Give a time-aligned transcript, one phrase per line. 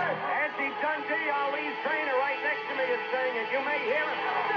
[0.00, 3.46] Nancy Dundee, Ali's trainer, right next to me is saying it.
[3.52, 4.49] You may hear it.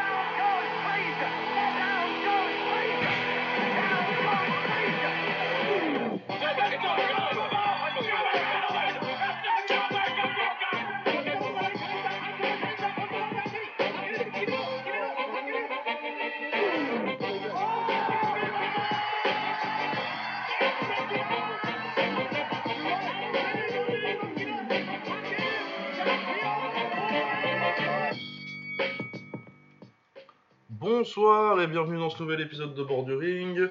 [30.87, 33.69] Bonsoir et bienvenue dans ce nouvel épisode de Borduring.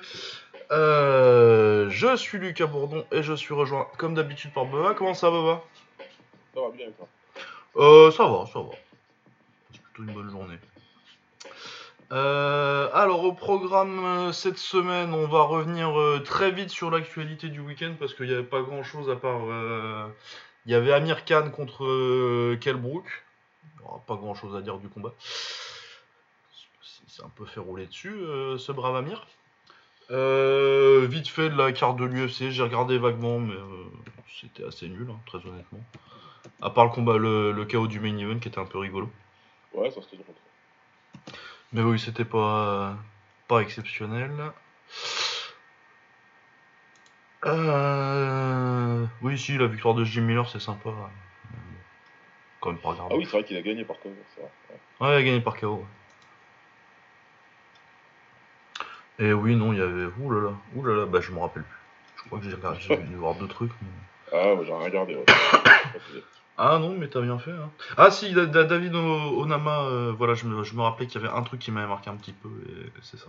[0.71, 4.95] Euh, je suis Lucas Bourdon et je suis rejoint comme d'habitude par Baba.
[4.95, 5.63] Comment ça Baba
[6.55, 7.07] Ça va bien, toi?
[7.77, 8.71] euh, Ça va, ça va.
[9.75, 10.57] C'est plutôt une bonne journée.
[12.13, 15.93] Euh, alors au programme cette semaine, on va revenir
[16.25, 19.43] très vite sur l'actualité du week-end parce qu'il n'y avait pas grand-chose à part...
[20.65, 23.05] Il y avait Amir Khan contre euh, Kell Brook.
[23.65, 25.13] Il n'y aura pas grand-chose à dire du combat.
[27.13, 29.27] C'est c'est un peu fait rouler dessus, euh, ce brave Amir.
[30.11, 33.85] Euh, vite fait de la carte de l'UFC, j'ai regardé vaguement, mais euh,
[34.41, 35.81] c'était assez nul, hein, très honnêtement.
[36.63, 39.11] À part le combat, le, le chaos du main event qui était un peu rigolo.
[39.75, 40.35] Ouais, ça c'était drôle.
[41.73, 42.97] Mais oui, c'était pas,
[43.47, 44.33] pas exceptionnel.
[47.45, 50.91] Euh, Oui, si, la victoire de Jim Miller, c'est sympa.
[52.61, 53.09] Quand même pas grave.
[53.11, 53.97] Ah oui, c'est vrai qu'il a gagné par.
[54.05, 54.13] Ouais.
[55.01, 55.77] Ouais, il a gagné par KO.
[55.77, 55.85] ouais.
[59.19, 60.07] Et oui, non, il y avait.
[60.21, 61.79] Ouh là là, ouh là là, bah je me rappelle plus.
[62.17, 63.73] Je crois que j'ai regardé, j'ai dû voir deux trucs.
[63.83, 63.89] mais-
[64.33, 65.15] Ah, ouais, j'ai rien regardé.
[65.17, 65.25] Ouais.
[66.59, 67.51] Ah non, mais t'as bien fait.
[67.51, 67.71] Hein.
[67.97, 71.25] Ah si, Da- Da- David Onama, euh, voilà, je me, je me rappelais qu'il y
[71.25, 73.27] avait un truc qui m'avait marqué un petit peu, et c'est ça.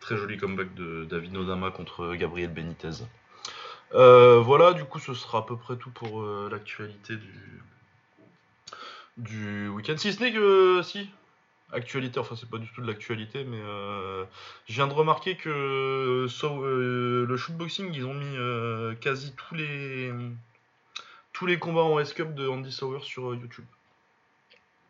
[0.00, 3.04] Très joli comeback de David Onama contre Gabriel Benitez.
[3.94, 7.62] Euh, voilà, du coup, ce sera à peu près tout pour euh, l'actualité du,
[9.18, 9.96] du week-end.
[9.98, 11.10] Si ce n'est que, si,
[11.72, 14.24] actualité, enfin, c'est pas du tout de l'actualité, mais euh,
[14.68, 19.54] je viens de remarquer que sur, euh, le shootboxing, ils ont mis euh, quasi tous
[19.54, 20.12] les
[21.32, 23.64] tous les combats en S-Cup de Andy Sauer sur euh, YouTube.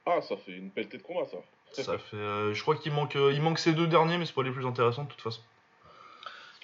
[0.07, 1.39] Ah, ça fait une pelletée de combat, ça.
[1.83, 4.35] Ça fait, euh, je crois qu'il manque, euh, il manque ces deux derniers, mais c'est
[4.35, 5.41] pas les plus intéressants de toute façon.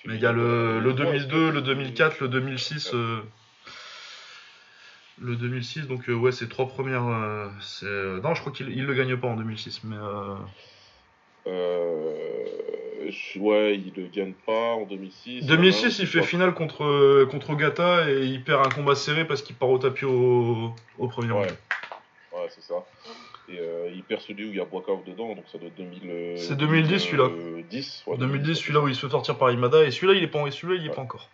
[0.04, 2.94] Mais il y a le, le 2002, le 2004, le 2006.
[5.20, 7.06] Le 2006, donc euh, ouais, c'est trois premières.
[7.06, 7.48] euh,
[7.84, 9.96] euh, non, je crois qu'il il le gagne pas en 2006, mais
[13.36, 15.46] Ouais, il le gagne pas en 2006.
[15.46, 16.24] 2006, il fait Ouais.
[16.24, 20.04] finale contre contre Gata et il perd un combat serré parce qu'il part au tapis
[20.04, 21.38] au, au premier Ouais.
[21.46, 21.50] round.
[22.32, 22.74] Ouais, c'est ça.
[23.48, 25.76] Et euh, il perd celui où il y a Boakov dedans, donc ça doit être
[25.76, 26.02] 2000.
[26.10, 27.28] euh, C'est 2010, celui-là.
[27.28, 30.28] 2010, ouais, 2010, celui-là où il se fait sortir par Imada, et celui-là il est
[30.28, 30.94] pas, celui-là, il est Ouais.
[30.94, 31.30] pas encore.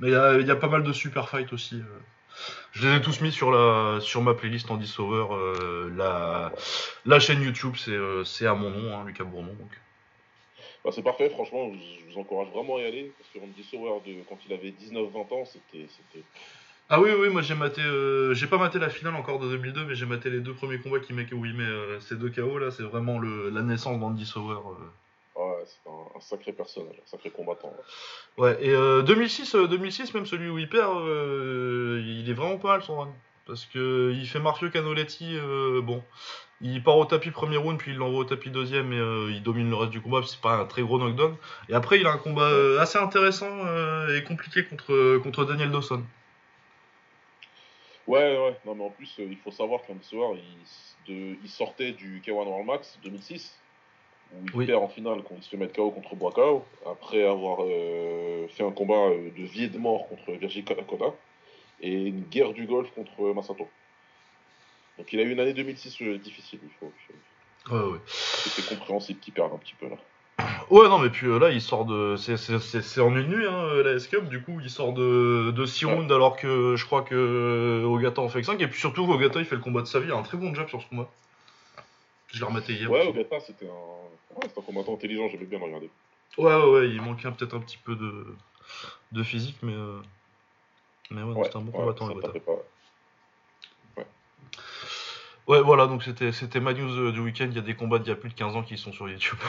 [0.00, 1.76] Mais il y y a pas mal de super fights aussi.
[1.76, 2.00] euh.
[2.72, 5.26] Je les ai tous mis sur, la, sur ma playlist Andy Sauer.
[5.30, 6.52] euh, la,
[7.06, 9.52] la chaîne YouTube, c'est euh, à mon nom, hein, Lucas Bourmont.
[9.54, 9.70] Donc.
[10.84, 13.12] Bah, c'est parfait, franchement, je vous encourage vraiment à y aller.
[13.18, 14.22] Parce que Randy Sauer, de...
[14.28, 15.86] quand il avait 19-20 ans, c'était.
[15.88, 16.24] c'était-
[16.88, 17.82] Ah oui, oui, moi j'ai maté.
[17.82, 20.78] euh, j'ai pas maté la finale encore de 2002, mais j'ai maté les deux premiers
[20.78, 22.70] combats qui met, où il met euh, ces deux KO là.
[22.70, 24.54] C'est vraiment le, la naissance d'Andy Sauer.
[24.56, 24.84] euh.
[25.66, 27.72] C'est un, un sacré personnage, un sacré combattant.
[28.38, 28.44] ouais.
[28.44, 32.58] Ouais, et euh, 2006, euh, 2006, même celui où il perd, euh, il est vraiment
[32.58, 33.12] pas mal son run.
[33.46, 36.02] Parce que il fait Mario Canoletti, euh, bon,
[36.60, 39.42] il part au tapis premier round, puis il l'envoie au tapis deuxième et euh, il
[39.42, 41.34] domine le reste du combat, c'est pas un très gros knockdown.
[41.68, 45.72] Et après, il a un combat euh, assez intéressant euh, et compliqué contre, contre Daniel
[45.72, 46.04] Dawson.
[48.06, 50.38] Ouais, ouais, non, mais en plus, euh, il faut savoir qu'Andy Sauer,
[51.08, 53.56] il, il sortait du K1 World Max 2006,
[54.34, 54.66] où il Oui.
[54.66, 58.64] perd en finale quand il se fait mettre KO contre Boakao, après avoir euh, fait
[58.64, 61.14] un combat euh, de vie et de mort contre Virgil Kota,
[61.80, 63.68] et une guerre du golf contre Masato.
[64.98, 66.92] Donc il a eu une année 2006 euh, difficile, il faut.
[67.74, 67.98] Ouais, ouais.
[68.06, 69.96] C'est compréhensible qu'il perde un petit peu là.
[70.70, 72.16] Ouais, non, mais puis euh, là, il sort de.
[72.16, 75.94] C'est- en une nuit, hein, la S-Cup, du coup, il sort de, de 6 Ouais.
[75.94, 78.60] rounds alors que je crois que Ogata en fait que 5.
[78.60, 80.38] Et puis surtout, Ogata, il fait le combat de sa vie, il a un très
[80.38, 81.08] bon job sur ce combat.
[82.32, 82.90] Je l'ai rematé hier.
[82.90, 83.08] Ouais, aussi.
[83.10, 84.34] Ogata, c'était un...
[84.36, 85.90] Ouais, c'était un combattant intelligent, j'aimais bien le regarder.
[86.38, 88.34] Ouais, ouais, ouais, il manquait peut-être un petit peu de,
[89.12, 89.74] de physique, mais.
[89.74, 90.00] euh,
[91.10, 92.56] Mais ouais, c'était un bon combattant, ça pas.
[95.48, 97.46] Ouais, voilà, donc c'était ma news euh, du week-end.
[97.50, 99.08] Il y a des combats d'il y a plus de 15 ans qui sont sur
[99.08, 99.38] YouTube.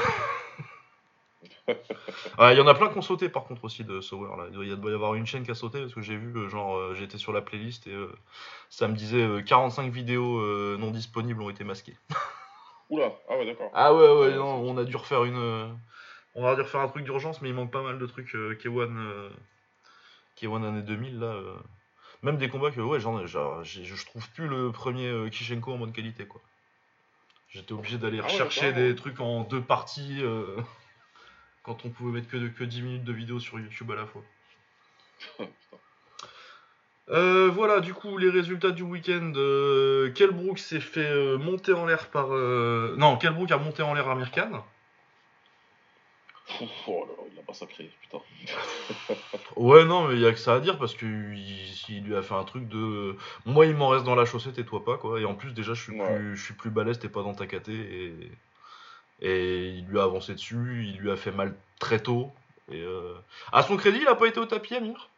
[2.38, 3.96] Ah, Il y en a plein qui ont sauté par contre aussi de.
[3.96, 4.48] Là.
[4.52, 6.94] Il doit y- avoir une chaîne qui a sauté parce que j'ai vu, euh, genre,
[6.96, 8.12] j'étais sur la playlist et euh,
[8.70, 10.42] ça me disait euh, 45 vidéos
[10.78, 11.96] non disponibles ont été masquées.
[12.94, 13.72] Oula, ah ouais, d'accord.
[13.74, 15.36] Ah ouais, ouais, non, on a dû refaire une.
[15.38, 15.68] euh,
[16.36, 18.56] On a dû refaire un truc d'urgence, mais il manque pas mal de trucs euh,
[18.56, 19.30] K1, euh,
[20.36, 21.26] K1 année 2000 là.
[21.26, 21.58] euh.
[22.22, 25.78] Même des combats que, ouais, j'en ai- je trouve plus le premier euh, Kishenko en
[25.78, 26.40] mode qualité, quoi.
[27.50, 30.62] J'étais obligé d'aller Ah ouais, rechercher des trucs en deux parties euh,
[31.64, 34.22] quand on pouvait mettre que, que 10 minutes de vidéo sur YouTube à la fois.
[35.40, 35.50] Putain.
[37.10, 39.34] Euh, voilà, du coup, les résultats du week-end.
[39.36, 42.28] Euh, Kelbrook s'est fait euh, monter en l'air par.
[42.34, 44.64] euh, Non, Kelbrook a monté en l'air Amir Khan.
[46.62, 48.20] Ouf, oh là là, il a massacré, putain.
[49.56, 51.38] Ouais, non, mais il y a que ça à dire parce qu'il
[51.90, 53.16] il lui a fait un truc de.
[53.46, 55.20] Moi, il m'en reste dans la chaussette et toi pas, quoi.
[55.22, 56.16] Et en plus, déjà, je suis, Ouais.
[56.16, 57.70] plus, je suis plus balèze, t'es pas dans ta KT.
[57.70, 58.14] Et...
[59.22, 62.32] et il lui a avancé dessus, il lui a fait mal très tôt.
[62.72, 62.84] Et
[63.52, 65.10] À son crédit, il a pas été au tapis, Amir?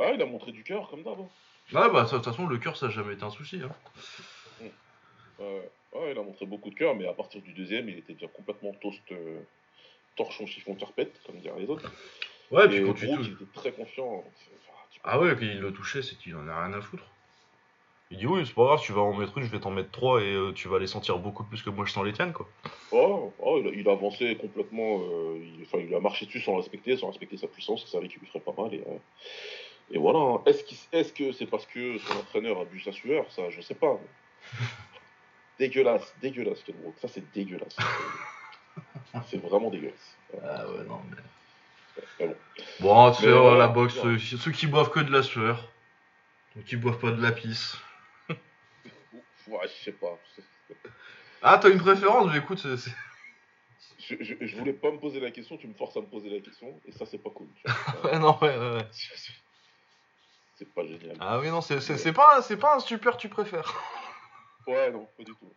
[0.00, 1.20] Ah, il a montré du cœur, comme d'hab.
[1.20, 1.28] hein.
[1.74, 3.60] Ah, bah, de toute façon, le cœur, ça a jamais été un souci.
[3.62, 3.70] Hein.
[5.38, 8.12] Ouais, ouais, il a montré beaucoup de cœur, mais à partir du deuxième, il était
[8.14, 9.40] déjà complètement toast, euh,
[10.16, 11.90] torchon, chiffon, carpette, comme diraient les autres.
[12.50, 14.24] Ouais, et puis quand tu te- il était très confiant.
[14.26, 17.04] Enfin, tu- Ah ouais, quand il le touchait, c'est qu'il en a rien à foutre.
[18.10, 19.92] Il dit oui, c'est pas grave, tu vas en mettre une, je vais t'en mettre
[19.92, 22.32] trois et euh, tu vas les sentir beaucoup plus que moi je sens les tiennes,
[22.32, 22.48] quoi.
[22.90, 24.98] Oh, oh, il, a, il a avancé complètement.
[25.00, 27.84] euh, il, enfin, il a marché dessus sans respecter, sans respecter sa puissance.
[27.84, 28.74] Il savait qu'il lui ferait pas mal.
[28.74, 28.98] Et, euh,
[29.90, 30.18] et voilà.
[30.18, 30.42] hein.
[30.46, 33.30] Est-ce que c'est parce que son entraîneur a bu sa sueur?
[33.30, 33.98] Ça, je sais pas.
[35.58, 36.94] dégueulasse, dégueulasse, Ken Brook.
[37.00, 37.76] Ça, c'est dégueulasse.
[39.26, 40.16] c'est vraiment dégueulasse.
[40.42, 41.16] Ah ouais, non, mais.
[42.20, 42.36] Mais bon.
[42.80, 45.68] Bon, tu sais, euh, la boxe, euh, ceux qui boivent que de la sueur,
[46.54, 47.76] ceux qui boivent pas de la pisse.
[49.48, 50.16] Ouais, je sais pas.
[51.42, 52.90] Ah, t'as une préférence, mais écoute, c'est.
[53.98, 56.30] Je, je, je voulais pas me poser la question, tu me forces à me poser
[56.30, 57.48] la question, et ça, c'est pas cool.
[58.04, 58.88] Ouais, non, ouais, ouais, ouais.
[60.60, 61.16] C'est pas génial.
[61.20, 63.72] Ah oui, non, c'est c'est- c'est pas, c'est pas un super tu préfères.
[64.66, 65.50] Ouais, non, pas du tout.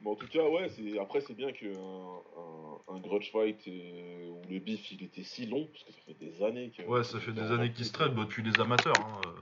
[0.00, 4.28] Mais en tout cas, ouais, c'est après c'est bien qu'un un, un grudge fight euh,
[4.28, 6.82] où le beef il était si long, parce que ça fait des années que.
[6.84, 8.94] Ouais, ça fait des années qu'ils se traitent, bah, depuis les amateurs.
[9.00, 9.20] Hein.
[9.26, 9.32] euh.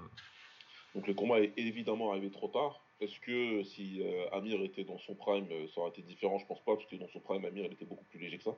[0.95, 2.81] Donc le combat est évidemment arrivé trop tard.
[3.01, 6.65] Est-ce que si euh, Amir était dans son prime, ça aurait été différent Je pense
[6.65, 8.57] pas, parce que dans son prime, Amir il était beaucoup plus léger que ça.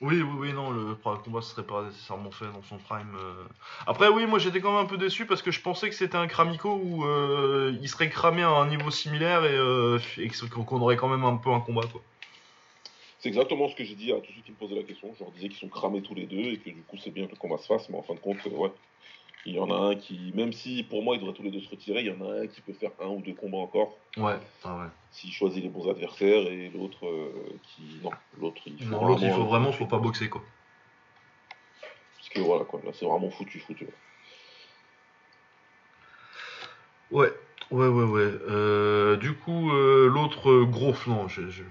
[0.00, 3.14] Oui, oui, oui, non, le combat serait pas nécessairement fait dans son prime.
[3.16, 3.44] euh.
[3.86, 6.16] Après, oui, moi j'étais quand même un peu déçu parce que je pensais que c'était
[6.16, 9.98] un Kramiko où euh, il serait cramé à un niveau similaire et, euh,
[10.64, 11.82] qu'on aurait quand même un peu un combat.
[13.18, 15.14] C'est exactement ce que j'ai dit à tous ceux qui me posaient la question.
[15.18, 17.26] Je leur disais qu'ils sont cramés tous les deux et que du coup c'est bien
[17.26, 18.72] que le combat se fasse, mais en fin de compte, ouais.
[19.46, 21.60] Il y en a un qui, même si pour moi ils devraient tous les deux
[21.60, 23.96] se retirer, il y en a un qui peut faire un ou deux combats encore.
[24.16, 24.86] Ouais, ah ouais.
[25.10, 29.22] s'il choisit les bons adversaires et l'autre euh, qui non l'autre il faut Non, l'autre,
[29.24, 30.42] il faut un- vraiment, faut pas boxer, quoi.
[32.16, 33.86] parce que voilà quoi là c'est vraiment foutu foutu
[37.10, 37.32] Ouais,
[37.72, 38.20] ouais, ouais, ouais.
[38.48, 41.64] Euh, du coup, euh, l'autre euh, gros flanc, je- je-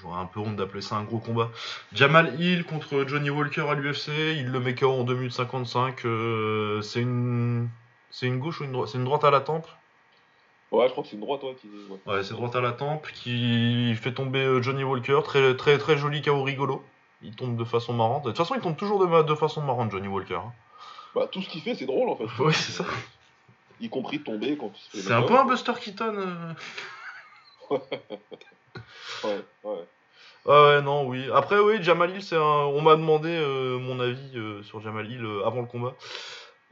[0.00, 1.50] j'aurais un peu honte d'appeler ça un gros combat.
[1.92, 6.04] Jamal Hill contre Johnny Walker à l'UFC, il le met KO en 2 minutes 55.
[6.04, 7.68] euh, c'est une,
[8.10, 9.66] c'est une gauche ou une droite C'est une droite à la tempe?
[10.70, 12.12] Ouais je crois que c'est une droite ouais, qui ouais.
[12.14, 15.96] Ouais, c'est droite à la tempe qui fait tomber euh, Johnny Walker, très, très, très
[15.96, 16.82] joli KO rigolo.
[17.22, 18.24] Il tombe de façon marrante.
[18.24, 20.34] De toute façon, il tombe toujours de, ma- de façon marrante, Johnny Walker.
[20.36, 20.52] hein.
[21.14, 22.84] bah tout ce qu'il fait c'est drôle en fait Oui, c'est ça.
[23.80, 26.14] y compris tomber quand il se fait C'est un peu un Buster Keaton.
[26.16, 26.54] euh.
[29.24, 29.84] ouais ouais
[30.46, 31.28] Ah ouais, non, oui.
[31.34, 32.40] Après, oui, Jamal Hill, c'est un...
[32.40, 35.94] On m'a demandé euh, mon avis euh, sur Jamal Hill euh, avant le combat.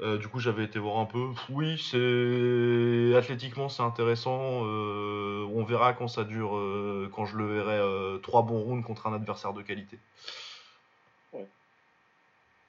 [0.01, 1.29] Euh, du coup, j'avais été voir un peu.
[1.49, 3.17] Oui, c'est...
[3.17, 4.33] Athlétiquement, c'est intéressant.
[4.33, 6.51] On verra quand ça dure,
[7.15, 9.99] quand je le verrai trois bons rounds contre un adversaire de qualité.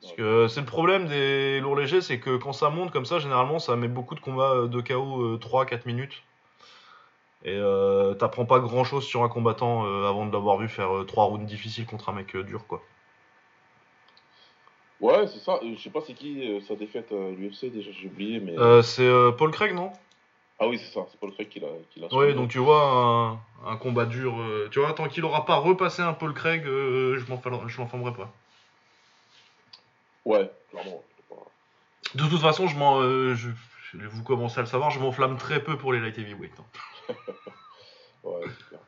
[0.02, 3.20] Parce que c'est le problème des lourds légers, c'est que quand ça monte comme ça,
[3.20, 6.24] généralement, ça met beaucoup de combats de KO 3-4 minutes.
[7.48, 10.90] Et euh, t'apprends pas grand chose sur un combattant euh, avant de l'avoir vu faire
[11.08, 12.82] 3 rounds difficiles contre un mec euh, dur, quoi.
[15.00, 17.90] ouais c'est ça Euh, je sais pas c'est qui euh, sa défaite à l'UFC déjà
[17.92, 19.94] j'ai oublié mais Euh, c'est euh, Paul Craig, non?
[20.60, 22.34] Ah oui c'est ça c'est pas le fait qu'il a qu'il a Oui, soulevé.
[22.34, 23.40] donc tu vois, un,
[23.72, 24.38] un combat dur.
[24.40, 28.14] euh, tu vois, tant qu'il aura pas repassé un Paul Craig, euh, je m'en m'enfermerai
[28.14, 28.30] pas.
[30.26, 31.02] ouais clairement
[32.16, 33.00] De toute façon, je m'en.
[33.02, 33.50] euh, je-
[33.94, 36.52] vous commencez à le savoir, je m'enflamme très peu pour les light heavyweight.
[36.60, 36.64] hein.
[38.24, 38.80] Ouais, c'est clair.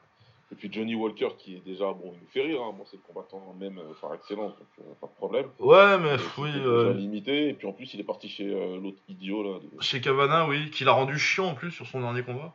[0.51, 2.73] Et puis Johnny Walker qui est déjà, bon, il nous fait rire, hein.
[2.75, 5.47] moi c'est le combattant même, euh, enfin excellent, donc euh, pas de problème.
[5.59, 6.49] Ouais, mais oui.
[6.55, 9.59] euh, limité, et puis en plus il est parti chez euh, l'autre idiot là.
[9.59, 12.53] de- Chez Cavana, oui, qui l'a rendu chiant en plus sur son dernier combat.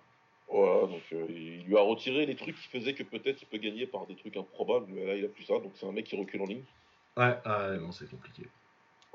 [0.48, 3.86] Voilà, donc il lui a retiré les trucs qui faisaient que peut-être il peut gagner
[3.86, 6.16] par des trucs improbables, mais là il a plus ça, donc c'est un mec qui
[6.16, 6.64] recule en ligne.
[7.16, 8.42] Ouais, ouais, non, c'est compliqué.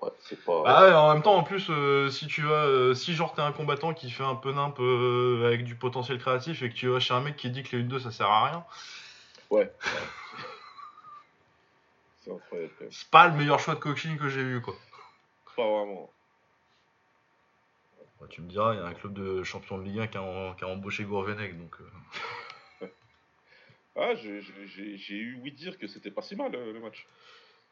[0.01, 0.63] Ouais, c'est pas.
[0.65, 3.41] Ah ouais, en même temps, en plus, euh, si tu vas, euh, si genre t'es
[3.41, 6.87] un combattant qui fait un peu nimp euh, avec du potentiel créatif et que tu
[6.87, 8.65] vas chez un mec qui dit que les 1-2 ça sert à rien,
[9.49, 9.69] Ouais.
[12.21, 12.91] c'est incroyable quand même.
[12.93, 14.75] c'est pas le meilleur choix de coaching que j'ai vu quoi.
[15.57, 16.09] Pas vraiment.
[18.21, 20.17] Ouais, tu me diras, il y a un club de champion de Ligue 1 qui
[20.17, 21.75] a, en- qui a embauché Gourvenec, donc.
[23.95, 24.39] Ah, j'ai-
[25.09, 27.05] eu ouï dire que c'était pas si mal le match.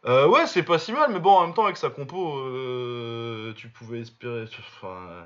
[0.08, 3.54] Euh, ouais, c'est pas si mal, mais bon, en même temps, avec sa compo, euh,
[3.56, 4.46] tu pouvais espérer.
[4.46, 5.08] Enfin.
[5.10, 5.26] euh,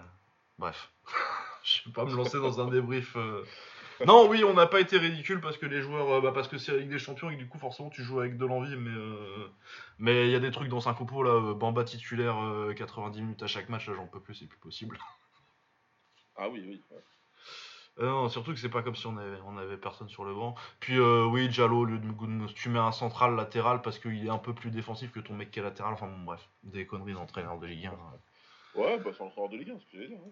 [0.58, 0.92] Bref.
[1.64, 3.16] Je vais pas me lancer dans un débrief.
[4.08, 6.22] Non, oui, on n'a pas été ridicule parce que les joueurs.
[6.24, 8.46] bah, parce que c'est Ligue des Champions et du coup, forcément, tu joues avec de
[8.46, 8.90] l'envie, mais.
[10.00, 11.54] Mais il y a des trucs dans sa compo, là.
[11.54, 14.98] Bamba titulaire, euh, 90 minutes à chaque match, là, j'en peux plus, c'est plus possible.
[16.36, 16.84] Ah oui, oui.
[16.90, 17.04] ouais.
[18.00, 20.34] Euh, non, surtout que c'est pas comme si on avait, on avait personne sur le
[20.34, 20.56] banc.
[20.80, 24.30] Puis euh, oui, Diallo, au lieu de tu mets un central latéral parce qu'il est
[24.30, 25.94] un peu plus défensif que ton mec qui est latéral.
[25.94, 28.80] Enfin bon, bref, des conneries d'entraîneur de Ligue 1.
[28.80, 30.18] Ouais, bah c'est encore de Ligue 1, ce que j'allais dire.
[30.26, 30.32] hein.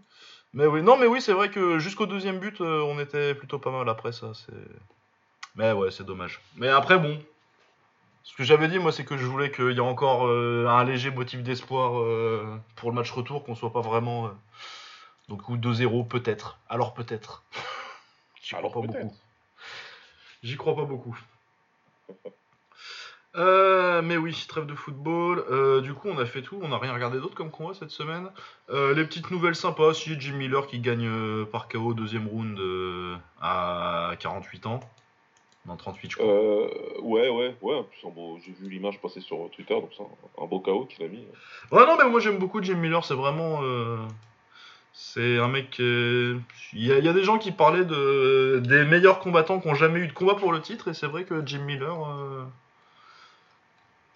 [0.53, 3.59] Mais oui, non, mais oui, c'est vrai que jusqu'au deuxième but, euh, on était plutôt
[3.59, 4.31] pas mal après ça.
[4.33, 4.53] C'est.
[5.55, 6.39] Mais ouais, c'est dommage.
[6.55, 7.19] Mais après, bon.
[8.23, 10.83] Ce que j'avais dit, moi, c'est que je voulais qu'il y ait encore euh, un
[10.83, 14.27] léger motif d'espoir euh, pour le match retour, qu'on soit pas vraiment.
[14.27, 14.29] euh,
[15.29, 16.59] Donc, ou 2-0, peut-être.
[16.67, 17.43] Alors, peut-être.
[18.41, 19.15] J'y crois Alors pas beaucoup.
[20.43, 21.17] J'y crois pas beaucoup.
[23.35, 25.45] Euh, mais oui, trêve de football.
[25.51, 26.59] Euh, du coup, on a fait tout.
[26.63, 28.27] On n'a rien regardé d'autre comme combat cette semaine.
[28.71, 29.93] Euh, les petites nouvelles sympas.
[29.93, 34.79] Si Jim Miller qui gagne euh, par KO deuxième round euh, à 48 ans.
[35.67, 36.27] Non, 38, je crois.
[36.27, 36.69] Euh,
[37.01, 37.75] ouais, ouais, ouais.
[37.75, 40.59] En plus, un beau- j'ai vu l'image passer sur Twitter, donc c'est un, un beau
[40.59, 41.23] KO qu'il a mis.
[41.71, 43.05] Ouais, non, mais moi j'aime beaucoup Jim Miller.
[43.05, 43.61] C'est vraiment.
[45.17, 45.71] Euh, C'est un mec.
[45.71, 46.35] qui est-
[46.73, 48.61] Il y, a, il y a des gens qui parlaient de...
[48.63, 50.87] des meilleurs combattants qui n'ont jamais eu de combat pour le titre.
[50.89, 52.07] Et c'est vrai que Jim Miller.
[52.09, 52.43] euh,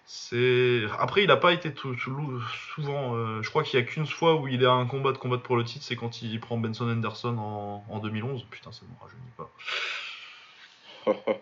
[0.06, 0.82] C'est.
[0.98, 2.40] Après, il n'a pas été tout- tout-
[2.74, 3.14] souvent.
[3.16, 5.42] euh, Je crois qu'il y a qu'une fois où il a un combat de combattre
[5.42, 8.44] pour le titre, c'est quand il prend Benson Henderson en, en 2011.
[8.50, 9.50] Putain, ça me rajeunit pas.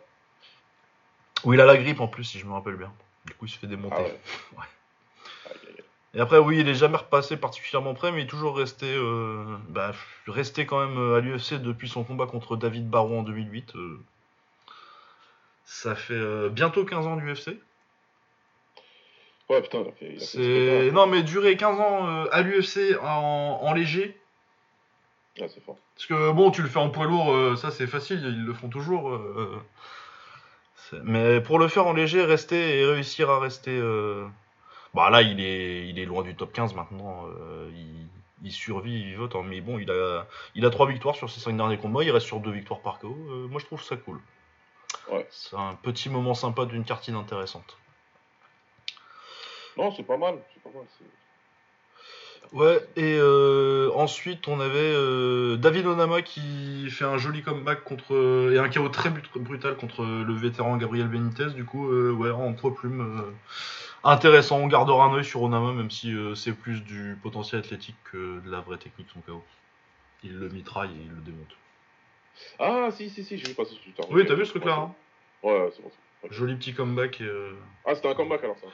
[1.45, 2.93] Où il a la grippe en plus, si je me rappelle bien.
[3.27, 3.97] Du coup, il se fait démonter.
[3.99, 4.21] ah ouais.
[4.59, 4.65] Ouais.
[6.15, 9.45] Et après, oui, il est jamais repassé particulièrement près, mais il est toujours resté, euh,
[9.71, 9.93] bah,
[10.27, 13.75] resté quand même à l'UFC depuis son combat contre David Barrow en 2008.
[13.77, 13.99] euh.
[15.65, 17.59] Ça fait euh, bientôt 15 ans d'UFC.
[19.49, 20.85] Ouais, putain, il a fait.
[20.85, 24.19] il a non, mais durer 15 ans euh, à l'UFC en, en léger.
[25.41, 25.79] Ah, c'est fort.
[25.95, 28.69] Parce que bon, tu le fais en poids lourd, ça c'est facile, ils le font
[28.69, 29.19] toujours.
[31.05, 33.81] mais pour le faire en léger, rester et réussir à rester.
[34.95, 37.27] Bah là, il est, il est loin du top 15 maintenant.
[37.41, 38.07] euh, il,
[38.45, 39.35] il survit, il vote.
[39.37, 42.11] hein, mais bon, il a, il a 3 victoires sur ses 5 derniers combats, il
[42.11, 43.17] reste sur 2 victoires par KO.
[43.31, 44.21] euh, moi je trouve ça cool.
[45.11, 45.27] Ouais.
[45.31, 47.79] C'est un petit moment sympa d'une cartine intéressante.
[49.79, 50.39] Non, c'est pas mal.
[50.53, 50.87] C'est pas mal.
[52.53, 54.93] Ouais, et euh, ensuite on avait
[55.57, 60.35] David Onama qui fait un joli comeback contre et un KO très brutal contre le
[60.35, 61.51] vétéran Gabriel Benitez.
[61.55, 63.31] Du coup, ouais, en poids plume, euh,
[64.05, 64.59] intéressant.
[64.59, 68.41] On gardera un œil sur Onama, même si euh, c'est plus du potentiel athlétique que
[68.41, 69.43] de la vraie technique son KO.
[70.25, 71.57] Il le mitraille et il le démonte.
[72.59, 74.03] Ah, si, si, si, j'ai vu passer sur Twitter.
[74.11, 74.95] Oui, t'as vu ce truc-là hein
[75.43, 75.55] c'est bon.
[75.55, 75.91] Ouais, c'est bon.
[75.91, 76.29] c'est bon.
[76.29, 76.33] Ok.
[76.33, 77.21] Joli petit comeback.
[77.21, 77.53] Et, euh,
[77.85, 78.67] Ah, c'était un comeback alors, ça.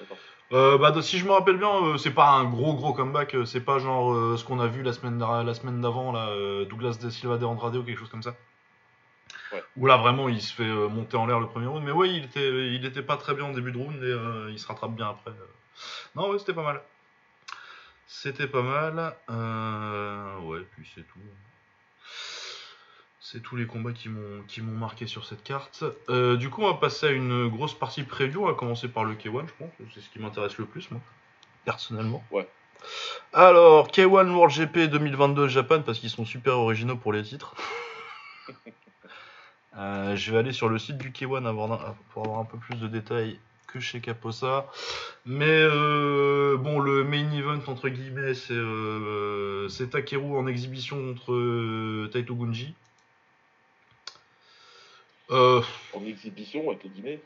[0.52, 3.64] Euh, bah, si je me rappelle bien, euh, c'est pas un gros gros comeback, c'est
[3.64, 6.30] pas genre ce qu'on a vu la semaine la semaine d'avant, là,
[6.64, 8.34] Douglas de Silva de Andrade ou quelque chose comme ça.
[9.52, 9.64] Ouais.
[9.76, 12.10] Où là vraiment il se fait euh, monter en l'air le premier round, mais ouais,
[12.10, 14.66] il était, il était pas très bien en début de round et euh, il se
[14.66, 15.30] rattrape bien après.
[15.30, 15.46] euh.
[16.16, 16.82] Non, ouais, c'était pas mal.
[18.06, 19.14] C'était pas mal.
[19.30, 21.18] Euh, ouais, puis c'est tout.
[23.20, 25.84] C'est tous les combats qui m'ont qui m'ont marqué sur cette carte.
[26.08, 28.42] Euh, du coup, on va passer à une grosse partie preview.
[28.42, 29.70] On va commencer par le K1, je pense.
[29.94, 31.00] C'est ce qui m'intéresse le plus, moi,
[31.66, 32.24] personnellement.
[32.30, 32.48] Ouais.
[33.34, 37.54] Alors, K1 World GP 2022 Japan, parce qu'ils sont super originaux pour les titres.
[39.78, 42.76] Euh, je vais aller sur le site du K1 avoir- pour avoir un peu plus
[42.76, 44.66] de détails que chez Caposa.
[45.24, 52.10] Mais euh, bon, le main event, entre guillemets, c'est euh, Takeru en exhibition contre euh,
[52.12, 52.74] Taito Gunji.
[55.30, 55.62] En
[56.06, 57.20] exhibition, avec les guillemets.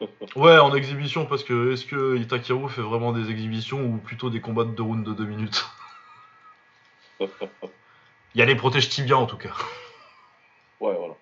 [0.36, 4.40] ouais, en exhibition, parce que est-ce que Itakeru fait vraiment des exhibitions ou plutôt des
[4.40, 5.64] combats de deux rounds de 2 minutes?
[7.20, 9.52] Il y a les protèges tibia en tout cas.
[10.80, 11.14] Ouais, voilà.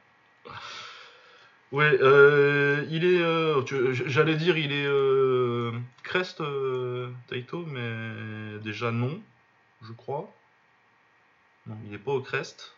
[1.73, 3.21] Ouais, euh, il est.
[3.23, 3.63] euh,
[3.93, 5.71] J'allais dire, il est euh,
[6.03, 9.21] Crest euh, Taito, mais déjà non,
[9.83, 10.29] je crois.
[11.67, 12.75] Non, il est pas au Crest.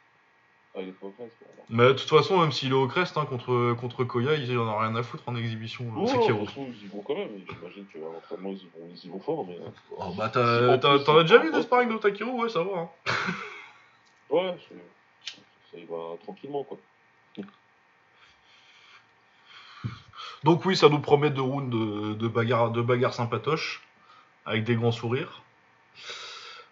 [0.74, 1.26] Ah, il est pas au quoi.
[1.54, 1.66] alors.
[1.70, 4.68] Mais de toute façon, même s'il est au Crest hein, contre, contre Koya, il en
[4.68, 5.86] a rien à foutre en exhibition.
[5.96, 7.30] Oh, façon, ils y vont quand même.
[7.48, 9.56] J'imagine qu'à l'entraînement, ils y vont, ils y vont fort, mais.
[9.56, 12.78] euh, Oh, bah t'en as déjà vu des sparring de Takeru Ouais, ça va.
[12.78, 12.90] Hein.
[14.28, 14.56] Ouais,
[15.70, 16.78] ça y va tranquillement, quoi.
[20.44, 23.82] Donc oui, ça nous promet deux rounds de, de bagarre, de bagarre sympatoche,
[24.44, 25.42] avec des grands sourires.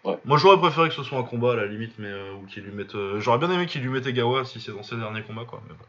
[0.03, 0.17] Ouais.
[0.25, 2.63] Moi j'aurais préféré que ce soit un combat à la limite, mais euh, ou qu'il
[2.63, 2.95] lui mette.
[2.95, 5.61] euh, J'aurais bien aimé qu'il lui mette Egawa si c'est dans ses derniers combats quoi.
[5.67, 5.85] Mais bon.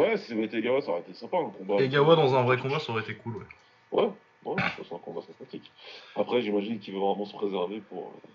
[0.00, 1.82] Ouais, si c'était Egawa, ça aurait été sympa un combat.
[1.82, 3.44] Egawa dans un vrai combat ça aurait été cool ouais.
[3.92, 5.70] Ouais, ouais, ça c'est un combat sympathique.
[6.16, 8.28] Après, j'imagine qu'il veut vraiment se préserver pour, euh,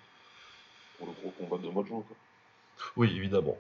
[1.00, 2.04] pour le gros combat de mois de juin.
[2.08, 2.16] Quoi.
[2.98, 3.58] Oui évidemment.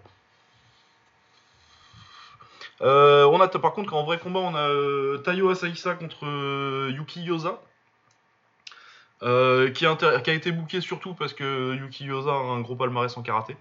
[2.82, 6.92] Euh, on a par contre qu'en vrai combat on a euh, Tayo Asaisa contre euh,
[6.94, 7.62] Yuki Yosa.
[9.22, 12.76] Qui, a intér- qui a été booké surtout parce que Yuki Yosa a un gros
[12.76, 13.58] palmarès en karaté.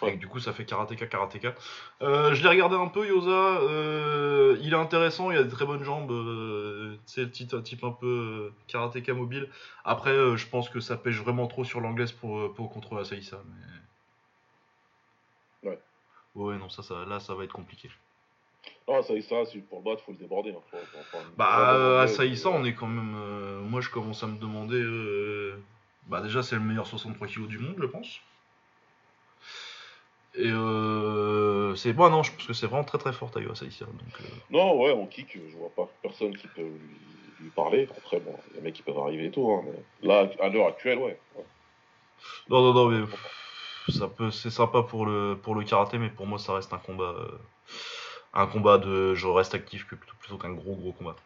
[0.00, 0.14] Ouais.
[0.14, 1.54] Et du coup, ça fait karatéka, karatéka.
[2.00, 3.60] Je l'ai regardé un peu, Yosa.
[4.62, 6.10] il est intéressant, il a des très bonnes jambes.
[7.04, 9.50] c'est le type, un type un peu karatéka mobile.
[9.84, 13.42] Après, je pense que ça pêche vraiment trop sur l'anglaise pour, pour contre Asaïsa.
[13.44, 13.79] Mais...
[16.34, 16.56] Ouais.
[16.58, 17.90] Non, ça, ça, là, ça va être compliqué.
[18.88, 20.50] Ah, ça y est, ça, si pour le battre, faut le déborder.
[20.50, 20.62] Hein.
[20.70, 23.14] Faut, faut une- Bah, faut euh, euh, on est quand même.
[23.16, 24.80] euh, moi, je commence à me demander.
[24.80, 25.62] euh,
[26.06, 28.20] Bah, déjà, c'est le meilleur 63 kg du monde, je pense.
[30.34, 33.84] Et euh, c'est bon, non, je pense que c'est vraiment très très fort Tayo Asaïsa.
[33.86, 37.88] Donc, euh, Non, ouais, en kick, je vois pas personne qui peut lui, lui parler.
[37.96, 39.50] Après, bon, il y a des mecs qui peuvent arriver et tout.
[39.50, 41.18] Hein, mais là, à l'heure actuelle, ouais.
[41.36, 41.44] ouais.
[42.48, 43.06] Non, non, non, mais
[43.90, 46.78] ça peut, c'est sympa pour le pour le karaté, mais pour moi, ça reste un
[46.78, 47.28] combat, euh,
[48.34, 51.16] un combat de, je reste actif que plutôt, plutôt qu'un gros gros combat.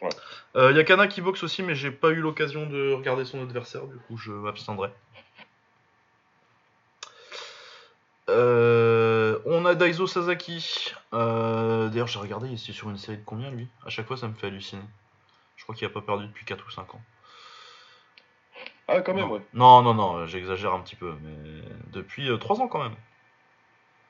[0.00, 0.10] Ouais.
[0.56, 3.42] Euh, y a Kana qui boxe aussi, mais j'ai pas eu l'occasion de regarder son
[3.42, 4.90] adversaire, du coup, je m'abstiendrai.
[8.28, 10.92] Euh, on a Daiso Sasaki.
[11.14, 13.68] Euh, D'ailleurs, j'ai regardé, il est sur une série de combien lui?
[13.86, 14.82] À chaque fois, ça me fait halluciner.
[15.56, 17.02] Je crois qu'il a pas perdu depuis 4 ou 5 ans.
[18.88, 19.34] Ah, quand même, non.
[19.34, 19.40] ouais.
[19.54, 22.94] non, non, non, j'exagère un petit peu, mais depuis 3 ans quand même.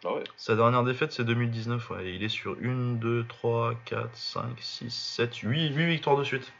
[0.05, 0.23] Ah ouais.
[0.37, 1.91] Sa dernière défaite, c'est 2019.
[1.91, 2.07] Ouais.
[2.07, 6.23] et Il est sur 1, 2, 3, 4, 5, 6, 7, 8, 8 victoires de
[6.23, 6.53] suite.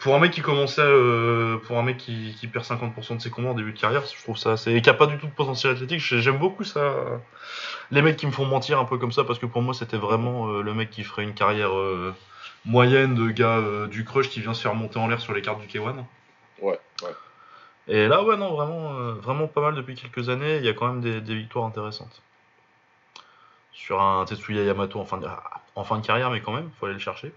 [0.00, 3.30] Pour un mec qui commençait, euh, pour un mec qui, qui perd 50% de ses
[3.30, 4.72] combats en début de carrière, je trouve ça assez.
[4.74, 6.00] et qui a pas du tout de potentiel athlétique.
[6.00, 6.92] j'ai- J'aime beaucoup ça.
[7.92, 9.96] Les mecs qui me font mentir un peu comme ça, parce que pour moi, c'était
[9.96, 12.12] vraiment euh, le mec qui ferait une carrière euh,
[12.64, 15.40] moyenne de gars euh, du crush qui vient se faire monter en l'air sur les
[15.40, 16.04] cartes du K1.
[16.60, 17.14] Ouais, ouais.
[17.86, 20.56] Et là, ouais, non, vraiment, euh, vraiment pas mal depuis quelques années.
[20.56, 22.22] Il y a quand même des, des victoires intéressantes.
[23.72, 25.26] Sur un Tetsuya Yamato en fin, de,
[25.74, 27.32] en fin de carrière, mais quand même, faut aller le chercher.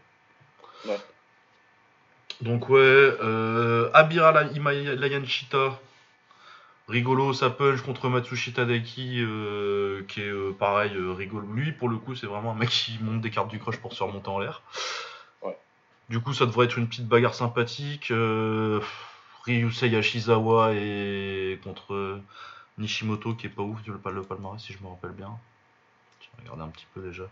[0.86, 1.00] Ouais.
[2.42, 5.80] Donc, ouais, euh, Abira La- Ima- Layanshita,
[6.88, 11.48] rigolo, ça punch contre Matsushita Deki, euh, qui est euh, pareil, rigolo.
[11.48, 13.92] Lui, pour le coup, c'est vraiment un mec qui monte des cartes du crush pour
[13.92, 14.62] se faire monter en l'air.
[16.10, 18.12] Du coup, ça devrait être une petite bagarre sympathique.
[18.12, 18.80] Euh,
[19.46, 22.22] Ryusei Yashizawa et contre euh,
[22.78, 25.38] Nishimoto qui est pas ouf le, le palmarès si je me rappelle bien.
[26.22, 27.24] Je vais regarder un petit peu déjà.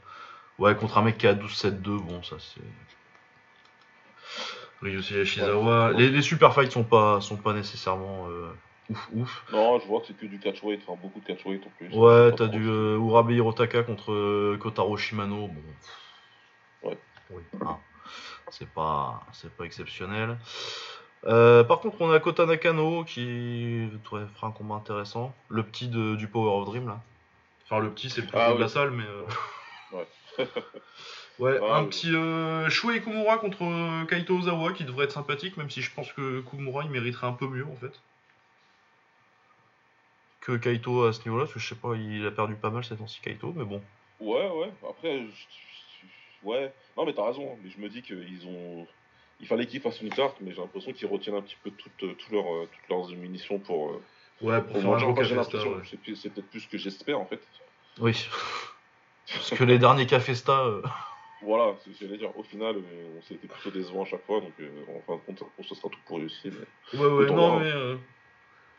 [0.59, 2.61] Ouais, contre un mec qui à 12-7-2, bon ça c'est.
[4.81, 5.91] Ryusei Yashizawa.
[5.91, 5.97] Ouais.
[5.97, 8.51] Les, les super fights sont pas, sont pas nécessairement euh,
[8.89, 9.45] ouf ouf.
[9.51, 11.89] Non, je vois que c'est que du catchweight, enfin beaucoup de catchweight en plus.
[11.95, 15.47] Ouais, t'as du euh, Urabe Hirotaka contre Kotaro Shimano.
[15.47, 16.89] Bon.
[16.89, 16.97] Ouais.
[17.31, 17.77] Oui, hein.
[18.57, 20.37] C'est pas, c'est pas exceptionnel.
[21.25, 25.35] Euh, par contre, on a Kota Nakano qui faire un combat intéressant.
[25.49, 27.01] Le petit de- du Power of Dream là.
[27.65, 29.03] Enfin, le petit, c'est le plus Ah de la salle, mais.
[29.03, 29.23] euh,
[29.91, 30.07] Ouais.
[31.39, 31.89] ouais, Ah un oui.
[31.89, 35.93] petit euh, Shuei Kumura contre euh, Kaito Ozawa qui devrait être sympathique, même si je
[35.93, 37.99] pense que Kumura il mériterait un peu mieux en fait.
[40.41, 42.85] Que Kaito à ce niveau-là, parce que je sais pas, il a perdu pas mal
[42.85, 43.81] ces temps-ci Kaito, mais bon.
[44.19, 44.71] Ouais, ouais.
[44.87, 45.45] Après, je-
[46.45, 46.73] ouais.
[46.95, 47.51] Non, mais t'as raison.
[47.51, 47.57] hein.
[47.63, 48.87] Mais je me dis qu'ils ont.
[49.41, 52.03] Il fallait qu'ils fassent une carte, mais j'ai l'impression qu'ils retiennent un petit peu toutes,
[52.03, 53.89] euh, toutes leurs, euh, toutes leurs munitions pour.
[53.91, 54.01] euh,
[54.41, 55.05] Ouais, pour manger.
[55.05, 55.73] Enfin, j'ai l'impression.
[55.73, 56.15] ouais.
[56.15, 57.41] C'est peut-être plus ce que j'espère en fait.
[57.99, 58.27] Oui.
[59.33, 60.61] Parce que les derniers Cafesta.
[60.65, 60.81] euh,
[61.41, 62.37] Voilà, c'est ce que j'allais dire.
[62.37, 62.75] Au final,
[63.17, 65.75] on s'était plutôt décevant à chaque fois, donc euh, en fin de compte, ça- ce
[65.75, 66.51] sera tout pour réussir.
[66.93, 66.99] Mais...
[66.99, 67.59] Ouais, ouais, non, voir.
[67.59, 67.71] mais.
[67.71, 67.95] euh,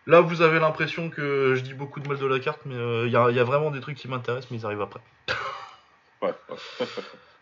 [0.08, 2.76] Là, vous avez l'impression que je dis beaucoup de mal de la carte, mais
[3.06, 5.00] il y, a, y a vraiment des trucs qui m'intéressent, mais ils arrivent après.
[6.22, 6.56] Ouais, ouais.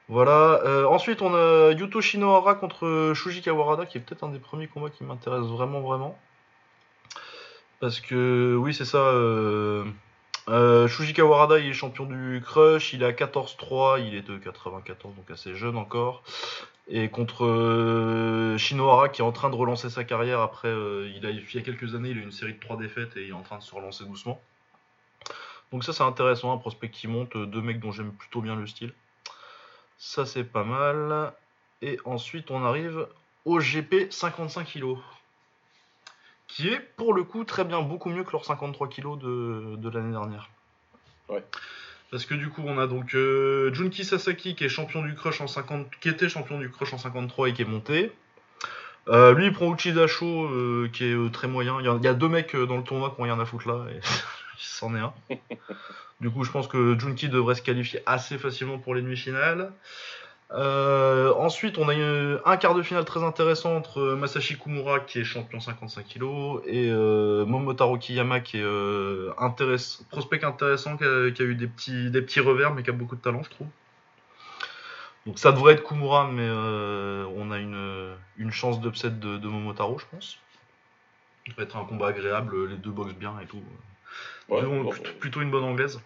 [0.08, 0.60] Voilà.
[0.64, 4.66] euh, ensuite, on a Yuto Shinohara contre Shuji Kawarada, qui est peut-être un des premiers
[4.68, 6.18] combats qui m'intéresse vraiment, vraiment.
[7.80, 8.98] Parce que, oui, c'est ça.
[8.98, 9.84] Euh,
[10.48, 14.36] euh, Shuji Kawarada, il est champion du Crush, il est à 14-3, il est de
[14.38, 16.22] 94, donc assez jeune encore.
[16.88, 21.58] Et contre Shinohara, qui est en train de relancer sa carrière après, il, il y
[21.58, 23.42] a quelques années, il a eu une série de 3 défaites et il est en
[23.42, 24.38] train de se relancer doucement.
[25.72, 28.66] Donc ça, c'est intéressant, un prospect qui monte, deux mecs dont j'aime plutôt bien le
[28.66, 28.92] style.
[29.98, 31.32] Ça, c'est pas mal.
[31.82, 33.06] Et ensuite, on arrive
[33.44, 34.96] au GP 55 kg.
[36.46, 39.88] Qui est, pour le coup, très bien, beaucoup mieux que leurs 53 kg de, de
[39.88, 40.48] l'année dernière.
[41.28, 41.42] Ouais.
[42.10, 45.40] Parce que du coup, on a donc euh, Junki Sasaki qui est champion du crush
[45.40, 48.12] en 50, qui était champion du crush en 53 et qui est monté.
[49.08, 51.78] Euh, lui, il prend Uchida Sho, euh, qui est très moyen.
[51.80, 53.44] Il y, a, il y a deux mecs dans le tournoi qui ont rien à
[53.44, 54.00] foutre là, et
[54.58, 55.12] c'en est un.
[56.20, 59.72] Du coup, je pense que Junki devrait se qualifier assez facilement pour les demi-finales.
[60.52, 65.18] Euh, ensuite, on a eu un quart de finale très intéressant entre Masashi Kumura, qui
[65.18, 71.04] est champion 55 kg, et euh, Momotaro Kiyama, qui est euh, intéress- prospect intéressant, qui
[71.04, 73.42] a, qui a eu des petits, des petits revers, mais qui a beaucoup de talent,
[73.42, 73.66] je trouve.
[75.26, 76.48] Donc ça devrait être Kumura, mais
[77.36, 80.38] on a une, une chance d'upset de, de Momotaro, je pense.
[81.48, 83.62] Ça va être un combat agréable, les deux boxent bien et tout.
[84.48, 86.00] Ouais, bon, plutôt, une bonne anglaise.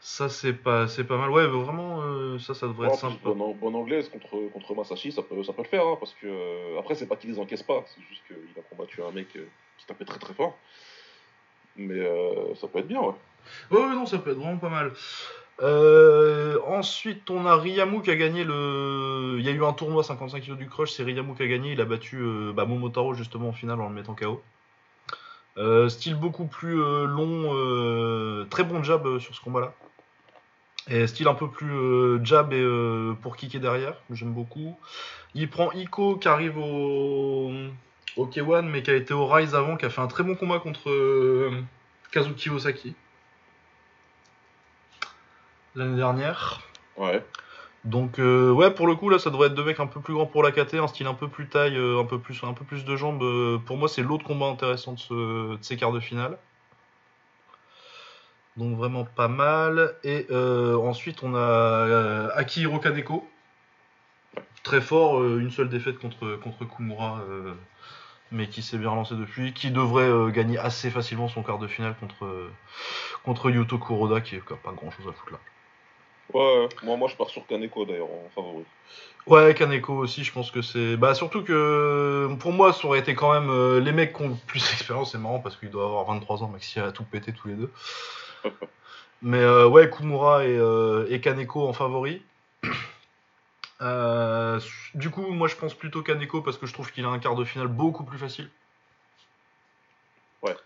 [0.00, 1.30] Ça, c'est pas, c'est pas mal.
[1.30, 3.16] Ouais, vraiment, euh, ça, ça devrait Ouais, être simple.
[3.24, 6.26] bonne, bonne anglaise contre, contre Masashi, ça peut, ça peut le faire, hein, parce que
[6.26, 9.28] euh, après, c'est pas qu'il les encaisse pas, c'est juste qu'il a combattu un mec
[9.36, 9.46] euh,
[9.78, 10.58] qui tapait très très fort.
[11.76, 12.00] Mais
[12.54, 13.14] ça peut être bien, ouais.
[13.70, 14.92] Ouais, ouais, non, ça peut être vraiment pas mal.
[16.68, 19.36] Ensuite, on a Ryamu qui a gagné le.
[19.38, 21.72] Il y a eu un tournoi 55 kg du Crush, c'est Ryamu qui a gagné.
[21.72, 22.22] Il a battu
[22.54, 24.40] bah, Momotaro justement en finale en le mettant KO.
[25.56, 29.72] Euh, style beaucoup plus euh, long, euh, très bon jab sur ce combat-là.
[30.88, 32.54] Et style un peu plus jab
[33.22, 34.78] pour kicker derrière, j'aime beaucoup.
[35.34, 37.52] Il prend Iko qui arrive au,
[38.16, 40.34] au K1 mais qui a été au Rise avant, qui a fait un très bon
[40.34, 41.50] combat contre
[42.12, 42.94] Kazuki Osaki
[45.74, 46.60] l'année dernière.
[46.96, 47.24] Ouais.
[47.84, 50.14] Donc euh, ouais pour le coup là ça devrait être deux mecs un peu plus
[50.14, 52.54] grands pour la KT, un style un peu plus taille, euh, un peu plus un
[52.54, 53.22] peu plus de jambes.
[53.22, 55.14] euh, pour moi c'est l'autre combat intéressant de, ce,
[55.56, 56.38] de ces quarts de finale.
[58.56, 59.96] Donc vraiment pas mal.
[60.04, 63.28] Et ensuite on a Akihiro Kaneko.
[64.62, 66.38] Très fort, une seule défaite contre,
[66.76, 67.22] Kumura,
[68.32, 71.94] mais qui s'est bien relancé depuis, qui devrait gagner assez facilement son quart de finale
[72.00, 72.48] contre,
[73.24, 75.38] contre Yuto Kuroda, qui n'a pas grand chose à foutre là.
[76.32, 78.64] Ouais, moi, moi je pars sur Kaneko d'ailleurs en favori.
[79.26, 80.96] Ouais, Kaneko aussi, je pense que c'est.
[80.96, 83.50] Bah, surtout que pour moi, ça aurait été quand même.
[83.50, 86.42] euh, les mecs qui ont le plus d'expérience, c'est marrant parce qu'il doit avoir 23
[86.42, 87.72] ans, Maxi a tout pété tous les deux.
[89.22, 92.22] Mais euh, ouais, Kumura et, euh, et Kaneko en favori.
[93.80, 94.60] Euh,
[94.94, 97.34] du coup, moi je pense plutôt Kaneko parce que je trouve qu'il a un quart
[97.34, 98.50] de finale beaucoup plus facile.
[100.42, 100.56] Ouais.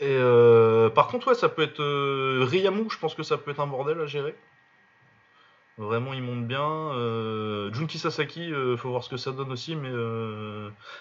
[0.00, 3.50] Et euh, par contre, ouais, ça peut être euh, Ryamu, je pense que ça peut
[3.50, 4.34] être un bordel à gérer.
[5.76, 6.60] Vraiment, il monte bien.
[6.62, 9.90] Euh, Junki Sasaki, euh, faut voir ce que ça donne aussi, mais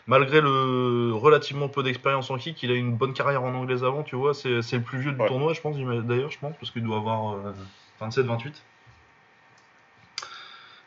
[0.07, 4.03] malgré le relativement peu d'expérience en kick, il a une bonne carrière en anglaise avant,
[4.03, 4.33] tu vois.
[4.33, 5.27] C'est c'est le plus vieux du Ouais.
[5.27, 7.53] tournoi, je pense, d'ailleurs, je pense, parce qu'il doit avoir euh,
[8.01, 8.53] 27-28.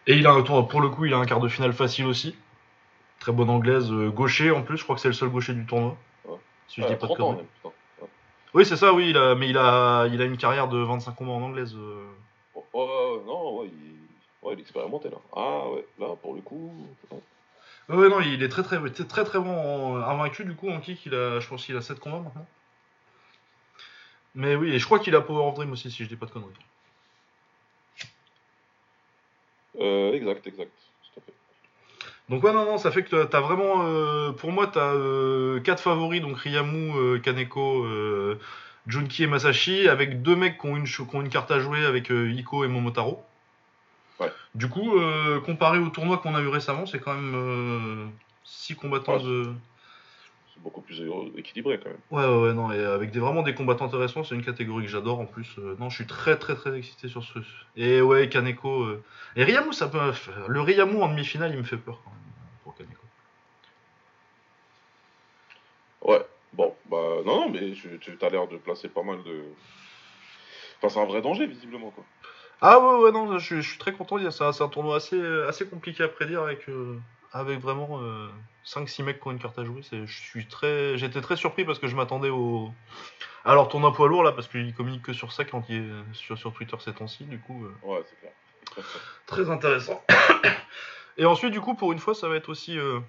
[0.07, 2.07] Et il a un tour, pour le coup, il a un quart de finale facile
[2.07, 2.37] aussi.
[3.21, 5.97] Très bonne anglaise, gaucher en plus, je crois que c'est le seul gaucher du tournoi.
[6.69, 7.15] Si je dis pas de
[8.55, 11.13] Oui, c'est ça, oui, il a, mais il a, il a une carrière de 25
[11.15, 11.75] combats en anglaise.
[11.77, 12.07] euh.
[12.55, 13.97] Oh, oh, ouais, non, ouais, il...
[14.43, 15.19] Ouais, il est expérimenté là.
[15.37, 16.73] Ah ouais, là pour le coup.
[17.11, 17.19] ouais.
[17.91, 20.71] Ouais, ouais, non, il est très très, très, très, très bon en invaincu du coup
[20.71, 21.05] en kick.
[21.07, 22.47] Il a, je pense qu'il a 7 combats maintenant.
[24.35, 26.27] Mais oui, et je crois qu'il a Power of Dream aussi, si je dis pas
[26.27, 26.53] de conneries.
[29.81, 30.73] Euh, exact, exact.
[32.31, 34.95] Donc ouais, non, non, ça fait que t'as vraiment, euh, pour moi, t'as
[35.65, 38.39] 4 favoris, donc Ryamu, euh, Kaneko, euh,
[38.87, 41.85] Junki et Masashi, avec deux mecs qui ont une, qui ont une carte à jouer
[41.85, 43.21] avec euh, Iko et Momotaro.
[44.21, 44.31] Ouais.
[44.55, 48.13] Du coup, euh, comparé au tournoi qu'on a eu récemment, c'est quand même
[48.45, 49.53] 6 combattants Ouais, de...
[50.61, 51.99] Beaucoup plus euh, équilibré quand même.
[52.11, 54.91] Ouais, ouais, ouais, non, et avec des, vraiment des combattants intéressants, c'est une catégorie que
[54.91, 55.49] j'adore en plus.
[55.59, 57.39] euh, non, je suis très, très, très excité sur ce.
[57.77, 58.83] Et ouais, Kaneko.
[58.83, 59.03] euh,
[59.37, 59.99] Et Ryamu, ça peut.
[60.49, 62.21] Le Ryamu en demi-finale, il me fait peur quand même,
[62.63, 63.01] pour Kaneko.
[66.03, 69.43] Ouais, bon, bah non, non, mais tu, tu as l'air de placer pas mal de.
[70.79, 72.05] Enfin, c'est un vrai danger visiblement quoi.
[72.63, 74.19] Ah ouais, ouais, non, je, suis- je suis très content.
[74.19, 76.99] il y a- C'est un, c'est un tournoi assez, assez compliqué à prédire avec, euh,
[77.33, 78.01] avec vraiment
[78.65, 79.83] 5-6 mecs qui ont une carte à jouer.
[79.83, 82.71] C'est- Je suis très, J'étais très surpris parce que je m'attendais au.
[83.45, 86.37] Alors, tournoi poids lourd là, parce qu'il communique que sur ça quand il est sur,
[86.37, 87.65] sur Twitter ces temps-ci, du coup.
[87.65, 88.33] euh, Ouais, c'est clair.
[89.27, 90.03] Très intéressant.
[91.19, 93.01] Et ensuite, du coup, pour une fois, ça va être aussi euh,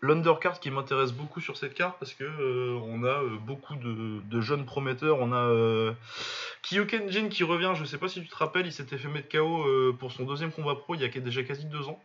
[0.00, 4.20] l'undercard qui m'intéresse beaucoup sur cette carte parce que euh, on a euh, beaucoup de,
[4.22, 5.18] de jeunes prometteurs.
[5.20, 5.92] On a euh,
[7.28, 7.72] qui revient.
[7.74, 10.24] Je sais pas si tu te rappelles, il s'était fait mettre KO euh, pour son
[10.24, 12.00] deuxième combat pro il y a déjà quasi deux ans.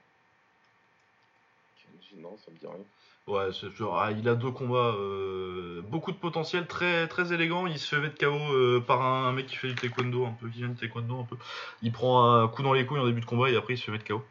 [2.17, 2.85] Non, ça me dit rien.
[3.25, 3.49] Ouais,
[3.93, 7.67] ah, il a deux combats, euh, beaucoup de potentiel, très très élégant.
[7.67, 10.49] Il se fait mettre KO euh, par un, mec qui fait du taekwondo un peu,
[10.49, 11.37] qui vient du taekwondo un peu.
[11.81, 13.85] Il prend un coup dans les couilles en début de combat et après il se
[13.85, 14.21] fait mettre KO.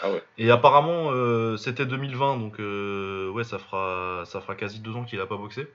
[0.00, 0.22] Ah ouais.
[0.38, 2.58] Et apparemment, euh, c'était 2020, donc
[3.34, 5.68] ouais, ça fera, ça fera quasi deux ans qu'il a pas boxé.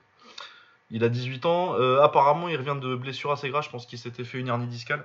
[0.90, 1.74] Il a 18 ans.
[2.00, 3.64] Apparemment, il revient de blessure assez grave.
[3.64, 5.04] Je pense qu'il s'était fait une hernie discale.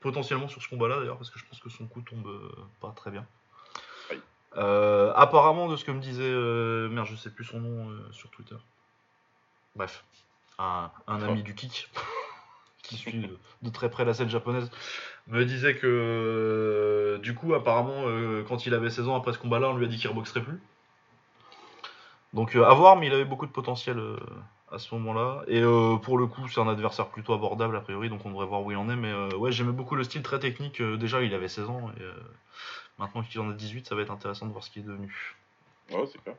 [0.00, 2.30] potentiellement sur ce combat-là d'ailleurs, parce que je pense que son coup tombe
[2.80, 3.26] pas très bien.
[4.58, 7.98] Euh, apparemment, de ce que me disait, euh, merde, je sais plus son nom euh,
[8.12, 8.56] sur Twitter.
[9.76, 10.04] Bref,
[10.58, 11.44] un, un ami Oh.
[11.44, 11.88] du kick
[12.82, 14.70] qui suit de, de très près la scène japonaise
[15.28, 18.04] me disait que du coup, apparemment,
[18.48, 20.58] quand il avait 16 ans après ce combat-là, on lui a dit qu'il reboxerait plus.
[22.32, 24.00] Donc à voir, mais il avait beaucoup de potentiel
[24.72, 25.42] à ce moment-là.
[25.46, 28.46] Et euh, pour le coup, c'est un adversaire plutôt abordable a priori, donc on devrait
[28.46, 28.96] voir où il en est.
[28.96, 30.80] Mais euh, ouais, j'aimais beaucoup le style très technique.
[30.80, 32.02] Euh, déjà, il avait 16 ans, et
[32.98, 35.36] maintenant qu'il en a 18, ça va être intéressant de voir ce qu'il est devenu.
[35.90, 36.36] Ouais, c'est clair.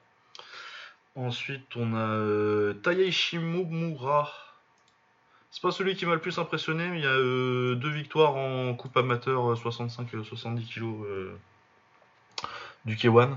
[1.16, 4.32] Ensuite, on a euh, Taya Ishimura.
[5.52, 8.36] C'est pas celui qui m'a le plus impressionné, mais il y a euh, deux victoires
[8.36, 11.36] en coupe amateur 65-70 kg euh,
[12.86, 13.36] du K1.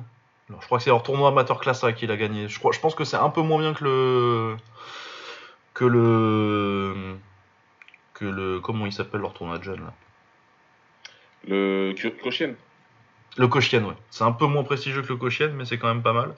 [0.50, 2.48] Alors, je crois que c'est leur tournoi amateur classe A qu'il a gagné.
[2.48, 4.56] Je, crois, je pense que c'est un peu moins bien que le.
[5.72, 7.16] que le.
[8.12, 8.60] que le.
[8.60, 9.94] comment il s'appelle leur tournoi de jeunes là?
[11.48, 12.54] Le Kyo- Kyoshien.
[13.38, 13.94] Le Koshien, ouais.
[14.10, 16.34] C'est un peu moins prestigieux que le Koshien, mais c'est quand même pas mal.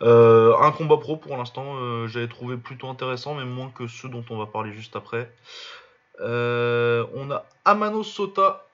[0.00, 4.08] Euh, un combat pro pour l'instant, euh, j'avais trouvé plutôt intéressant, mais moins que ceux
[4.08, 5.30] dont on va parler juste après.
[6.20, 8.66] Euh, on a Amano Sota.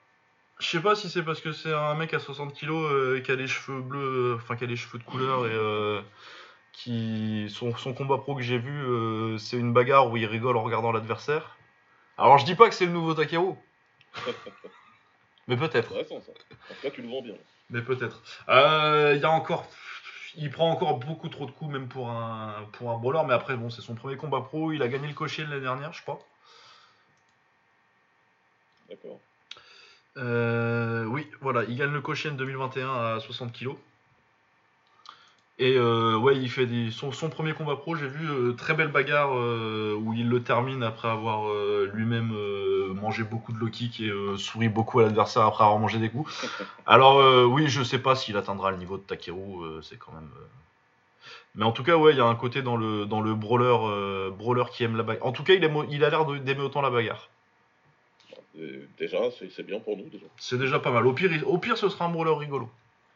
[0.59, 3.35] Je sais pas si c'est parce que c'est un mec à 60 kg qui a
[3.35, 6.03] les cheveux bleus, enfin qui a les cheveux de couleur et
[6.73, 10.91] qui son, combat pro que j'ai vu, c'est une bagarre où il rigole en regardant
[10.91, 11.55] l'adversaire.
[12.17, 13.53] Alors je dis pas que c'est le nouveau Takeru,
[15.49, 15.91] mais peut-être.
[15.91, 17.35] En tout cas, tu le vends bien.
[17.69, 18.21] Mais peut-être.
[18.47, 19.67] Euh, Il y a encore.
[20.35, 23.23] Il prend encore beaucoup trop de coups, même pour un, pour un brawler.
[23.27, 24.71] Mais après, bon, c'est son premier combat pro.
[24.71, 26.19] Il a gagné le cocher l'année dernière, je crois.
[28.89, 29.19] D'accord.
[30.17, 33.69] Euh, oui, voilà, il gagne le Cochin 2021 à 60 kg.
[35.61, 36.89] Et euh, ouais, il fait des...
[36.89, 40.41] son, son premier combat pro, j'ai vu euh, très belle bagarre euh, où il le
[40.41, 41.53] termine après avoir
[41.93, 42.33] lui-même
[42.93, 46.49] mangé beaucoup de low kick et souri beaucoup à l'adversaire après avoir mangé des coups.
[46.85, 47.17] Alors
[47.49, 50.29] oui, je sais pas s'il atteindra le niveau de Takeru, c'est quand même.
[51.55, 54.31] Mais en tout cas, ouais, il y a un côté dans le dans le brawler,
[54.37, 55.25] brawler qui aime la bagarre.
[55.25, 57.29] En tout cas, il, aime- il a l'air d'aimer autant la bagarre.
[58.97, 59.17] Déjà,
[59.55, 60.05] c'est bien pour nous.
[60.37, 61.05] C'est déjà pas mal.
[61.05, 62.69] Au pire, il- au pire, ce sera un brawler rigolo.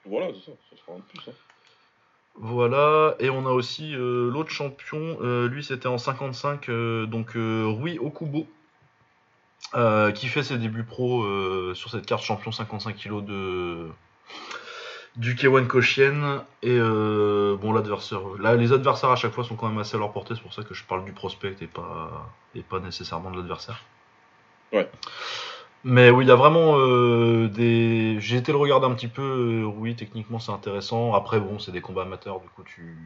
[0.06, 0.58] Voilà, c'est ça.
[0.69, 1.19] Ça sera un plus.
[1.29, 1.34] hein.
[2.36, 7.34] Voilà, et on a aussi euh, l'autre champion, euh, lui c'était en 55, euh, donc
[7.36, 8.48] Rui Okubo,
[10.15, 11.26] qui fait ses débuts pro
[11.76, 13.88] sur cette carte champion 55 kg de
[15.15, 16.43] du K1 Koshien.
[16.63, 20.12] Et bon, l'adversaire, là les adversaires à chaque fois sont quand même assez à leur
[20.12, 23.38] portée, c'est pour ça que je parle du prospect et pas, et pas nécessairement de
[23.38, 23.80] l'adversaire.
[24.72, 24.89] Ouais.
[25.86, 28.17] Mais oui, il y a vraiment euh, des.
[28.19, 29.22] J'ai été le regarder un petit peu.
[29.22, 31.13] euh, oui, techniquement, c'est intéressant.
[31.13, 32.98] Après, bon, c'est des combats amateurs, du coup, tu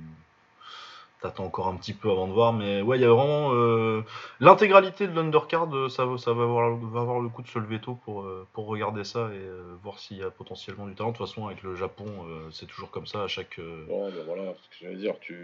[1.20, 2.54] t'attends encore un petit peu avant de voir.
[2.54, 4.04] Mais ouais, il y a vraiment euh,
[4.40, 5.68] l'intégralité de l'undercard.
[5.90, 9.50] Ça, va- avoir, avoir le coup de se lever tôt pour, regarder ça et
[9.84, 11.12] voir s'il y a potentiellement du talent.
[11.12, 12.06] De toute façon, avec le Japon,
[12.52, 13.58] c'est toujours comme ça à chaque.
[13.58, 15.16] Ouais, ben voilà, ce que j'allais dire.
[15.20, 15.36] Tu...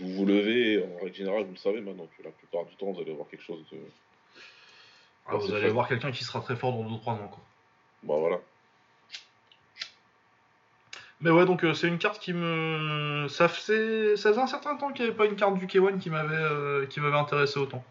[0.00, 2.90] Vous vous levez, en règle générale, vous le savez maintenant, que la plupart du temps,
[2.90, 3.78] vous allez voir quelque chose de.
[5.26, 5.70] Ah, vous allez fait.
[5.70, 7.28] voir quelqu'un qui sera très fort dans 2-3 ans.
[7.28, 7.40] Quoi.
[8.02, 8.38] Bah voilà.
[11.22, 13.26] Mais ouais, donc euh, c'est une carte qui me.
[13.28, 15.98] Ça faisait, ça faisait un certain temps qu'il n'y avait pas une carte du K1
[15.98, 17.84] qui m'avait euh, qui m'avait intéressé autant.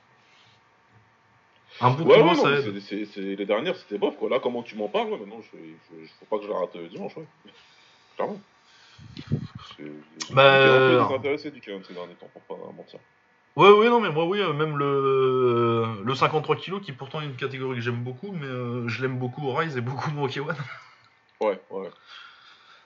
[1.82, 4.30] Un bout de Ouais, non, ça c'est- c'est- c'est- les dernières, c'était bof, quoi.
[4.30, 6.58] Là, comment tu m'en parles, ouais, maintenant, je, je, je- faut pas que je la
[6.58, 7.26] rate euh, dimanche, ouais.
[8.16, 8.40] Clairement.
[10.32, 13.00] Bah, été un peu euh, désintéressé du K1 ces derniers temps, pour pas mentir.
[13.60, 17.26] Ouais, ouais, non, mais moi, oui, euh, même le, le 53 kg qui pourtant est
[17.26, 20.24] une catégorie que j'aime beaucoup, mais euh, je l'aime beaucoup au Rise et beaucoup moins
[20.26, 20.56] au K1.
[21.42, 21.90] Ouais, ouais.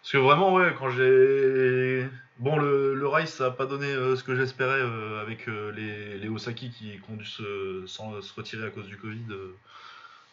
[0.01, 2.07] Parce que vraiment, ouais, quand j'ai.
[2.39, 4.81] Bon, le, le Rise, ça a pas donné euh, ce que j'espérais
[5.21, 8.97] avec les, les Osaki qui, qui ont dû se, sans- se retirer à cause du
[8.97, 9.25] Covid.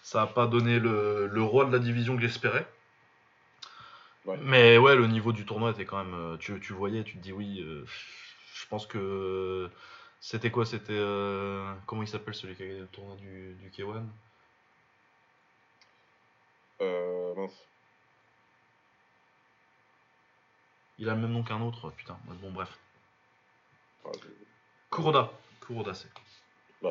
[0.02, 2.66] ça a pas donné le, le roi de la division que j'espérais.
[4.26, 4.38] Ouais.
[4.42, 6.38] Mais ouais, le niveau du tournoi était quand même.
[6.38, 7.64] Tu, tu voyais, tu te dis oui.
[8.54, 9.68] je pense que.
[10.20, 10.92] C'était quoi C'était.
[10.92, 14.04] euh, comment il s'appelle celui qui a gagné le tournoi du, du K1
[16.82, 17.66] Euh, mince.
[20.98, 22.18] Il a le même nom qu'un autre, putain.
[22.26, 22.78] Bon, bref.
[24.04, 24.10] Ah,
[24.90, 25.30] Kuroda.
[25.60, 26.10] Kuroda, c'est.
[26.82, 26.90] Ouais.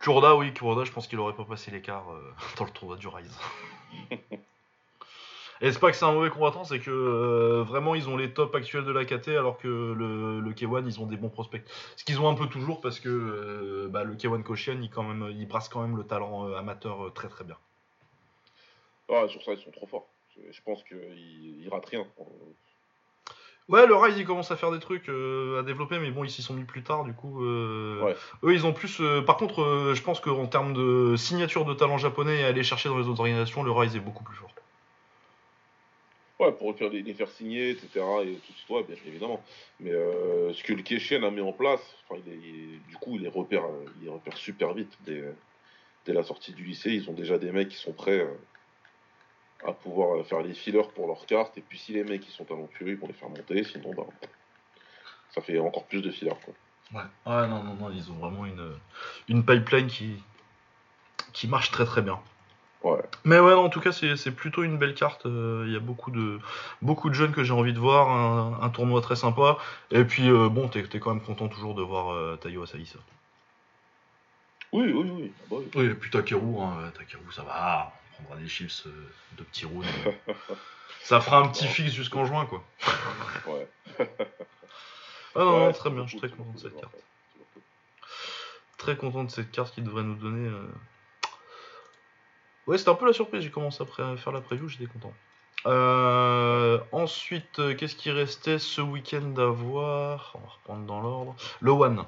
[0.00, 3.08] Kuroda, oui, Kuroda, je pense qu'il aurait pas passé l'écart euh, dans le tournoi du
[3.08, 3.36] Rise.
[5.60, 8.32] Et c'est pas que c'est un mauvais combattant, c'est que euh, vraiment ils ont les
[8.32, 11.64] tops actuels de la KT alors que le, le K1 ils ont des bons prospects.
[11.96, 15.02] Ce qu'ils ont un peu toujours parce que euh, bah, le K1 Koshien il, quand
[15.02, 17.56] même, il brasse quand même le talent euh, amateur euh, très très bien.
[19.10, 20.06] Ah, sur ça, ils sont trop forts.
[20.36, 22.06] Je, je pense qu'ils ils ratent rien.
[23.68, 26.30] Ouais, le Rise, ils commencent à faire des trucs euh, à développer, mais bon, ils
[26.30, 27.44] s'y sont mis plus tard, du coup.
[27.44, 28.16] euh, Ouais.
[28.44, 29.00] Eux, ils ont plus.
[29.00, 32.62] euh, par contre, euh, je pense qu'en termes de signature de talent japonais et aller
[32.62, 34.50] chercher dans les autres organisations, le Rise est beaucoup plus fort.
[36.38, 37.88] Ouais, pour les, faire signer, etc.
[38.22, 39.42] Et tout ça, ouais, bien évidemment.
[39.80, 41.80] Mais euh, ce que le Keshen a mis en place,
[42.24, 43.64] du coup, il les repère,
[44.36, 44.96] super vite.
[45.04, 45.24] Dès,
[46.06, 48.32] dès la sortie du lycée, ils ont déjà des mecs qui sont prêts euh,
[49.66, 51.58] à pouvoir euh, faire les fillers pour leurs cartes.
[51.58, 53.64] Et puis si les mecs ils sont talentueux, ils vont les faire monter.
[53.64, 54.06] Sinon, bah,
[55.30, 56.38] ça fait encore plus de fillers.
[56.44, 56.54] Quoi.
[56.94, 57.06] Ouais.
[57.26, 58.78] Ouais, non, non, non, ils ont vraiment une,
[59.28, 60.22] une pipeline qui,
[61.32, 62.20] qui marche très très bien.
[62.84, 63.00] Ouais.
[63.24, 65.26] Mais ouais, non, en tout cas, c'est plutôt une belle carte.
[65.26, 66.38] euh, Il y a beaucoup de,
[66.80, 69.58] beaucoup de jeunes que j'ai envie de voir, un, un tournoi très sympa.
[69.90, 72.98] Et puis, euh, bon, t'es quand même content toujours de voir euh, Taiyo Asaïsa.
[74.72, 75.32] Oui, oui, oui.
[75.40, 75.70] Ah bah oui.
[75.74, 77.92] Oui, et puis Takeru, hein, Takeru, ça va.
[78.20, 79.86] On prendra des chiffres euh, de petits rounds.
[81.02, 81.70] ça fera un petit Ouais.
[81.70, 82.62] fixe jusqu'en juin, quoi.
[83.46, 83.68] Ouais.
[85.34, 86.94] Ah non, non, Ouais, très bien, je suis très content de cette carte.
[88.76, 90.48] Très content de cette carte qui devrait nous donner.
[92.68, 93.42] Ouais, c'était un peu la surprise.
[93.42, 95.12] J'ai commencé à faire la preview, j'étais content.
[95.66, 100.32] Euh, Ensuite, euh, qu'est-ce qui restait ce week-end à voir?
[100.34, 101.34] On va reprendre dans l'ordre.
[101.60, 102.04] Le One.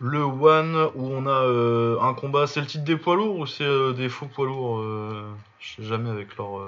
[0.00, 2.46] Le One où on a euh, un combat.
[2.46, 4.82] C'est le titre des poids lourds ou c'est des faux poids lourds
[5.58, 6.60] Je sais jamais avec leur.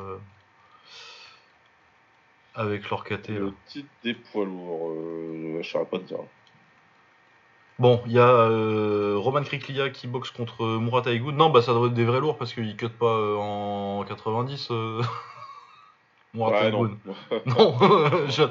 [2.55, 3.29] Avec leur KT.
[3.29, 4.91] Le titre des poids lourds,
[5.61, 6.21] je saurais pas te dire.
[7.79, 11.35] Bon, il y a euh, Roman Kriklia qui boxe contre Murat Aigoud.
[11.35, 14.69] Non, bah ça devrait être des vrais lourds parce qu'il cut pas euh, en 90.
[14.71, 15.03] Euh...
[16.35, 16.85] Murat Ouais, non.
[17.47, 17.79] Non,
[18.29, 18.43] je-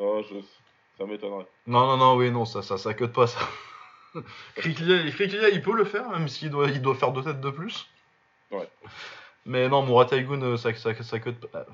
[0.00, 0.40] Ah, je-
[0.98, 1.46] Ça m'étonnerait.
[1.66, 3.40] non, non, non, oui, non, ça, ça, ça cut pas ça.
[4.56, 7.50] Kriklia, Kriklia, il peut le faire, même s'il doit, il doit faire deux têtes de
[7.50, 7.88] plus.
[8.50, 8.68] Ouais.
[9.46, 11.66] Mais non, Murat euh, ça, ça, ça cut pas.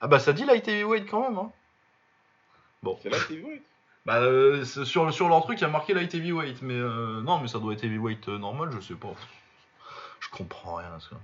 [0.00, 1.38] Ah bah ça dit light heavyweight quand même.
[1.38, 1.50] Hein.
[2.82, 2.98] Bon.
[3.02, 3.60] C'est qu'il veut
[4.08, 7.40] Bah, euh, sur, sur leur truc, il y a marqué light heavyweight, mais euh, non,
[7.40, 9.12] mais ça doit être heavyweight euh, normal, je sais pas.
[10.18, 11.16] Je comprends rien ça.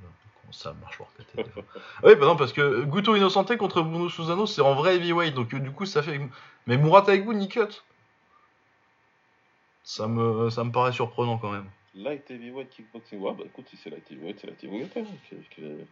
[0.50, 1.50] Ça marche leur tête.
[1.56, 5.32] Ah Oui, bah non, parce que Guto Innocenté contre Bruno Susano, c'est en vrai heavyweight,
[5.32, 6.20] donc euh, du coup, ça fait.
[6.66, 7.82] Mais Murat Aigoud, il cut.
[9.82, 11.70] Ça me, ça me paraît surprenant quand même.
[11.96, 13.20] Light heavyweight kickboxing.
[13.20, 15.36] Ouais, bah écoute, si c'est light heavyweight, c'est light heavyweight, hein, que,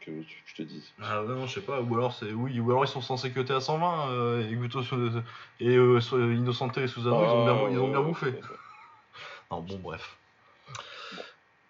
[0.00, 0.92] que, je te dise.
[1.00, 2.32] Ah ouais, non, je sais pas, ou alors c'est.
[2.32, 4.80] Oui, ou alors ils sont censés cutter à 120, euh, et Guto
[5.60, 8.26] et euh, Innocenté et Susano, ils, ont bien, ils ont bien Ah, bouffé.
[8.26, 8.40] ouais.
[9.52, 10.16] Non, bon, bref.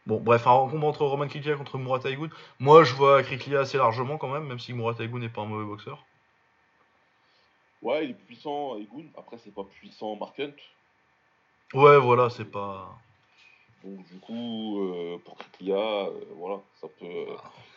[0.07, 2.31] Bon, bref, un combat entre Roman Kriklia contre Murat Aigoud.
[2.59, 5.47] Moi, je vois Kriklia assez largement quand même, même si Murat Aigoud n'est pas un
[5.47, 6.05] mauvais boxeur.
[7.83, 9.09] Ouais, il est puissant, Egun.
[9.19, 10.55] Après, c'est pas puissant, Mark Hunt.
[11.75, 12.97] Ouais, voilà, c'est pas.
[13.85, 17.27] Donc, du coup, euh, pour Kriklia, euh, voilà, ça peut.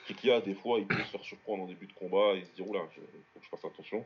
[0.05, 2.67] Kriklia, des fois, il peut se faire surprendre en début de combat et se dire,
[2.67, 4.05] oula, faut que je fasse attention.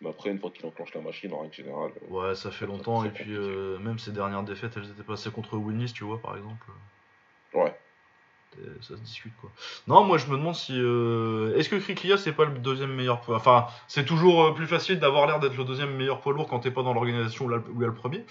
[0.00, 1.92] Mais après, une fois qu'il enclenche la machine, en règle générale.
[2.02, 3.30] euh, Ouais, ça fait longtemps, et puis
[3.80, 6.66] même ses dernières défaites, elles étaient passées contre Winless, tu vois, par exemple.
[7.54, 7.74] Ouais.
[8.58, 9.50] Et Ça se discute quoi.
[9.88, 10.74] Non, moi je me demande si.
[10.76, 15.00] euh, Est-ce que Kriklia c'est pas le deuxième meilleur poids Enfin, c'est toujours plus facile
[15.00, 17.80] d'avoir l'air d'être le deuxième meilleur poids lourd quand t'es pas dans l'organisation où il
[17.80, 18.24] y a le premier.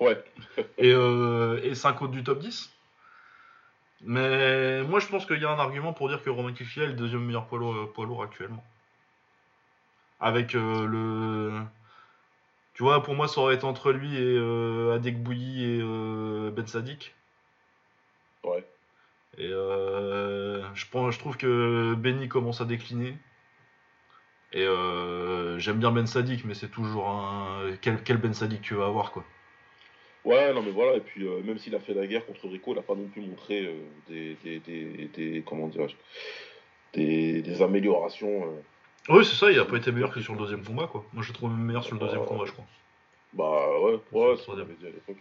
[0.00, 0.22] Ouais.
[0.78, 2.70] et, euh, et 5 autres du top 10.
[4.06, 6.88] Mais moi je pense qu'il y a un argument pour dire que Roman Kriklia est
[6.88, 8.62] le deuxième meilleur poids lourd, poids lourd actuellement.
[10.20, 11.62] Avec euh, le.
[12.74, 16.50] Tu vois, pour moi ça aurait été entre lui et euh, Adek Bouilly et euh,
[16.50, 17.14] Ben Sadik.
[18.42, 18.66] Ouais.
[19.38, 23.16] Et euh, je, pense, je trouve que Benny commence à décliner.
[24.52, 27.76] Et euh, j'aime bien Ben Sadik, mais c'est toujours un.
[27.80, 29.24] Quel, quel Ben Sadik tu vas avoir quoi.
[30.24, 32.72] Ouais, non, mais voilà, et puis euh, même s'il a fait la guerre contre Rico,
[32.72, 33.74] il a pas non plus montré euh,
[34.08, 35.94] des, des, des, des- Comment dirais-je
[36.94, 38.44] des, des améliorations.
[38.44, 38.60] euh.
[39.10, 41.04] Oui, c'est ça, il a pas été meilleur que sur le deuxième combat quoi.
[41.12, 42.64] Moi je le trouve meilleur sur le deuxième combat, je crois.
[43.34, 45.16] Bah ouais, ouais, c'est ce dit à l'époque.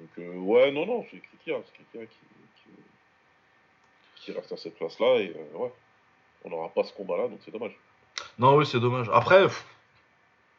[0.00, 0.10] Donc
[0.46, 2.16] ouais, non, non, c'est Krikia, c'est Krikia qui,
[2.64, 2.70] qui,
[4.24, 5.72] qui reste à cette place-là, et ouais,
[6.44, 7.76] on n'aura pas ce combat-là, donc c'est dommage.
[8.38, 9.10] Non, oui, c'est dommage.
[9.12, 9.66] Après, pff,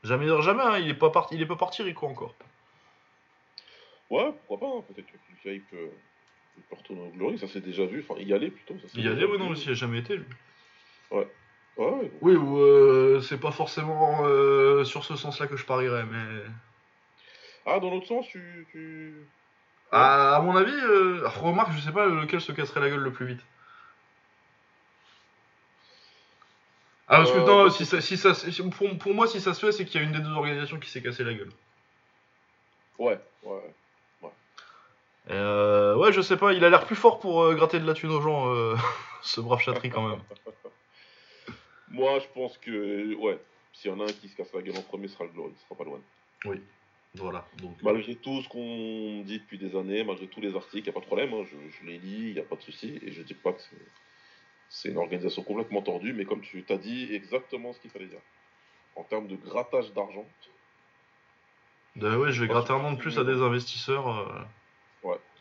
[0.03, 2.35] jamais dire jamais, hein, il est pas parti, il est pas parti Rico encore.
[4.09, 5.89] Ouais, pourquoi pas, hein, peut-être que il peut,
[6.69, 8.77] peut retourner au Glory, ça s'est déjà vu, enfin, y aller plutôt.
[8.79, 10.25] Ça y a déjà des, oui, non, aussi, il a jamais été lui.
[11.11, 11.27] Ouais,
[11.77, 16.43] ouais, Oui, ou euh, c'est pas forcément euh, sur ce sens-là que je parierais, mais.
[17.65, 18.67] Ah, dans l'autre sens, tu...
[18.71, 19.15] tu...
[19.91, 23.13] À, à mon avis, euh, remarque, je sais pas lequel se casserait la gueule le
[23.13, 23.41] plus vite.
[27.07, 28.33] Ah, parce que Euh, non, bah, si ça, si ça,
[28.71, 30.79] pour, pour moi, si ça se fait, c'est qu'il y a une des deux organisations
[30.79, 31.51] qui s'est cassé la gueule.
[32.97, 33.73] Ouais, ouais.
[35.29, 37.93] Euh, ouais, je sais pas, il a l'air plus fort pour euh, gratter de la
[37.93, 38.75] thune aux gens, euh,
[39.21, 40.19] ce brave chatri quand même.
[41.89, 43.39] Moi, je pense que, ouais,
[43.71, 45.31] s'il y en a un qui se casse la gueule en premier, ce sera le
[45.31, 46.59] Glory, ce sera pas le One.
[47.15, 47.45] Voilà.
[47.57, 50.89] Donc, Malgré tout ce qu'on dit depuis des années, malgré tous les articles, il n'y
[50.89, 52.99] a pas de problème, hein, je, je les lis, il n'y a pas de souci,
[53.03, 53.61] et je dis pas que
[54.69, 58.21] c'est, une organisation complètement tordue, mais comme tu t'as dit exactement ce qu'il fallait dire.
[58.95, 60.25] En termes de grattage d'argent,
[62.01, 64.47] euh, ouais, je vais gratter un an de plus à des investisseurs.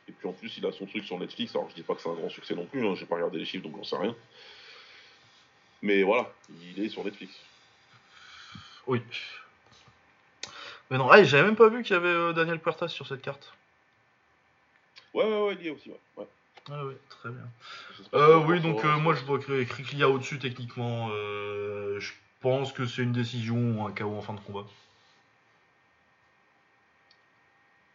[0.08, 2.02] Et puis en plus il a son truc sur Netflix, alors je dis pas que
[2.02, 3.96] c'est un grand succès non plus, hein, j'ai pas regardé les chiffres donc j'en sais
[3.96, 4.16] rien.
[5.82, 7.34] Mais voilà, il est sur Netflix.
[8.86, 9.02] Oui.
[10.90, 13.22] Mais non, ah, j'avais même pas vu qu'il y avait euh, Daniel Puertas sur cette
[13.22, 13.52] carte.
[15.14, 16.00] Ouais, ouais, ouais, il y est aussi, ouais.
[16.16, 16.26] ouais.
[16.70, 17.48] Ah oui, très bien.
[18.14, 21.08] Euh, qu'il oui, donc euh, moi je vois que Kriklia au-dessus techniquement.
[21.10, 24.64] euh, je pense que c'est une décision ou un KO en fin de combat.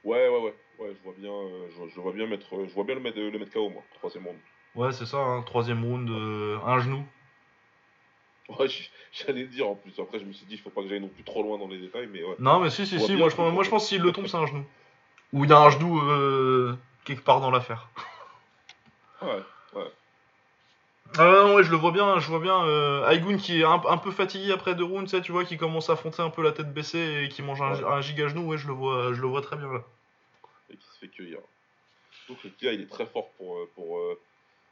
[0.04, 0.56] Ouais, ouais, ouais,
[0.88, 3.20] ouais, je vois bien, euh, je, je vois bien mettre, je vois bien le mettre,
[3.20, 4.40] le mettre KO moi, troisième round.
[4.76, 7.04] Ouais, c'est ça, hein, troisième round, euh, un genou.
[8.50, 8.68] Ouais,
[9.12, 10.00] j'allais dire en plus.
[10.00, 11.68] Après, je me suis dit, il faut pas que j'aille non plus trop loin dans
[11.68, 12.36] les détails, mais ouais.
[12.40, 14.38] Non, mais si, si, si, moi je, moi je pense que s'il le tombe, c'est
[14.38, 14.64] un genou.
[15.34, 17.90] Ou il y a un genou euh, quelque part dans l'affaire.
[19.22, 19.42] Ouais,
[21.18, 23.82] Ah non, ouais, je le vois bien, je vois bien euh, Aigun qui est un,
[23.90, 26.52] un peu fatigué après deux rounds, tu vois, qui commence à affronter un peu la
[26.52, 27.84] tête baissée et qui mange un, Ouais.
[27.84, 29.84] un giga genou, ouais, je le vois, je le vois très bien là.
[30.70, 31.40] Et qui se fait cueillir.
[32.30, 34.20] Donc le gars, il est très fort pour, euh, pour euh,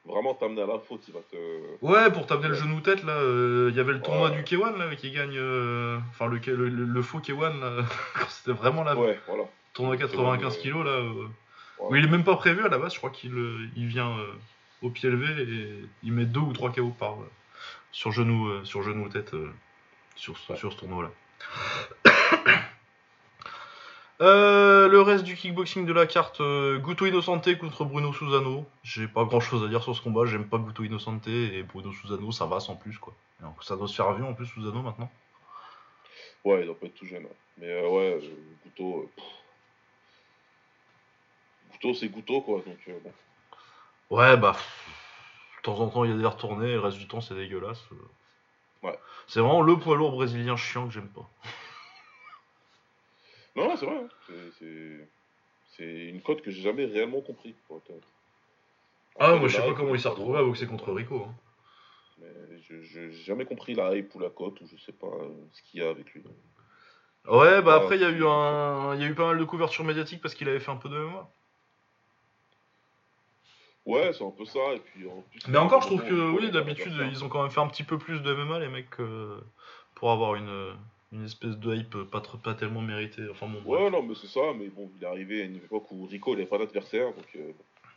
[0.05, 1.07] vraiment t'amener à la faute.
[1.07, 1.35] Il va te.
[1.81, 4.35] Ouais, pour t'amener le genou tête, là, euh, il y avait le tournoi Ouais.
[4.35, 5.37] du K1 là, qui gagne,
[6.09, 6.37] enfin le,
[6.69, 7.85] le, faux K1 là,
[8.19, 9.43] quand c'était vraiment la Ouais, voilà.
[9.73, 10.61] tournoi 95 Ouais.
[10.61, 11.87] kilos là, Ouais.
[11.89, 13.33] où il est même pas prévu à la base, je crois qu'il
[13.75, 14.33] il vient euh,
[14.81, 17.29] au pied levé et il met deux ou trois KO par euh,
[17.91, 19.31] sur genou, euh, sur genou tête
[20.15, 20.55] sur, Ouais.
[20.55, 22.11] sur ce tournoi là.
[24.21, 28.65] Euh, le reste du kickboxing de la carte, euh, Guto Innocente contre Bruno Susano.
[28.83, 31.91] J'ai pas grand chose à dire sur ce combat, j'aime pas Guto Innocente et Bruno
[31.91, 33.13] Susano ça va sans plus quoi.
[33.41, 35.11] Alors, ça doit se faire vieux en plus Susano maintenant.
[36.45, 37.23] Ouais, il doit pas être tout jeune.
[37.23, 37.35] ouais.
[37.57, 39.25] Mais euh, ouais, euh, pff.
[41.71, 42.61] Couteau, c'est Couteau, quoi.
[42.65, 43.11] Donc, bon.
[44.11, 44.55] Ouais bah
[45.57, 47.83] de temps en temps il y a des retournées, le reste du temps c'est dégueulasse.
[48.83, 48.97] Ouais.
[49.27, 51.27] C'est vraiment le poids lourd brésilien chiant que j'aime pas.
[53.55, 53.95] Non, c'est vrai.
[53.95, 54.09] hein.
[55.77, 57.53] C'est- une cote que j'ai jamais réellement compris.
[57.67, 57.91] pour être.
[59.19, 61.23] Ah moi je sais pas comment il s'est retrouvé à boxer contre Rico.
[61.25, 61.35] hein.
[62.19, 65.29] Mais je j'ai jamais compris la hype ou la cote ou je sais pas euh,
[65.51, 66.23] ce qu'il y a avec lui.
[67.27, 69.37] Ouais bah Ah, après il y a eu un, il y a eu pas mal
[69.37, 71.27] de couverture médiatique parce qu'il avait fait un peu de MMA.
[73.85, 74.73] Ouais, c'est un peu ça.
[74.73, 77.51] Et puis, en plus, Mais encore, je trouve que oui, d'habitude, ils ont quand même
[77.51, 79.39] fait un petit peu plus de MMA, les mecs, euh,
[79.93, 80.75] pour avoir une,
[81.15, 83.23] une espèce de hype pas, trop- pas tellement méritée.
[83.31, 83.81] Enfin, bon, bref.
[83.81, 84.53] Ouais, non, mais c'est ça.
[84.57, 87.07] Mais bon, il est arrivé à une époque où Rico il avait pas d'adversaire.
[87.13, 87.51] Donc, euh,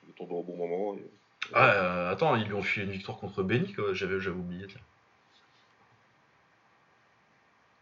[0.04, 0.94] il est tombé au bon moment.
[0.94, 1.10] et-
[1.52, 3.92] Ah, euh, attends, ils lui ont filé une victoire contre Benny, quoi.
[3.92, 4.80] J'avais, j'avais oublié, tiens.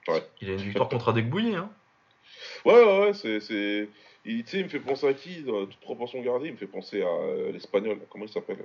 [0.09, 0.23] Ouais.
[0.41, 1.71] Il a une victoire contre Adekbouyi, hein.
[2.65, 3.41] Ouais, ouais, ouais, c'est.
[3.41, 3.89] c'est...
[4.25, 7.01] Il, il me fait penser à qui, dans toute proportion gardée Il me fait penser
[7.03, 8.65] à euh, l'espagnol, comment il s'appelle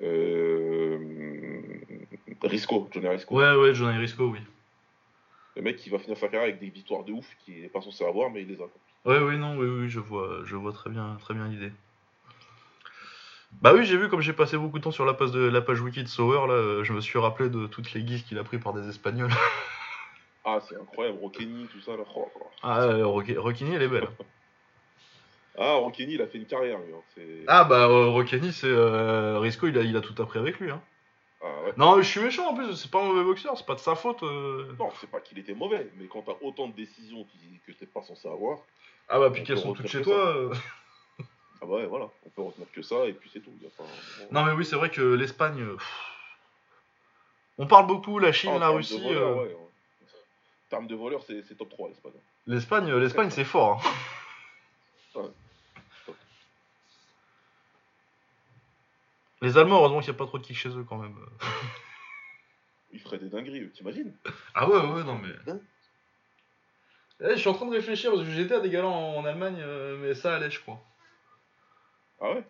[0.00, 0.98] euh...
[2.42, 3.34] Risco, Johnny Risco.
[3.36, 4.40] Ouais, ouais, Johnny Risco, oui.
[5.56, 7.80] Le mec qui va finir sa carrière avec des victoires de ouf qu'il n'est pas
[7.80, 8.64] censé avoir, mais il les a.
[9.04, 11.70] Ouais, oui, non, oui, oui, je vois, je vois très bien, très bien l'idée.
[13.62, 15.60] Bah oui, j'ai vu comme j'ai passé beaucoup de temps sur la page de la
[15.60, 18.36] page wiki de Sauer, là, euh, je me suis rappelé de toutes les guises qu'il
[18.38, 19.30] a pris par des Espagnols.
[20.46, 22.02] Ah, c'est incroyable, Rokeni, tout ça là.
[22.14, 22.42] Oh, oh.
[22.62, 24.08] Ah, euh, Roquini, elle est belle.
[25.56, 26.92] Ah, Rokeni, il a fait une carrière, lui.
[26.92, 27.44] hein.
[27.46, 30.68] Ah bah euh, Rockany c'est euh, Risco il a, il a tout appris avec lui
[30.70, 30.82] hein.
[31.46, 31.72] Ah, ouais.
[31.76, 33.94] Non je suis méchant en plus, c'est pas un mauvais boxeur, c'est pas de sa
[33.94, 34.22] faute.
[34.22, 34.74] euh.
[34.78, 37.84] Non, c'est pas qu'il était mauvais, mais quand t'as autant de décisions qui- que t'es
[37.86, 38.58] pas censé avoir,
[39.08, 40.14] Ah bah puis qu'elles sont toutes chez toi.
[40.36, 40.54] euh.
[41.20, 41.24] ah
[41.60, 43.52] bah ouais, voilà, on peut retenir que ça, et puis c'est tout.
[44.30, 45.60] Non mais oui c'est vrai que l'Espagne...
[45.60, 45.76] euh.
[47.58, 49.00] On parle beaucoup, la Chine, la Russie...
[49.06, 49.54] euh, ouais.
[49.54, 52.12] En termes de voleurs, c'est top 3 l'Espagne.
[52.46, 53.80] L'Espagne l'Espagne c'est fort.
[53.84, 55.20] hein.
[55.20, 55.28] Ouais.
[59.44, 61.14] Les Allemands heureusement qu'il n'y a pas trop de kick chez eux quand même.
[62.92, 64.14] Ils feraient des dingueries, t'imagines
[64.54, 65.52] Ah ouais ouais non mais...
[65.52, 65.58] Hein
[67.20, 69.24] Eh, je suis en train de réfléchir parce que j'étais à des galas en, en
[69.24, 70.80] Allemagne euh, mais ça allait je crois.
[72.20, 72.44] Ah ouais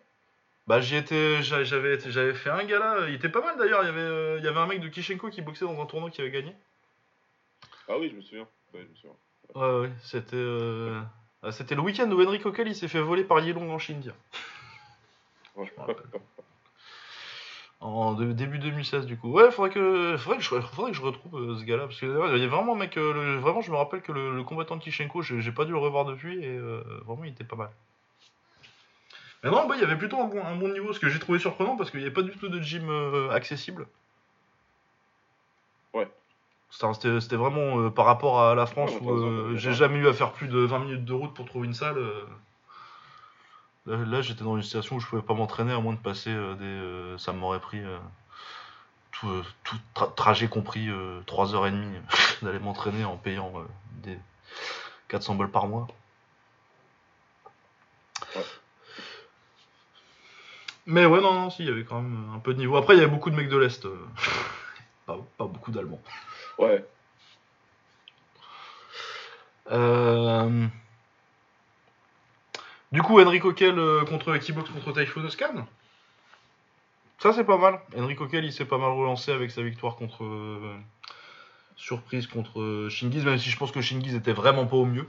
[0.67, 3.87] Bah j'y étais, j'a- j'avais, j'avais fait un gala, il était pas mal d'ailleurs, il
[3.87, 6.09] y avait, euh, il y avait un mec de Kishenko qui boxait dans un tournoi
[6.11, 6.55] qui avait gagné.
[7.89, 8.47] Ah oui, je me souviens.
[8.73, 9.15] Ouais, je me souviens.
[9.55, 11.01] Ouais, ouais, c'était, euh,
[11.43, 13.99] ah, c'était le week-end où Henry Coquel il s'est fait voler par Yelong en Chine,
[14.01, 14.15] tiens.
[15.55, 15.71] Ouais.
[15.77, 16.05] me rappelle.
[17.85, 19.29] En début 2016 du coup.
[19.29, 22.07] Ouais, faudrait que, faudrait que, je, faudrait que je retrouve euh, ce gars-là parce que
[22.07, 24.43] ouais, y a vraiment un mec, euh, le- vraiment je me rappelle que le, le
[24.43, 27.69] combattant Kishenko, j'ai, pas dû le revoir depuis et euh, vraiment il était pas mal.
[29.43, 31.19] Mais non, bah il y avait plutôt un bon, un bon niveau, ce que j'ai
[31.19, 32.89] trouvé surprenant parce qu'il n'y avait pas du tout de gym
[33.29, 33.85] accessible.
[35.93, 36.09] Ouais.
[36.71, 40.47] C'était vraiment par rapport à la France Ouais, où j'ai jamais eu à faire plus
[40.47, 41.99] de 20 minutes de route pour trouver une salle.
[43.87, 43.97] Euh.
[43.97, 46.31] Là, là, j'étais dans une situation où je pouvais pas m'entraîner à moins de passer
[46.31, 46.65] euh, des.
[46.65, 47.97] euh, ça m'aurait pris euh,
[49.11, 50.89] tout, euh, tout tra- trajet compris
[51.27, 52.01] 3h30
[52.41, 53.63] d'aller m'entraîner en payant euh,
[54.03, 54.17] des
[55.07, 55.87] 400 balles par mois.
[58.35, 58.43] Ouais.
[60.87, 62.77] Mais ouais, non, non, si, il y avait quand même un peu de niveau.
[62.77, 63.85] Après, il y avait beaucoup de mecs de l'Est.
[63.85, 64.07] euh,
[65.07, 66.01] pas, pas beaucoup d'Allemands.
[66.59, 66.85] Ouais.
[69.71, 70.67] Euh,
[72.95, 75.67] Du coup, Henry Coquel euh, contre Kickbox contre Typhoon Oscan.
[77.19, 77.79] Ça, c'est pas mal.
[77.97, 80.23] Henry Coquel, il s'est pas mal relancé avec sa victoire contre.
[80.23, 80.75] euh,
[81.75, 85.05] Surprise contre euh, Shingiz, même si je pense que Shingiz était vraiment pas au mieux.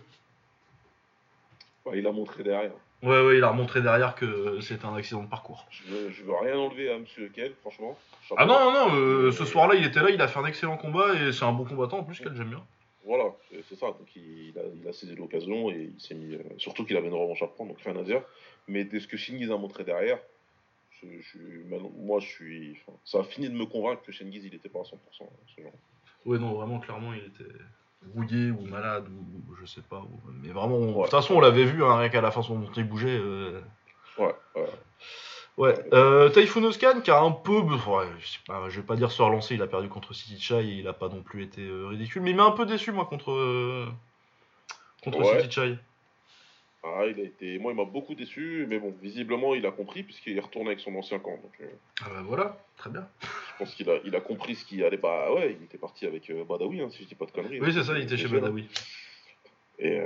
[1.95, 2.73] Il a montré derrière.
[3.05, 5.65] Ouais, ouais, il a remontré derrière que c'était un accident de parcours.
[5.71, 7.97] Je veux, je veux rien enlever à Monsieur Kel, franchement.
[8.37, 10.77] Ah non, non, non, euh, ce soir-là, il était là, il a fait un excellent
[10.77, 12.65] combat et c'est un bon combattant en plus qu'elle j'aime bien.
[13.07, 13.33] Voilà,
[13.69, 13.87] c'est ça.
[13.87, 16.35] Donc il, il a, il a saisi l'occasion et il s'est mis.
[16.35, 18.23] euh, surtout qu'il avait une revanche à prendre, donc rien à dire.
[18.67, 20.19] Mais dès ce que Shingiz a montré derrière,
[20.91, 21.39] je, je,
[21.97, 22.79] moi je suis.
[23.05, 24.97] ça a fini de me convaincre que Shingiz il était pas à 100%.
[25.55, 25.73] Ce genre.
[26.25, 27.45] Ouais, non, vraiment, clairement, il était
[28.13, 30.01] rouillé ou malade ou je sais pas.
[30.01, 31.03] ou- Mais vraiment, de Ouais.
[31.03, 33.19] toute façon, on l'avait vu, hein, rien qu'à la façon dont il bougeait.
[33.21, 33.61] euh,
[34.19, 34.65] Ouais, ouais.
[35.57, 37.61] Ouais, euh, Typhoon Oscan qui a un peu.
[37.61, 40.39] Ouais, je, sais pas, je vais pas dire se relancer, il a perdu contre City
[40.39, 42.67] Chai et il a pas non plus été euh, ridicule, mais il m'a un peu
[42.67, 43.31] déçu, moi, contre.
[43.33, 43.87] euh,
[45.03, 45.41] contre Ouais.
[45.41, 45.79] City Chai.
[46.85, 47.59] Ah, il a été.
[47.59, 50.81] Moi il m'a beaucoup déçu, mais bon, visiblement il a compris puisqu'il est retourné avec
[50.81, 51.33] son ancien camp.
[51.43, 51.67] Donc euh,
[52.05, 53.09] Ah bah voilà, très bien.
[53.23, 54.97] je pense qu'il a, il a compris ce qui allait.
[54.99, 57.61] Bah ouais, il était parti avec Badawi, hein, si je dis pas de conneries.
[57.61, 58.29] Oui, c'est ça, il était chez.
[58.29, 58.69] Badawi.
[59.81, 60.01] Et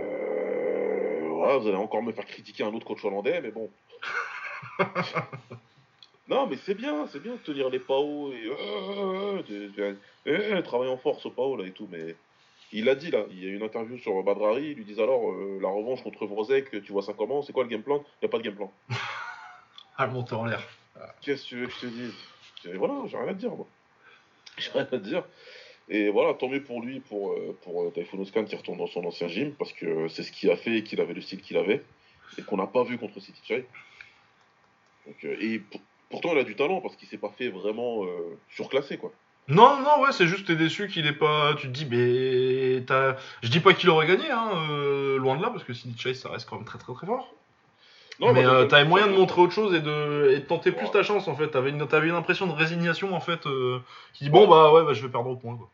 [1.29, 3.69] voilà, vous allez encore me faire critiquer un autre coach hollandais, mais bon.
[6.29, 10.63] non, mais c'est bien, c'est bien de tenir les PAO et euh, de- de- euh,
[10.63, 12.17] travailler en force au PAO là et tout, mais
[12.73, 15.31] il a dit là, il y a une interview sur Badrari, ils lui disent alors
[15.33, 17.99] euh, la revanche contre Vrozek, tu vois ça comment C'est quoi le game plan?
[17.99, 18.73] Il n'y a pas de game plan.
[19.97, 20.67] Ah, le monteur en l'air.
[21.21, 22.15] Qu'est-ce que tu veux que je te dise?
[22.65, 23.67] Et Voilà, j'ai rien à te dire moi.
[24.57, 25.25] J'ai rien à te dire.
[25.89, 28.87] Et voilà, tant mieux pour lui, pour, euh, pour euh, Typhoon Oscan qui retourne dans
[28.87, 31.43] son ancien gym, parce que euh, c'est ce qui a fait qu'il avait le style
[31.43, 31.85] qu'il avait,
[32.39, 33.69] et qu'on n'a pas vu contre City Chai.
[35.11, 38.05] Donc, euh, et pour- pourtant, il a du talent, parce qu'il s'est pas fait vraiment
[38.05, 39.13] euh, surclassé, quoi.
[39.49, 41.55] Non, non, ouais, c'est juste t'es déçu qu'il ait pas.
[41.55, 43.17] Tu te dis, mais t'as.
[43.43, 46.21] Je dis pas qu'il aurait gagné, hein, euh, loin de là, parce que City Chase
[46.21, 47.35] ça reste quand même très très très fort.
[48.21, 50.71] Non, mais moi, euh, t'avais moyen de montrer autre chose et de, et de tenter
[50.71, 51.49] plus ta chance en fait.
[51.49, 53.81] T'avais une, t'avais une impression de résignation en fait, euh,
[54.13, 55.71] qui dit bon bah ouais, bah, je vais perdre au point quoi.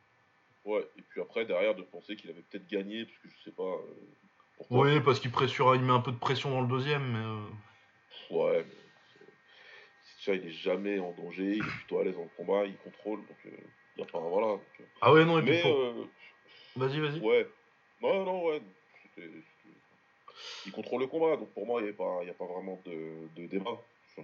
[0.65, 3.55] Ouais, et puis après, derrière, de penser qu'il avait peut-être gagné, parce que je sais
[3.55, 3.77] pas.
[4.71, 7.19] Oui, parce qu'il pressure, il met un peu de pression dans le deuxième, mais.
[7.19, 7.41] euh,
[8.31, 8.75] Ouais, mais
[10.27, 12.77] Chai, il est jamais en danger, il est plutôt à l'aise dans le combat, il
[12.79, 13.51] contrôle, donc euh,
[13.97, 14.19] y a pas.
[14.19, 14.47] Voilà.
[14.49, 16.05] donc, euh, Ah ouais, non, et puis Mais, euh,
[16.75, 17.21] Vas-y, vas-y.
[17.21, 17.47] Ouais.
[18.03, 18.61] Non, non, ouais.
[20.67, 22.45] Il contrôle le combat, donc pour moi, il n'y a, pas- il y a pas
[22.45, 23.71] vraiment de, de débat.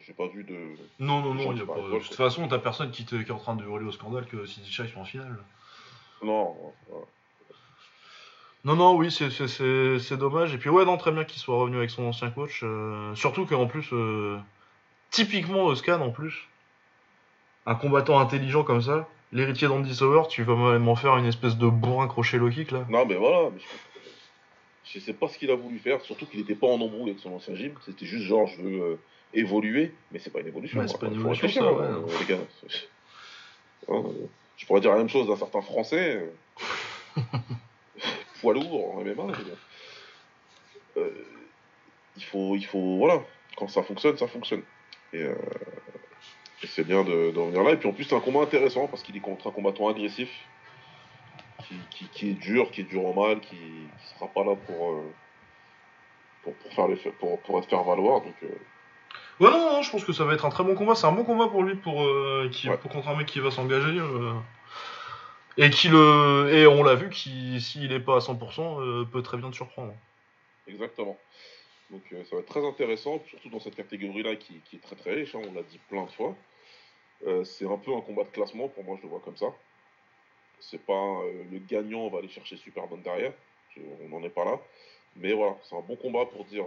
[0.05, 0.55] J'ai pas vu de.
[0.99, 1.77] Non, non, non, y a pas...
[1.77, 3.15] de toute façon, t'as personne qui, te...
[3.17, 5.39] qui est en train de hurler au scandale que City Chase soit en finale.
[6.23, 6.57] Non.
[8.65, 10.55] Non, non, oui, c'est- dommage.
[10.55, 12.61] Et puis, ouais, non, très bien qu'il soit revenu avec son ancien coach.
[12.63, 14.39] euh, Surtout qu'en plus, euh,
[15.13, 16.49] typiquement Oscan, en plus,
[17.67, 21.69] un combattant intelligent comme ça, l'héritier d'Andy Sauer, tu vas m'en faire une espèce de
[21.69, 22.85] bourrin crochet low kick là.
[22.89, 23.51] Non, mais voilà.
[23.51, 24.99] Mais je...
[24.99, 27.21] je sais pas ce qu'il a voulu faire, surtout qu'il n'était pas en embrouille avec
[27.21, 27.75] son ancien gym.
[27.87, 28.97] C'était juste genre, je veux euh,
[29.33, 30.81] évoluer, mais c'est pas une évolution.
[30.81, 31.87] Ouais, c'est pas une évolution, réfléchir, ça, ouais.
[31.87, 32.41] hein, les gars.
[32.69, 32.89] C'est-
[33.89, 36.23] Hein, euh, je pourrais dire la même chose d'un certain français.
[37.17, 37.21] euh,
[38.41, 39.25] poids lourd en MMA.
[39.27, 39.35] mais bon.
[40.99, 41.11] Euh,
[42.17, 43.23] il faut, il faut, voilà,
[43.57, 44.63] quand ça fonctionne, ça fonctionne.
[45.13, 45.35] Et, euh,
[46.63, 47.73] et c'est bien de, de revenir là.
[47.73, 50.31] Et puis en plus, c'est un combat intéressant parce qu'il est contre un combattant agressif,
[51.69, 54.55] qui, qui, qui est dur, qui est dur au mal, qui, qui sera pas là
[54.67, 55.13] pour, euh,
[56.43, 58.21] pour, pour faire les, pour, pour être faire valoir.
[58.23, 58.49] Donc, euh,
[59.41, 60.95] Ouais, non, non, je pense que ça va être un très bon combat.
[60.95, 62.77] C'est un bon combat pour lui, pour, euh, qui, Ouais.
[62.77, 63.99] pour contre un mec qui va s'engager.
[63.99, 64.33] euh,
[65.59, 66.49] et qui le.
[66.53, 69.57] Et on l'a vu, qui, s'il est pas à 100%, euh, peut très bien te
[69.57, 69.93] surprendre.
[70.67, 71.19] Exactement.
[71.93, 74.97] Donc euh, ça va être très intéressant, surtout dans cette catégorie-là qui, qui est très
[74.97, 76.35] très riche, hein, on l'a dit plein de fois.
[77.27, 79.47] Euh, c'est un peu un combat de classement, pour moi je le vois comme ça.
[80.61, 80.93] C'est pas
[81.25, 83.33] euh, le gagnant va aller chercher Superman derrière,
[84.05, 84.59] on n'en est pas là.
[85.17, 86.65] Mais voilà, c'est un bon combat pour dire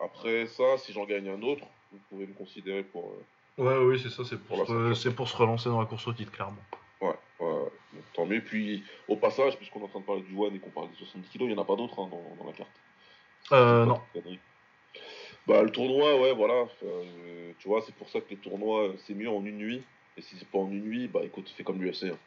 [0.00, 3.12] après ça, si j'en gagne un autre, vous pouvez me considérer pour.
[3.56, 6.32] Ouais, oui, c'est ça, c'est pour, se- pour se relancer dans la course au titre,
[6.32, 6.58] clairement.
[7.00, 7.08] ouais,
[7.40, 7.70] ouais, ouais.
[7.92, 8.42] Donc, tant mieux.
[8.42, 10.96] Puis au passage, puisqu'on est en train de parler du One et qu'on parle des
[10.96, 12.70] 70 kilos, il n'y en a pas d'autres hein, dans, dans la carte.
[13.52, 14.00] Euh, non.
[15.46, 16.66] Bah, le tournoi, ouais, voilà.
[16.82, 19.82] euh, tu vois, c'est pour ça que les tournois, euh, c'est mieux en une nuit.
[20.16, 22.04] Et si c'est pas en une nuit, bah écoute, fais comme l'UFC.
[22.10, 22.18] hein.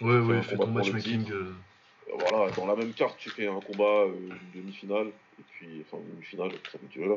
[0.00, 1.30] Ouais, Fais ouais, fais ton matchmaking.
[1.30, 1.54] euh,
[2.12, 6.10] Voilà, dans la même carte, tu fais un combat, une demi-finale, et puis, enfin, une
[6.14, 7.16] demi-finale, ça comme tu veux là.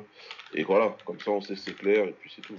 [0.54, 2.58] Et voilà, comme ça, on sait c'est clair, et puis c'est tout.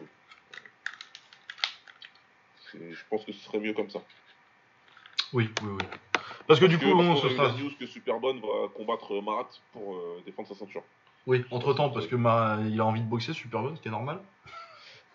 [2.74, 4.02] Je pense que ce serait mieux comme ça.
[5.32, 5.84] Oui, oui, oui.
[6.48, 7.52] Parce que du coup, on se sera.
[7.52, 10.82] news que Superbone va combattre Marat pour euh, défendre sa ceinture.
[11.26, 12.58] Oui, entre temps, parce que ma...
[12.66, 14.20] il a envie de boxer super bon, ce qui est normal.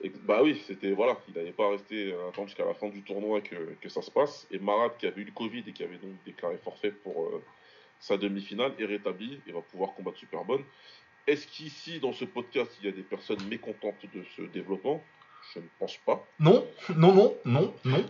[0.01, 3.01] Et, bah oui, c'était voilà, il n'allait pas rester à attendre jusqu'à la fin du
[3.01, 4.47] tournoi que, que ça se passe.
[4.51, 7.41] Et Marat, qui avait eu le Covid et qui avait donc déclaré forfait pour euh,
[7.99, 10.61] sa demi-finale, est rétabli et va pouvoir combattre Superbone.
[11.25, 15.01] Est-ce qu'ici, dans ce podcast, il y a des personnes mécontentes de ce développement?
[15.53, 16.23] Je ne pense pas.
[16.39, 16.65] Non,
[16.95, 18.05] non, non, non, non.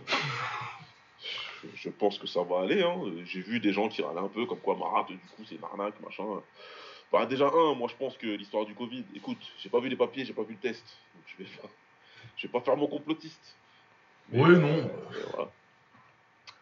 [1.74, 2.82] Je, pense que ça va aller.
[2.82, 3.00] hein.
[3.24, 5.64] J'ai vu des gens qui râlaient un peu, comme quoi Marat, du coup, c'est une
[5.64, 6.24] arnaque, machin.
[7.12, 9.96] Bah, déjà, un, moi je pense que l'histoire du Covid, écoute, j'ai pas vu les
[9.96, 10.84] papiers, j'ai pas vu le test.
[11.14, 11.68] Donc je vais pas,
[12.36, 13.56] je vais pas faire mon complotiste.
[14.30, 14.90] Mais, Oui, non.
[15.12, 15.50] mais voilà.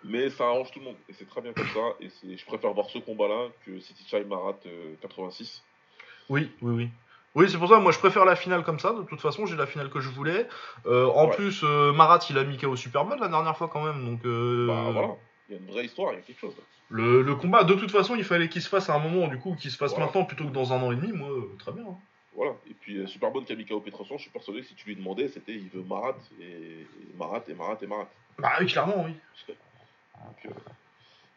[0.04, 0.96] Mais ça arrange tout le monde.
[1.08, 1.94] Et c'est très bien comme ça.
[2.00, 5.62] Et c'est- je préfère voir ce combat-là que City Chai Marat euh, 86.
[6.28, 6.88] Oui, oui, oui.
[7.34, 8.92] Oui, c'est pour ça, moi je préfère la finale comme ça.
[8.92, 10.46] De toute façon, j'ai la finale que je voulais.
[10.86, 11.34] Euh, en Ouais.
[11.36, 14.04] plus, euh, Marat il a mis KO Superman la dernière fois quand même.
[14.04, 15.14] Donc, euh, Bah voilà,
[15.48, 16.54] il y a une vraie histoire, il y a quelque chose.
[16.90, 19.38] le, le combat, de toute façon, il fallait qu'il se fasse à un moment, du
[19.38, 20.06] coup, qu'il se fasse Voilà.
[20.06, 21.12] maintenant plutôt que dans un an et demi.
[21.12, 21.84] Moi, euh, très bien.
[21.84, 21.96] hein.
[22.36, 22.52] Voilà.
[22.68, 24.96] Et puis Superbone qui a mis KO Peterson, je suis persuadé que si tu lui
[24.96, 28.08] demandais, c'était il veut Marat et, et Marat et Marat et Marat.
[28.38, 29.12] Bah oui, clairement, oui.
[30.44, 30.54] Donc,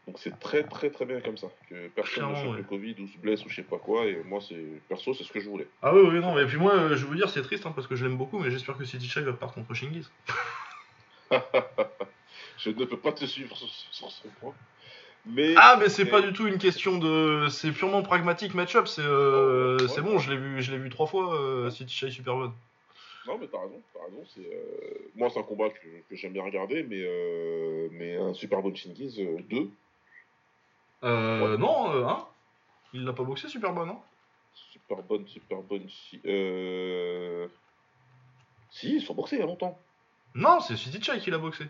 [0.07, 1.47] donc c'est très très très bien comme ça.
[1.69, 2.57] Que personne Clairement, ne chope ouais.
[2.57, 4.05] le Covid ou se blesse ou je sais pas quoi.
[4.05, 5.67] Et moi, c'est perso, c'est ce que je voulais.
[5.81, 7.71] Ah oui, oui, non, mais puis moi, euh, je veux vous dire, c'est triste hein,
[7.75, 10.09] parce que je l'aime beaucoup, mais j'espère que City Chai va perdre contre Shingiz.
[12.57, 14.53] Je ne peux pas te suivre sur, sur ce point.
[15.25, 17.47] Mais Ah, mais c'est pas du tout une question de.
[17.49, 18.87] C'est purement pragmatique match-up.
[18.87, 20.07] C'est euh, Oh, ouais, c'est ouais.
[20.07, 22.53] bon, je l'ai vu, je l'ai vu trois fois, euh, City Chai Superbone.
[23.27, 24.23] Non, mais t'as raison, t'as raison.
[24.35, 25.79] C'est, euh, Moi, c'est un combat que,
[26.09, 29.57] que j'aime bien regarder, mais, euh, mais un super bon Chingiz 2.
[29.57, 29.65] Euh,
[31.05, 31.57] Ouais.
[31.57, 32.25] non, euh, hein
[32.93, 33.99] Il l'a pas boxé Superbone, hein
[34.71, 35.87] Super bonne, super bonne.
[35.89, 37.47] Si, euh...
[38.71, 39.77] si, ils sont boxés il y a longtemps.
[40.33, 41.65] Non, c'est City Chai qui l'a boxé.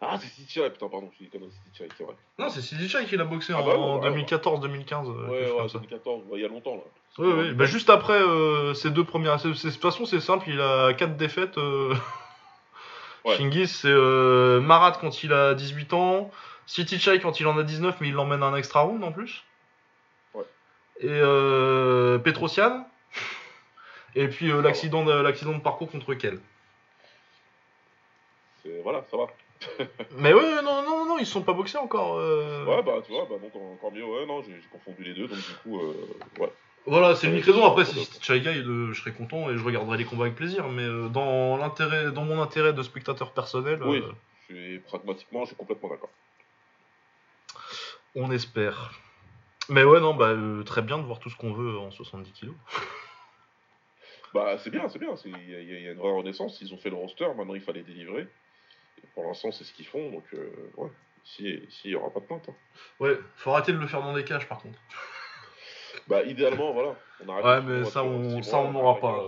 [0.00, 2.14] Ah, c'est City Chai, putain, pardon, je suis connu, City Chai, c'est vrai.
[2.38, 5.06] Non, c'est City Chai qui l'a boxé Ah en, bah ouais, en ouais, 2014-2015.
[5.10, 5.78] euh, Ouais, ouais, comme ça.
[5.78, 6.82] 2014, ouais, il y a longtemps là.
[7.18, 7.52] Oui, oui.
[7.54, 9.36] Bah, juste après euh, ces deux premières.
[9.36, 11.56] De toute façon, c'est simple, il a quatre défaites.
[13.24, 13.66] Ouais.
[13.66, 16.30] C'est euh, Marat quand il a 18 ans,
[16.66, 19.12] City Chai quand il en a 19, mais il l'emmène à un extra round en
[19.12, 19.44] plus.
[20.34, 20.44] Ouais.
[21.00, 22.86] Et euh, Petrosian.
[24.14, 26.38] Et puis euh, l'accident de, l'accident de parcours contre Kel.
[28.62, 29.26] C'est- Voilà, ça va.
[30.16, 32.18] Mais ouais, non, non, non, ils se sont pas boxés encore.
[32.18, 32.64] euh.
[32.64, 35.28] Ouais, bah tu vois, bah donc encore mieux, ouais, non, j'ai j'ai confondu les deux,
[35.28, 35.94] donc du coup, euh,
[36.40, 36.52] ouais.
[36.86, 37.64] Voilà, c'est l'unique raison.
[37.64, 40.36] Après, si c'était Chai Guy, euh, je serais content et je regarderai les combats avec
[40.36, 40.68] plaisir.
[40.68, 43.98] Mais euh, dans l'intérêt, dans mon intérêt de spectateur personnel, Oui.
[43.98, 44.12] euh,
[44.48, 46.10] Je suis, pragmatiquement, je suis complètement d'accord.
[48.14, 48.92] on espère.
[49.68, 52.32] Mais ouais, non, bah euh, très bien de voir tout ce qu'on veut en 70
[52.32, 52.54] kilos.
[54.34, 56.72] Bah c'est bien, c'est bien, il y, a- il y a une vraie renaissance, ils
[56.72, 58.26] ont fait le roster, maintenant il fallait délivrer.
[59.02, 60.88] Et pour l'instant, c'est ce qu'ils font, donc euh, ouais,
[61.22, 62.48] ici, ici, il n'y aura pas de plainte.
[62.48, 62.54] hein.
[62.98, 64.78] Ouais, faut arrêter de le faire dans des cages par contre.
[66.08, 66.94] Bah idéalement, voilà.
[67.24, 69.24] On arrête Ouais, mais ça, on- ça, on n'aura pas.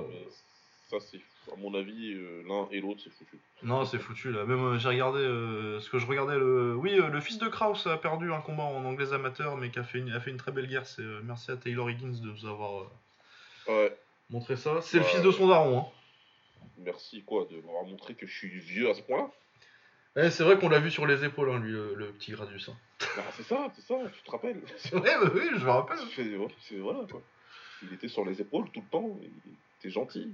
[0.89, 1.21] Ça, c'est,
[1.53, 3.39] à mon avis, euh, l'un et l'autre, c'est foutu.
[3.63, 4.45] Non, c'est foutu là.
[4.45, 6.39] Même euh, j'ai regardé euh, ce que je regardais.
[6.39, 6.75] Le...
[6.77, 9.79] Oui, euh, le fils de Kraus a perdu un combat en anglais amateur, mais qui
[9.79, 10.87] a fait une, a fait une très belle guerre.
[10.87, 12.91] C'est euh, merci à Taylor Higgins de nous avoir
[13.69, 13.97] Ouais,
[14.31, 14.81] montré ça.
[14.83, 15.09] C'est le Ouais.
[15.11, 15.79] fils de son daron.
[15.79, 15.85] Hein.
[16.79, 19.31] merci quoi, de m'avoir montré que je suis vieux à ce point-là.
[20.17, 22.69] Ouais, c'est vrai qu'on l'a vu sur les épaules, hein, lui, le, le petit Gradius.
[22.69, 22.77] hein.
[23.17, 24.61] Bah c'est ça, c'est ça, tu te rappelles.
[24.93, 25.99] Ouais, bah oui, je me rappelle.
[26.15, 27.21] C'est- voilà quoi.
[27.83, 29.31] Il était sur les épaules tout le temps, il
[29.81, 30.33] était gentil.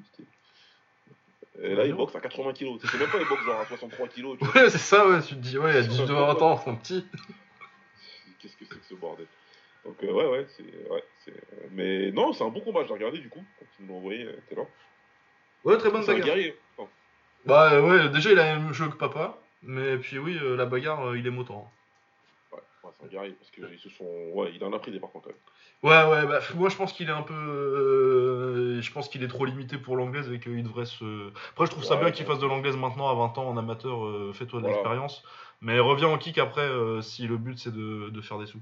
[1.63, 2.81] Et là, il boxe à 80 kilos.
[2.83, 4.39] C'est même pas, il boxe genre à 63 kilos.
[4.39, 4.63] tu vois.
[4.63, 5.21] Ouais, c'est ça, ouais.
[5.23, 6.11] Tu te dis, ouais, à 19
[6.43, 7.07] ans, c'est un petit.
[8.41, 9.27] Qu'est-ce que c'est que ce bordel?
[9.85, 10.89] Donc, euh, ouais, ouais, c'est.
[10.91, 11.33] Ouais, c'est-
[11.73, 13.43] Mais non, c'est un bon combat, je l'ai regardé du coup.
[13.59, 14.63] Quand tu me l'as envoyé, euh, t'es là.
[15.65, 16.25] Ouais, très bonne un bagarre.
[16.27, 16.59] guerrier.
[16.77, 16.89] Enfin,
[17.45, 20.67] Bah ouais, déjà il a le même jeu que papa, mais puis oui, euh, la
[20.67, 21.73] bagarre, euh, il est motant.
[22.53, 24.05] ouais, ouais, c'est un guerrier parce qu'ils se sont.
[24.35, 25.31] Ouais, il en a pris des par contre.
[25.83, 27.33] Ouais, ouais, bah moi je pense qu'il est un peu.
[27.35, 31.31] euh, je pense qu'il est trop limité pour l'anglaise et qu'il devrait se.
[31.53, 33.57] Après, je trouve ça Ouais, bien qu'il fasse de l'anglaise maintenant à 20 ans en
[33.57, 34.77] amateur, fais-toi de Voilà.
[34.77, 35.23] l'expérience.
[35.63, 36.69] Mais reviens en kick après
[37.03, 38.61] si le but c'est de, de faire des sous.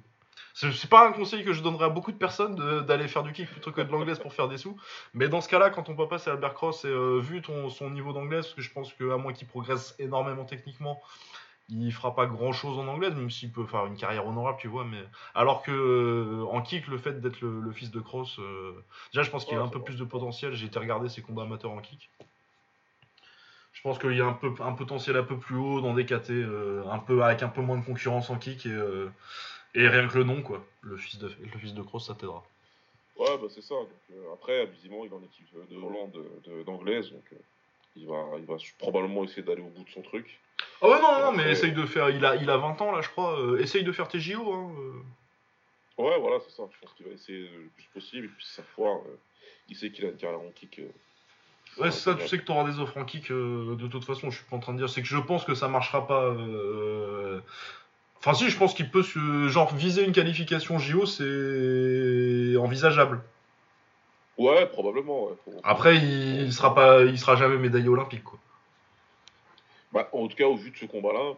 [0.60, 3.32] C'est pas un conseil que je donnerais à beaucoup de personnes de- d'aller faire du
[3.32, 4.76] kick plutôt que de l'anglaise pour faire des sous.
[5.14, 7.90] Mais dans ce cas-là, quand ton papa c'est Albert Cross et euh, vu ton, son
[7.90, 11.00] niveau d'anglaise, parce que je pense qu'à moins qu'il progresse énormément techniquement,
[11.68, 14.68] il fera pas grand chose en anglaise, même s'il peut faire une carrière honorable, tu
[14.68, 14.84] vois.
[14.84, 15.02] Mais
[15.34, 18.72] alors que euh, en kick, le fait d'être le, le fils de Cross, euh,
[19.12, 20.54] déjà je pense qu'il Ouais, a un peu plus de potentiel.
[20.54, 22.10] J'ai été regarder ses combats amateurs en kick.
[23.72, 26.04] Je pense qu'il y a un, peu, un potentiel un peu plus haut dans des
[26.04, 28.70] KT, euh, un peu, avec un peu moins de concurrence en kick et,
[29.78, 30.64] et rien que le nom, quoi.
[30.82, 32.44] Le fils de, le fils de Cross, ça t'aidera.
[33.16, 33.74] Ouais, bah c'est ça.
[33.74, 36.12] Donc, euh, après, visiblement, il est en équipe de Hollande,
[36.44, 37.36] de- d'anglaise, donc euh,
[37.96, 40.38] il, va, il va probablement essayer d'aller au bout de son truc.
[40.80, 42.10] Ah ouais, non, non, mais essaye de faire.
[42.10, 43.40] Il a, il a 20 ans là, je crois.
[43.40, 44.52] euh, essaye de faire tes JO.
[44.52, 46.02] Hein, euh.
[46.02, 46.62] Ouais, voilà, c'est ça.
[46.72, 49.18] Je pense qu'il va essayer le plus possible, et puis si ça foire, euh,
[49.68, 50.78] il sait qu'il a une carrière en kick.
[50.78, 50.88] euh,
[51.76, 54.04] Ouais, c'est ça, tu sais que tu auras des offres en kick euh, de toute
[54.04, 54.88] façon, je suis pas en train de dire.
[54.88, 56.24] C'est que je pense que ça marchera pas.
[56.24, 57.40] euh,
[58.20, 59.48] Enfin, si, je pense qu'il peut se.
[59.48, 63.22] Genre, viser une qualification JO, c'est envisageable.
[64.38, 65.24] Ouais, probablement.
[65.26, 65.34] Ouais.
[65.64, 68.38] Après, il, il sera pas, il sera jamais médaillé olympique, quoi.
[69.92, 71.34] Bah, en tout cas, au vu de ce combat-là,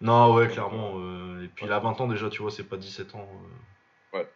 [0.00, 0.94] Non, ouais, clairement.
[0.96, 3.28] euh, Et puis, il a 20 ans déjà, tu vois, c'est pas 17 ans.
[4.14, 4.18] euh.
[4.18, 4.28] Ouais.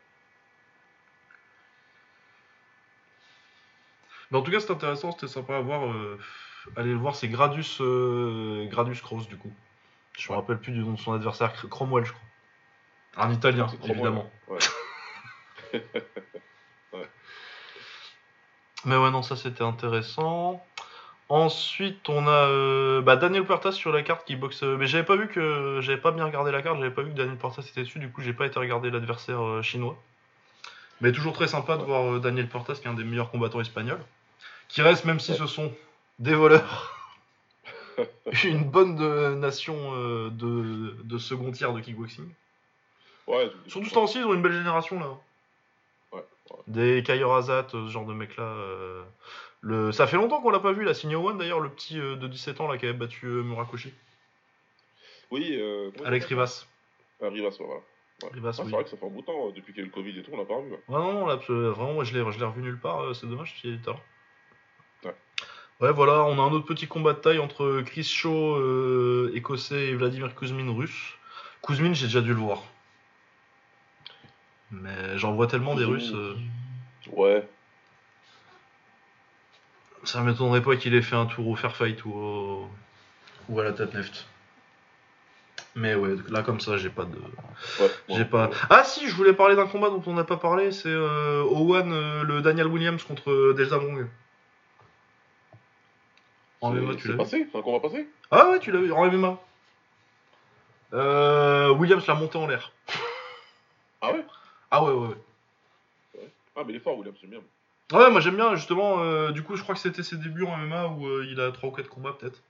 [4.31, 5.87] Mais en tout cas, c'est intéressant, c'était sympa à voir.
[5.91, 6.19] euh,
[6.77, 7.79] Allez le voir, c'est Gradus,
[8.69, 9.53] Gradus Cross, du coup.
[10.19, 13.25] Je me rappelle plus du nom de son adversaire, Cr- Cromwell, je crois.
[13.25, 14.31] Un italien, Cromwell, évidemment.
[16.93, 17.07] ouais.
[18.85, 20.65] Mais ouais, non, ça c'était intéressant.
[21.29, 24.63] Ensuite, on a euh, bah, Daniel Puertas sur la carte qui boxe.
[24.63, 27.11] euh, mais j'avais pas vu que j'avais pas bien regardé la carte, j'avais pas vu
[27.11, 29.97] que Daniel Puertas était dessus, du coup j'ai pas été regarder l'adversaire euh, chinois.
[31.01, 34.01] Mais toujours très sympa de voir Daniel Puertas qui est un des meilleurs combattants espagnols,
[34.69, 35.73] qui reste même si ce sont
[36.19, 36.98] des voleurs.
[38.45, 42.29] Une bonne nation euh, de, de second tiers de kickboxing.
[43.27, 43.51] ouais.
[43.67, 45.09] Surtout ce temps-ci, ils ont une belle génération là.
[46.13, 46.57] Ouais, ouais.
[46.67, 48.55] Des Kayor Azat, euh, ce genre de mec là.
[49.61, 49.91] Le...
[49.93, 52.29] Ça fait longtemps qu'on l'a pas vu, la Signo One d'ailleurs, le petit euh, de
[52.29, 53.93] 17 ans là qui avait battu euh, Murakoshi.
[55.31, 56.67] Oui, euh, Alex Rivas.
[57.21, 57.75] Ah, Rivas, voilà.
[58.23, 58.31] Ouais.
[58.35, 58.71] Rivas, Ah, oui.
[58.71, 59.91] C'est vrai que ça fait un bout de temps, euh, depuis qu'il y a eu
[59.91, 60.71] le Covid et tout, on l'a pas revu.
[60.71, 60.81] ouais.
[60.89, 63.27] Non, non, là, euh, vraiment, moi je l'ai, je l'ai revu nulle part, euh, c'est
[63.27, 63.97] dommage s'il était là.
[63.97, 64.03] Ouais.
[65.81, 69.87] Ouais, voilà, on a un autre petit combat de taille entre Chris Shaw, euh, écossais,
[69.89, 71.15] et Vladimir Kuzmin, russe.
[71.63, 72.63] Kuzmin, j'ai déjà dû le voir.
[74.73, 75.85] Mais j'en vois tellement des.
[75.85, 76.13] Russes.
[76.15, 76.35] euh,
[77.13, 77.47] Ouais.
[80.05, 82.69] Ça m'étonnerait pas qu'il ait fait un tour au Fair Fight ou, au-
[83.49, 84.27] ou à la tête Neft.
[85.75, 87.17] Mais ouais, là comme ça, j'ai pas de.
[87.17, 87.91] ouais.
[88.09, 88.25] J'ai ouais.
[88.25, 88.51] pas.
[88.69, 91.93] Ah si, je voulais parler d'un combat dont on n'a pas parlé, c'est euh, Owen,
[91.93, 94.07] euh, le Daniel Williams contre euh, Dejamong.
[96.61, 99.05] En MMA, tu l'as passé C'est un combat passé Ah ouais, tu l'as vu, en
[99.11, 99.39] MMA.
[100.95, 102.73] Euh, Williams l'a monté en l'air.
[104.01, 104.25] Ah ouais?
[104.71, 106.29] Ah ouais, ouais, ouais.
[106.57, 107.41] Ah, mais il est fort, William, j'aime bien.
[107.93, 109.01] Ouais, moi j'aime bien justement.
[109.01, 111.51] euh, du coup, je crois que c'était ses débuts en MMA où euh, il a
[111.53, 112.43] 3 ou 4 combats peut-être.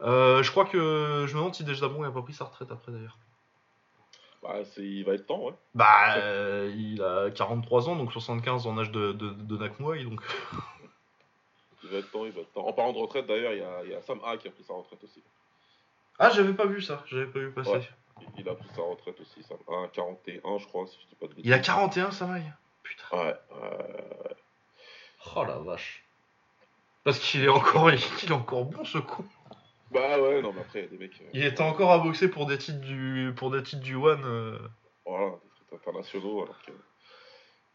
[0.00, 2.90] Euh, je crois que je me demande si Dejamong a pas pris sa retraite après
[2.90, 3.18] d'ailleurs.
[4.42, 4.82] Bah, c'est...
[4.82, 5.52] il va être temps, ouais.
[5.74, 10.20] Bah, euh, il a 43 ans, donc 75 en âge de, de, donc.
[11.84, 12.66] Il va être temps, il va être temps.
[12.66, 14.50] En parlant de retraite, d'ailleurs, il y a, il y a Sam A qui a
[14.50, 15.22] pris sa retraite aussi.
[16.18, 17.70] Ah, j'avais pas vu ça, j'avais pas vu passer.
[17.70, 17.88] Ouais.
[18.38, 21.26] Il- a pris sa retraite aussi, Sam A, 41, je crois, si je dis pas
[21.26, 21.46] de bêtises.
[21.46, 22.44] Il a 41, Samaï
[22.82, 23.04] Putain.
[23.16, 24.36] Ouais, ouais.
[25.34, 26.04] Oh la vache.
[27.04, 29.24] Parce qu'il est encore, il est encore bon ce con.
[29.90, 31.20] Bah ouais, non, mais après, il y a des mecs.
[31.20, 34.22] euh, Il était encore à boxer pour des titres du, pour des titres du One.
[34.24, 34.58] euh.
[35.04, 36.72] Voilà, des titres internationaux, alors que.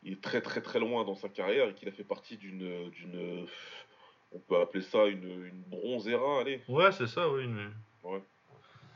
[0.03, 2.89] Il est très très très loin dans sa carrière et qu'il a fait partie d'une.
[4.33, 6.61] On peut appeler ça une, une bronze era, allez.
[6.67, 7.43] Ouais, c'est ça, oui.
[7.45, 7.71] une-
[8.03, 8.21] Ouais.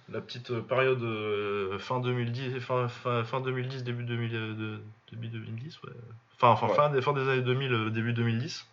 [0.09, 4.82] La petite euh, période euh, fin 2010, fin, fin, fin 2010, début, 2000, euh, de-
[5.11, 5.91] début 2010, ouais.
[6.36, 6.75] Enfin, enfin Ouais.
[6.75, 8.67] fin, des, fin des années 2000, euh, début 2010.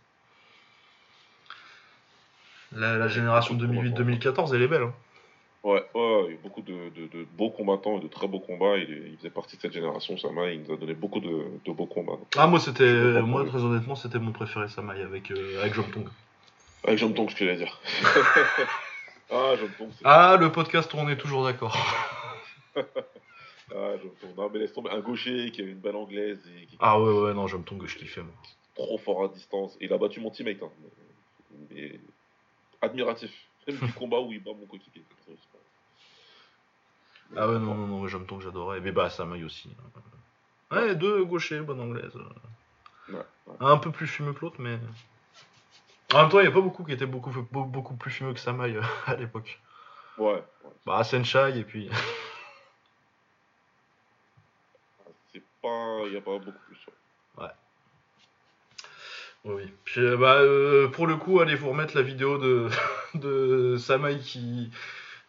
[2.72, 4.82] La, la génération 2008-2014, elle est belle.
[4.82, 4.94] Hein.
[5.64, 8.40] Ouais, ouais, il y a beaucoup de, de, de beaux combattants et de très beaux
[8.40, 8.76] combats.
[8.76, 11.86] Il, faisait partie de cette génération, Sama, il nous a donné beaucoup de, de beaux
[11.86, 12.18] combats.
[12.36, 16.08] Ah, moi, c'était, moi, très honnêtement, c'était mon préféré, Samaï, avec, euh, avec Tong.
[16.84, 17.80] Avec Jean Tong, ce que j'allais dire.
[19.30, 20.02] ah, Jean Tong, c'est.
[20.04, 21.76] Ah, le podcast, on est toujours d'accord.
[22.76, 24.34] Ah, Jean Tong.
[24.36, 24.90] Non, mais laisse tomber.
[24.90, 27.84] Un gaucher qui a une balle anglaise et qui Ah ouais, ouais, non, Jom Tong,
[27.84, 28.32] je kiffais, moi.
[28.74, 29.76] trop fort à distance.
[29.80, 30.62] Et il a battu mon teammate.
[30.62, 30.70] Hein.
[31.70, 32.00] Mais, mais
[32.80, 33.32] admiratif.
[33.66, 35.02] Même du combat où il bat mon coéquipier.
[37.36, 38.78] Ah ouais, non, non, non, Jom Tong, j'adorais.
[38.78, 39.68] Et bah, Samaï aussi.
[40.70, 42.14] Ouais, deux gauchers, bonne anglaise.
[43.08, 43.16] Ouais,
[43.46, 43.54] ouais.
[43.60, 44.78] Un peu plus fumeux que l'autre, mais.
[46.14, 48.32] En même temps, il n'y a pas beaucoup qui étaient beaucoup, beau- beaucoup plus fumeux
[48.32, 49.60] que Samaï euh, à l'époque.
[50.16, 50.70] Ouais, ouais.
[50.86, 51.90] Bah, Senshai, et puis.
[55.32, 56.00] C'est pas.
[56.06, 56.78] Il n'y a pas beaucoup plus.
[57.38, 57.48] ouais.
[59.44, 59.72] Oui, oui.
[59.84, 62.68] Puis, euh, bah, euh, pour le coup, allez vous remettre la vidéo de,
[63.14, 64.70] de Samaï qui.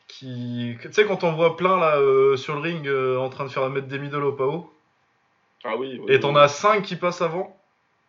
[0.07, 0.77] qui...
[0.81, 1.97] Tu sais, quand on voit plein là
[2.37, 4.73] sur le ring en train de faire mettre des middle au PAO,
[5.65, 5.99] Ah oui.
[6.01, 6.39] oui, et t'en oui.
[6.41, 7.58] as 5 qui passent avant,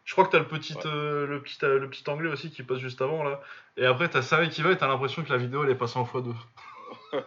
[0.05, 0.86] Je crois que t'as le petit, Ouais.
[0.86, 3.40] euh, le, petit, euh, le petit anglais aussi qui passe juste avant là.
[3.76, 5.98] Et après t'as Sarri qui va et t'as l'impression que la vidéo elle est passée
[5.98, 6.34] en x2.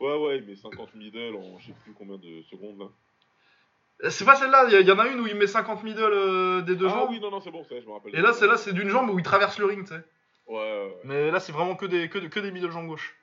[0.00, 4.10] Ouais, ouais, il met 50 middle en je sais plus combien de secondes là.
[4.10, 6.60] C'est pas celle-là, il y, y en a une où il met 50 middle euh,
[6.62, 7.10] des deux ah jambes.
[7.10, 8.14] oui, non, non, c'est bon, ça, je me rappelle.
[8.14, 10.02] Et là, celle-là, c'est d'une jambe où il traverse le ring, tu sais.
[10.46, 11.00] Ouais, ouais, ouais.
[11.04, 13.16] Mais là, c'est vraiment que des, que, que des middle jambe gauche.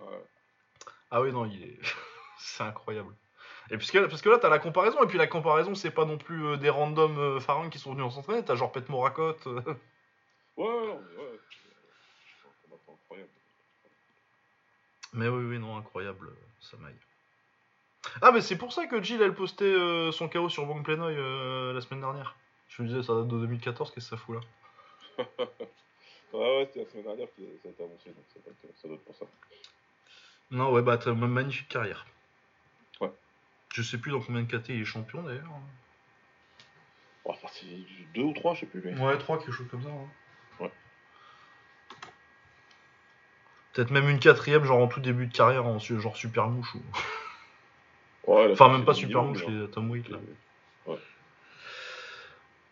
[0.00, 0.06] ouais.
[1.12, 1.78] Ah oui, non, il est.
[2.38, 3.14] c'est incroyable.
[3.72, 6.18] Et puisque, parce que là, t'as la comparaison, et puis la comparaison, c'est pas non
[6.18, 9.46] plus euh, des random euh, qui sont venus s'entraîner, t'as genre Pet Moracotte.
[9.46, 9.62] euh.
[10.58, 11.40] Ouais, ouais, ouais.
[12.92, 13.30] Incroyable.
[15.14, 16.94] Mais oui, oui, non, incroyable, euh, ça maille.
[18.20, 21.14] Ah, mais c'est pour ça que Jill, elle postait euh, son chaos sur Bang Plenoy
[21.16, 22.36] euh, la semaine dernière.
[22.68, 25.24] Je me disais, ça date de 2014, qu'est-ce que ça fout là?
[26.34, 28.24] Ouais, ouais, c'était la semaine dernière que ça a été annoncé, donc
[28.74, 29.26] ça doit être pour ça.
[30.50, 32.06] Non, ouais, bah, t'as une magnifique carrière.
[33.72, 33.82] Ouais.
[33.82, 35.44] Je sais plus dans combien de KT il est champion d'ailleurs.
[37.24, 37.66] Bon, enfin, c'est
[38.14, 38.82] deux ou trois, je sais plus.
[38.84, 38.98] Mais...
[38.98, 39.88] Ouais, 3, quelque chose comme ça.
[39.88, 40.08] hein.
[40.64, 40.70] Ouais.
[43.72, 46.74] Peut-être même une quatrième, genre en tout début de carrière, en su- genre super mouche.
[46.74, 46.82] Ou...
[48.24, 50.18] Ouais, Enfin, même pas super mouche, les Tom Wick là.
[50.88, 50.96] euh,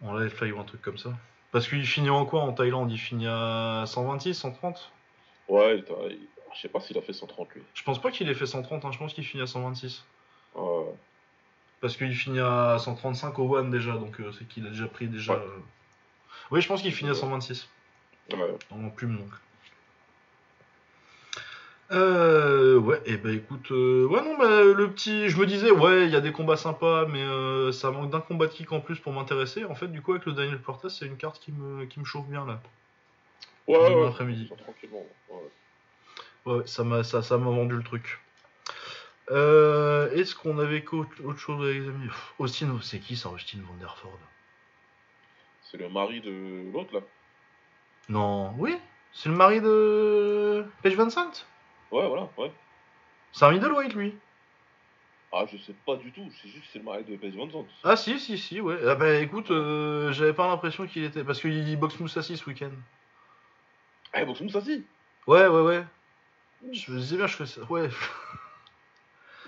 [0.03, 1.11] En live fly ou un truc comme ça.
[1.51, 2.93] Parce qu'il finit en quoi en Thaïlande?
[2.93, 4.93] Il finit à 126, 130
[5.49, 5.83] Ouais,
[6.55, 7.63] je sais pas s'il a fait 130 lui.
[7.75, 10.05] Je pense pas qu'il ait fait 130, hein, je pense qu'il finit à 126.
[11.81, 15.07] Parce qu'il finit à 135 au One déjà, donc euh, c'est qu'il a déjà pris
[15.09, 15.33] déjà.
[15.35, 15.39] Ouais.
[15.41, 15.59] euh,
[16.51, 17.69] Oui, je pense qu'il finit à 126.
[18.33, 18.39] ouais.
[18.71, 19.31] En plume donc.
[21.93, 26.05] Euh, ouais, et bah écoute, euh, ouais non, bah le petit, je me disais, ouais,
[26.05, 28.81] il y a des combats sympas, mais euh, ça manque d'un combat de kick en
[28.81, 29.65] plus pour m'intéresser.
[29.65, 32.05] En fait, du coup, avec le Daniel Portas, c'est une carte qui me, qui me
[32.05, 32.61] chauffe bien là.
[33.67, 34.47] Ouais, Demain ouais, après-midi.
[34.49, 35.05] ça, Tranquillement.
[35.31, 36.53] Ouais.
[36.53, 38.21] Ouais, ça m'a ça, ça m'a vendu le truc.
[39.31, 42.11] Euh, Est-ce qu'on avait autre chose à examiner?
[42.39, 44.19] Austin, c'est qui ça, Austin Vanderford
[45.63, 47.01] C'est le mari de l'autre là.
[48.09, 48.77] Non, oui,
[49.13, 51.31] c'est le mari de Paige Vincent?
[51.93, 52.53] Ouais, voilà, ouais.
[53.33, 54.15] C'est un middleweight lui.
[55.33, 57.69] Ah, je sais pas du tout, c'est juste que c'est le mari de Van Zandt.
[57.85, 58.79] Ah si, si, si, ouais.
[58.85, 61.23] Ah bah écoute, euh, j'avais pas l'impression qu'il était...
[61.23, 62.73] Parce qu'il boxe Moussassi ce week-end.
[64.13, 64.85] Ah, boxe Moussassi?
[65.29, 65.85] Ouais, ouais, ouais.
[66.73, 67.63] Je me disais bien, je fais ça.
[67.71, 67.89] Ouais.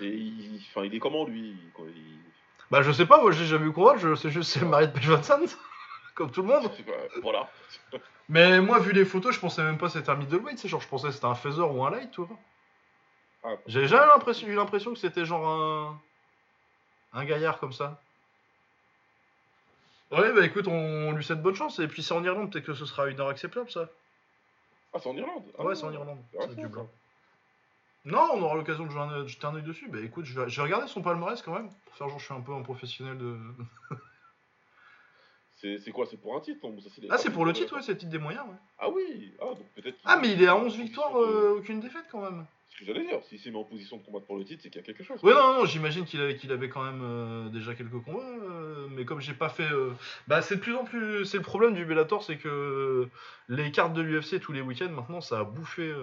[0.03, 0.61] Et il...
[0.69, 2.19] Enfin, il est comment lui quoi, il...
[2.71, 4.87] Bah je sais pas, moi j'ai jamais eu combat, je sais juste c'est le mari
[4.87, 5.39] de Vincent.
[6.15, 6.71] Comme tout le monde.
[7.21, 7.49] Voilà.
[8.29, 10.81] Mais moi, vu les photos, je pensais même pas que c'était un middleweight, c'est genre,
[10.81, 12.37] je pensais c'était un feather ou un light, tu vois.
[13.43, 16.01] Ah, J'avais jamais l'impression- eu l'impression que c'était genre un...
[17.13, 17.99] un gaillard comme ça.
[20.11, 22.73] Ouais, bah écoute, on, lui souhaite bonne chance, et puis c'est en Irlande, peut-être que
[22.75, 23.89] ce sera une heure acceptable ça.
[24.93, 26.87] Ah, c'est en Irlande ah, ouais, c'est en Irlande, c'est du blanc.
[28.05, 29.87] Non, on aura l'occasion de jeter un, œil dessus.
[29.87, 32.25] Bah écoute, je vais, je vais regarder son palmarès quand même, pour faire genre je
[32.25, 33.37] suis un peu un professionnel de...
[35.79, 37.97] C'est quoi C'est pour un titre est Ah, c'est pour le titre, ouais, c'est le
[37.97, 38.57] titre des moyens, ouais.
[38.79, 39.97] Ah oui Ah, donc peut-être.
[40.03, 42.45] Ah, mais il est à en 11 position victoires, euh, aucune défaite quand même.
[42.69, 44.69] Ce que j'allais dire, s'il s'est mis en position de combattre pour le titre, c'est
[44.69, 45.23] qu'il y a quelque chose.
[45.23, 48.87] Ouais, non, non, j'imagine qu'il avait, qu'il avait quand même euh, déjà quelques combats, euh,
[48.91, 49.69] mais comme j'ai pas fait.
[50.27, 51.23] Bah, c'est de plus en plus.
[51.25, 53.07] C'est le problème du Bellator, c'est que
[53.47, 55.93] les cartes de l'UFC tous les week-ends, maintenant, ça a bouffé.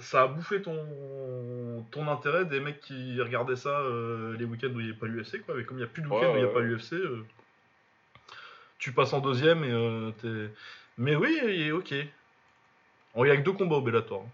[0.00, 4.80] Ça a bouffé ton, ton intérêt des mecs qui regardaient ça euh, les week-ends où
[4.80, 5.54] il n'y avait pas l'UFC, quoi.
[5.56, 6.60] Mais comme il n'y a plus de Ouais, week-end où il n'y a ouais, pas
[6.60, 7.24] l'UFC, euh,
[8.78, 10.50] tu passes en deuxième et euh, t'es.
[10.98, 11.92] Mais oui, il est ok.
[11.92, 14.22] Il n'y a que deux combats au Bellator.
[14.22, 14.30] hein.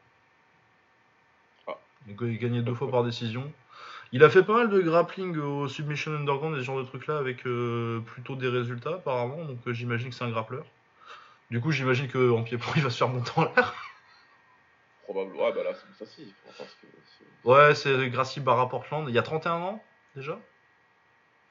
[1.69, 1.79] Ah.
[2.07, 3.53] Donc, il a gagné deux fois par décision.
[4.13, 7.07] Il a fait pas mal de grappling au Submission Underground et ce genre de trucs
[7.07, 7.45] là avec
[8.07, 9.43] plutôt des résultats apparemment.
[9.47, 10.67] Donc j'imagine que c'est un grappleur.
[11.51, 13.75] Du coup j'imagine qu'en pied point il va se faire monter en l'air.
[15.05, 15.51] Probablement.
[15.53, 16.33] Bah là, c'est Moussassi.
[16.49, 16.87] Enfin, parce que
[17.19, 19.07] c'est- Ouais c'est Gracie Barra Portland.
[19.09, 19.83] Il y a 31 ans
[20.15, 20.39] déjà?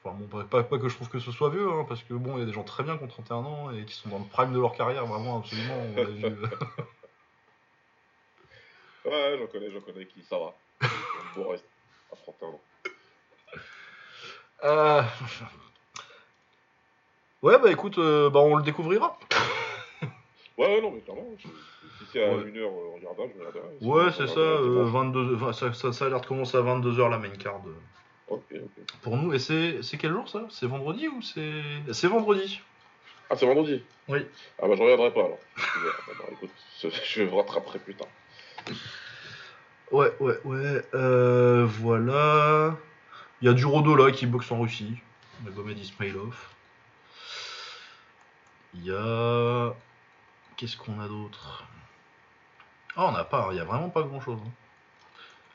[0.04, 2.14] Enfin bon pas, pas- pas que je trouve que ce soit vieux hein, parce que
[2.14, 4.08] bon il y a des gens très bien qui ont 31 ans et qui sont
[4.08, 5.76] dans le prime de leur carrière vraiment absolument.
[5.76, 6.24] on l'a vu.
[9.04, 10.54] Ouais, j'en connais, j'en connais qui, ça va.
[11.36, 11.64] Beau reste
[12.12, 12.60] à 31 ans.
[14.64, 15.02] Euh,
[17.42, 19.18] Ouais bah écoute euh, bah, on le découvrira.
[20.58, 21.48] Ouais, ouais, non, mais clairement, si
[22.12, 22.42] c'est à Ouais.
[22.48, 23.74] une heure euh, regardable, je regarderai.
[23.80, 24.92] Ouais, c'est ça, regarderai euh, dimanche.
[24.92, 27.74] 22, enfin, ça, ça, ça a l'air de commencer à 22h la main card euh,
[28.28, 28.84] Ok, ok.
[29.02, 29.32] pour nous.
[29.32, 30.46] Et c'est quel jour ça?
[30.50, 31.62] C'est vendredi ou c'est.
[31.92, 32.60] C'est vendredi?
[33.30, 33.82] Ah, c'est vendredi?
[34.08, 34.18] Oui.
[34.60, 35.38] Ah, bah, je regarderai pas alors.
[35.56, 35.62] Ah,
[36.18, 36.50] bah, écoute,
[36.82, 38.08] je me rattraperai plus tard.
[39.90, 40.82] Ouais, ouais, ouais.
[40.94, 42.76] Euh, voilà.
[43.40, 44.96] Il y a du Rodo là qui boxe en Russie.
[45.44, 46.36] Magomed Ismailov.
[48.74, 49.74] Il y a.
[50.62, 51.64] Qu'est-ce qu'on a d'autre?
[52.94, 54.38] Ah, on n'a pas, il y a vraiment pas grand chose.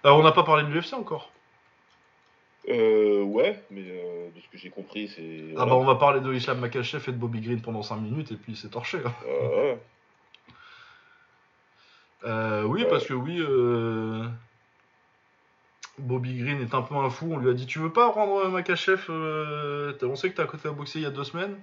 [0.04, 1.32] Alors, on n'a pas parlé de l'UFC encore?
[2.68, 5.54] Euh, ouais, mais euh, de ce que j'ai compris, c'est.
[5.58, 8.34] Ah bah on va parler de Islam Makachev et de Bobby Green pendant 5 minutes
[8.34, 8.98] et puis c'est torché.
[9.06, 9.14] hein.
[9.26, 9.82] Euh, ouais.
[12.26, 12.90] Euh, oui, Ouais.
[12.90, 14.28] parce que oui, euh,
[16.00, 17.30] Bobby Green est un peu un fou.
[17.32, 20.46] On lui a dit Tu veux pas prendre Makachev euh, t'as- On sait que t'as
[20.48, 21.58] côté à boxer il y a deux semaines,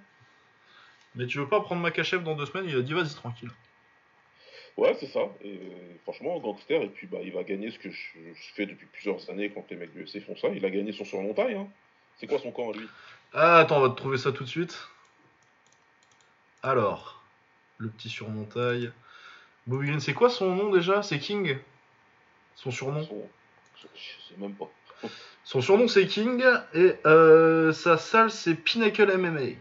[1.14, 3.50] mais tu veux pas prendre Makachev dans deux semaines Il a dit Vas-y, tranquille.
[4.76, 5.28] Ouais, c'est ça.
[5.42, 8.66] Et euh, franchement, gangster, et puis bah, il va gagner ce que je, je fais
[8.66, 10.48] depuis plusieurs années quand les mecs du UFC font ça.
[10.48, 11.54] Il a gagné son surnom taille.
[11.54, 11.68] Hein.
[12.16, 12.88] C'est quoi son camp à lui?
[13.32, 14.88] Ah, attends, on va te trouver ça tout de suite.
[16.62, 17.22] Alors,
[17.78, 18.92] le petit surmontail.
[19.66, 21.02] Bobby Green, c'est quoi son nom déjà?
[21.02, 21.56] C'est King?
[22.56, 23.04] Son surnom?
[23.04, 23.30] Son-
[23.94, 24.70] je sais même pas.
[25.44, 26.42] Son surnom c'est King
[26.74, 29.56] et euh, sa salle c'est Pinnacle MMA.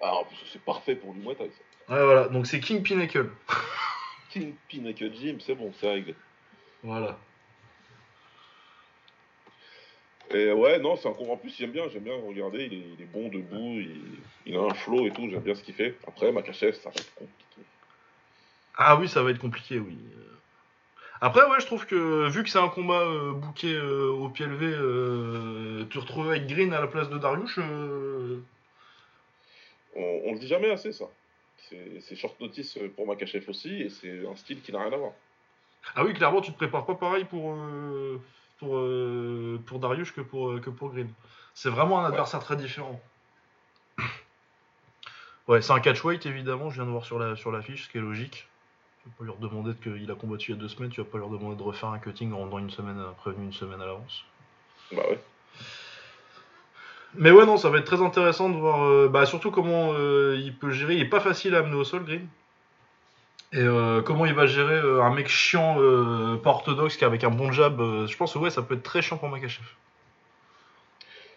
[0.00, 1.50] Ah, en plus, c'est parfait pour lui, moi, taille.
[1.50, 1.94] ça.
[1.94, 3.30] Ouais, voilà, donc c'est King Pinnacle.
[4.30, 6.14] King Pinnacle Gym, c'est bon, c'est réglé.
[6.82, 7.18] Voilà.
[10.32, 11.32] Et ouais, non, c'est un combat.
[11.32, 12.64] En plus, j'aime bien, j'aime bien regarder.
[12.66, 14.00] Il est, il est bon debout, il,
[14.46, 15.28] il a un flow et tout.
[15.28, 15.96] J'aime bien ce qu'il fait.
[16.06, 17.62] Après, Makachev, ça va être compliqué.
[18.76, 19.98] Ah oui, ça va être compliqué, oui.
[21.20, 24.46] Après, ouais, je trouve que vu que c'est un combat euh, booké euh, au pied
[24.46, 28.42] levé, euh, te retrouver avec Green à la place de Dariush, euh,
[29.96, 31.06] On, on le dit jamais assez, ça.
[31.58, 35.12] C'est short notice pour Makachev aussi, et c'est un style qui n'a rien à voir.
[35.94, 38.20] Ah oui, clairement, tu te prépares pas pareil pour, euh,
[38.58, 41.12] pour, euh, pour Dariush que pour, euh, que pour Green.
[41.54, 43.00] C'est vraiment un adversaire très différent.
[45.48, 47.98] Ouais, c'est un catchweight, évidemment, je viens de voir sur la sur l'affiche, ce qui
[47.98, 48.46] est logique.
[49.02, 51.00] Tu vas pas lui redemander de- qu'il a combattu il y a deux semaines, tu
[51.00, 53.80] vas pas leur demander de refaire un cutting en dans une semaine, prévenu une semaine
[53.80, 54.24] à l'avance.
[54.92, 55.18] Bah ouais.
[57.16, 60.38] Mais ouais, non, ça va être très intéressant de voir, euh, bah, surtout comment euh,
[60.40, 60.94] il peut gérer.
[60.94, 62.26] Il est pas facile à amener au sol, Green.
[63.52, 65.74] Et euh, comment il va gérer euh, un mec chiant,
[66.42, 67.78] pas orthodoxe, qui avec un bon jab.
[68.06, 69.64] je pense que ouais, ça peut être très chiant pour Makachev.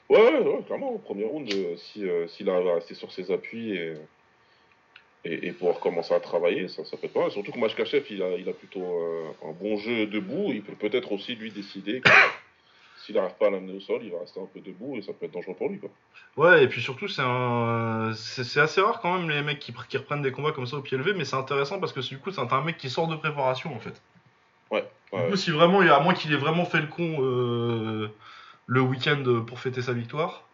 [0.10, 3.76] Ouais, ouais, ouais, clairement, au premier round, si, s'il arrive à rester sur ses appuis
[3.76, 3.94] et,
[5.26, 7.32] et, et pouvoir commencer à travailler, ça, ça peut être pas mal.
[7.32, 8.86] Surtout que Makachev, il a, il a plutôt
[9.44, 10.52] un bon jeu debout.
[10.52, 12.12] Il peut peut-être aussi lui décider que
[13.04, 15.14] s'il n'arrive pas à l'amener au sol, il va rester un peu debout et ça
[15.14, 15.80] peut être dangereux pour lui.
[15.80, 15.90] Quoi.
[16.38, 19.74] Ouais, et puis surtout, c'est un, c'est c'est assez rare quand même les mecs qui,
[19.90, 22.20] qui reprennent des combats comme ça au pied levé, mais c'est intéressant parce que du
[22.20, 24.02] coup, c'est un mec qui sort de préparation en fait.
[24.72, 24.84] Ouais,
[25.16, 28.10] Du ouais, coup, si vraiment, à moins qu'il ait vraiment fait le con euh,
[28.68, 30.50] le week-end pour fêter sa victoire.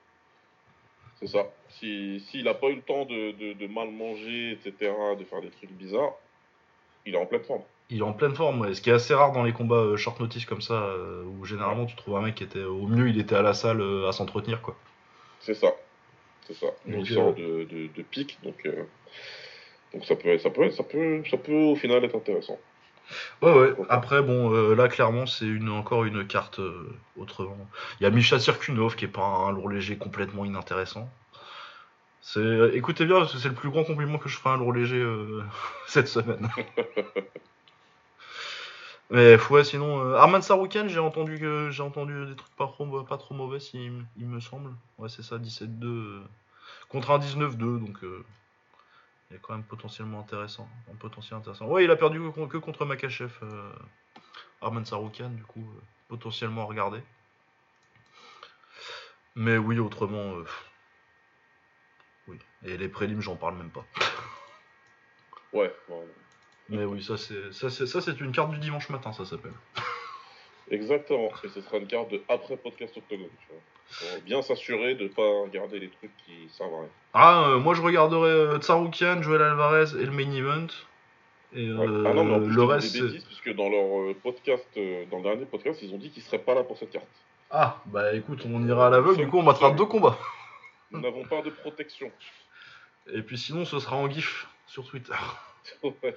[1.19, 1.47] c'est ça.
[1.69, 5.41] Si- S'il n'a pas eu le temps de, de, de mal manger, etc., de faire
[5.41, 6.15] des trucs bizarres,
[7.05, 7.63] il est en pleine forme.
[7.91, 8.75] Il est en pleine forme, ouais.
[8.75, 11.45] ce qui est assez rare dans les combats euh, short notice comme ça, euh, où
[11.45, 14.07] généralement tu trouves un mec qui était au mieux, il était à la salle euh,
[14.07, 14.75] à s'entretenir quoi.
[15.39, 15.73] C'est ça.
[16.45, 16.67] C'est ça.
[16.85, 18.67] Donc, il sort de, de, de pic, donc,
[19.93, 22.59] donc ça, peut, ça, peut, ça, peut, ça peut au final être intéressant.
[23.41, 23.73] Ouais, ouais.
[23.89, 26.59] Après, bon, là clairement, c'est une, encore une carte
[27.17, 27.67] autrement.
[27.99, 31.09] Il y a Misha Sirkunov qui est pas un lourd léger complètement inintéressant.
[32.21, 34.57] C'est, écoutez bien, parce que c'est le plus grand compliment que je ferai à un
[34.57, 35.03] lourd léger
[35.87, 36.49] cette semaine.
[39.11, 43.17] Mais ouais, sinon, euh, Arman Saroukan, j'ai entendu que entendu des trucs pas trop, pas
[43.17, 44.71] trop mauvais, il, il me semble.
[44.99, 46.23] Ouais, c'est ça, 17-2 euh,
[46.89, 48.23] contre un 19-2, donc euh,
[49.29, 50.69] il est quand même potentiellement intéressant.
[50.91, 51.65] Un potentiel intéressant.
[51.65, 53.71] Ouais, il a perdu que, contre Makachev, euh,
[54.61, 55.67] Arman Saroukan, du coup,
[56.07, 57.01] potentiellement à regarder.
[59.35, 60.33] Mais oui, autrement,
[62.27, 62.37] oui.
[62.63, 63.85] Et les prélims, j'en parle même pas.
[65.51, 66.05] Ouais, ouais.
[66.69, 69.53] Mais oui, ça c'est ça c'est ça c'est une carte du dimanche matin, ça s'appelle.
[70.71, 71.29] exactement.
[71.43, 73.27] Et ce sera une carte de après podcast octogone.
[73.39, 74.19] Tu vois.
[74.25, 76.89] Bien s'assurer de pas regarder les trucs qui servent à rien.
[77.13, 80.67] Ah, euh, moi je regarderai euh, Tsaroukian, Joel Alvarez et le main event.
[81.55, 81.87] Et Ouais.
[81.87, 82.93] euh, ah non, mais en plus, le reste.
[82.93, 84.67] des bêtises, puisque dans leur euh, podcast,
[85.09, 87.07] dans le dernier podcast, ils ont dit qu'ils seraient pas là pour cette carte.
[87.49, 90.19] Ah, bah écoute, on ira à l'aveugle, du coup on battra deux combats.
[90.91, 92.11] Nous n'avons pas de protection.
[93.11, 95.13] Et puis sinon, ce sera en gif sur Twitter.
[95.83, 96.15] Ouais.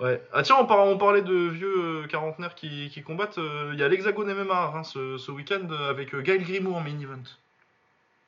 [0.00, 0.22] Ouais.
[0.32, 3.38] Ah tiens, on, par- on parlait de vieux euh, quarantenaires qui, qui combattent.
[3.38, 6.74] euh, Il y a l'Hexagone MMA à Reims ce, ce week-end euh, avec Gaël Grimaud
[6.74, 7.22] en main event.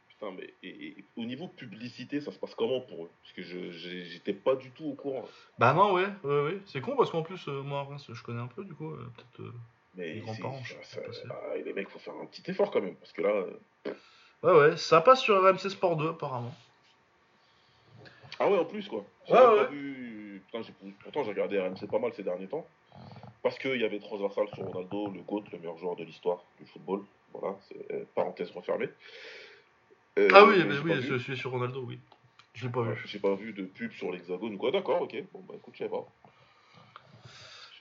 [0.08, 3.10] Putain, mais et, et au niveau publicité, ça se passe comment pour eux?
[3.22, 5.28] Parce que je j'étais pas du tout au courant.
[5.58, 6.58] Bah non, ouais, ouais, ouais.
[6.66, 8.90] C'est con parce qu'en plus, moi à Reims, je connais un peu du coup.
[8.90, 9.52] Peut-être.
[9.94, 11.22] Mais Les grands-parents, c'est- je sais ça- pas passer.
[11.30, 12.94] ah, les mecs, faut faire un petit effort quand même.
[12.96, 13.92] Parce que là, euh,
[14.42, 14.76] Ouais, ouais.
[14.76, 16.54] Ça passe sur RMC Sport 2 apparemment.
[18.38, 19.04] Ah ouais, en plus quoi.
[19.28, 19.56] Ouais, ouais.
[19.64, 20.16] pas vu-
[20.52, 20.64] Putain,
[21.04, 22.66] pourtant j'ai regardé RMC pas mal ces derniers temps.
[23.42, 26.66] Parce qu'il y avait transversal sur Ronaldo, le GOAT, le meilleur joueur de l'histoire du
[26.66, 27.02] football.
[27.32, 28.88] Voilà, c'est euh, parenthèse refermée.
[30.18, 31.98] Euh, Ah oui, mais oui, je suis sur Ronaldo, oui.
[32.54, 33.00] Je l'ai pas vu.
[33.06, 35.16] J'ai pas vu de pub sur l'hexagone ou quoi, d'accord, ok.
[35.32, 36.04] Bon bah écoute, je sais pas.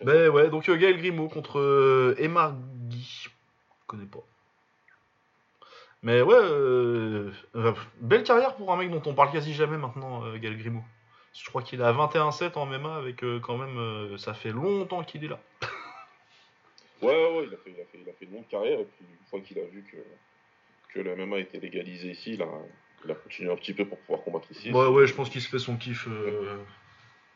[0.04, 2.56] Mais ouais, donc euh, Gaël Grimaud contre euh, Emma
[2.88, 3.24] Guy.
[3.24, 3.30] Je
[3.88, 4.24] connais pas.
[6.02, 7.32] Mais ouais, euh,
[8.00, 10.84] belle carrière pour un mec dont on parle quasi jamais maintenant, Gaël Grimaud.
[11.34, 13.78] Je crois qu'il a 21-7 en MMA avec euh, quand même.
[13.78, 15.40] euh, ça fait longtemps qu'il est là.
[17.02, 18.78] Ouais, ouais, ouais, il a fait, il a fait, il a fait une longue carrière
[18.82, 22.42] et puis une fois qu'il a vu que, que le MMA était légalisé ici, il
[22.42, 22.48] a,
[23.06, 24.70] il a continué un petit peu pour pouvoir combattre ici.
[24.74, 26.58] Ouais, ouais, je pense qu'il se fait son kiff euh,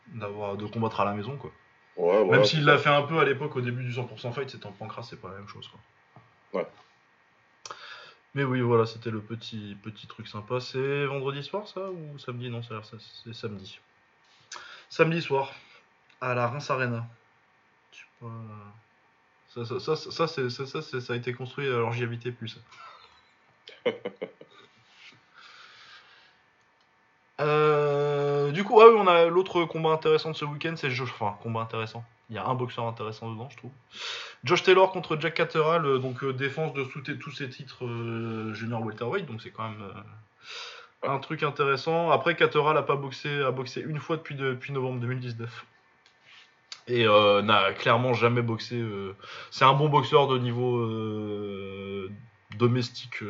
[0.07, 1.49] d'avoir de combattre à la maison, quoi.
[1.95, 4.49] Ouais, Même voilà, s'il l'a fait un peu à l'époque au début du 100% fight,
[4.49, 6.59] c'était en pancras, c'est pas la même chose, quoi.
[6.59, 6.67] Ouais.
[8.35, 10.59] Mais oui, voilà, c'était le petit petit truc sympa.
[10.59, 12.49] C'est vendredi soir, ça ou samedi?
[12.49, 12.81] Non, ça
[13.23, 13.79] c'est samedi.
[14.89, 15.53] Samedi soir,
[16.19, 17.07] à la Reims Arena.
[17.91, 18.31] Je sais pas.
[19.49, 22.57] Ça, ça, ça, ça, ça, ça a été construit alors j'y habitais plus.
[27.41, 31.09] Euh, du coup, ah oui, on a l'autre combat intéressant de ce week-end, c'est Josh.
[31.11, 32.03] Enfin, combat intéressant.
[32.29, 33.71] Il y a un boxeur intéressant dedans, je trouve.
[34.43, 38.81] Josh Taylor contre Jack Catterall, euh, donc euh, défense de tous ses titres euh, junior
[38.81, 39.83] welterweight, donc c'est quand même
[41.03, 42.11] un truc intéressant.
[42.11, 44.35] Après, Catterall a pas boxé, a boxé une fois depuis,
[44.71, 45.65] novembre 2019.
[46.87, 48.83] Et n'a clairement jamais boxé.
[49.51, 50.85] C'est un bon boxeur de niveau
[52.57, 53.23] domestique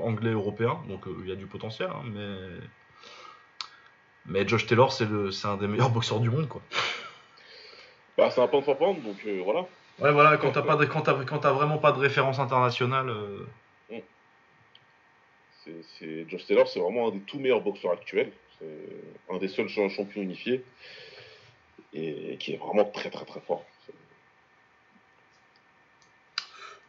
[0.00, 2.36] anglais européen, donc il y a du potentiel, hein, mais
[4.26, 6.62] mais Josh Taylor c'est le c'est un des meilleurs boxeurs du monde quoi.
[8.16, 9.66] Bah, c'est un pound for pound, donc euh, voilà.
[9.98, 13.08] Ouais voilà quand t'as pas de, quand quand vraiment pas de référence internationale.
[13.10, 13.46] euh,
[15.64, 18.30] C'est, c'est- Josh Taylor, c'est vraiment un des tout meilleurs boxeurs actuels.
[18.58, 20.62] C'est un des seuls cha- champions unifiés.
[21.94, 23.64] Et qui est vraiment très très très fort.
[23.86, 23.94] C'est-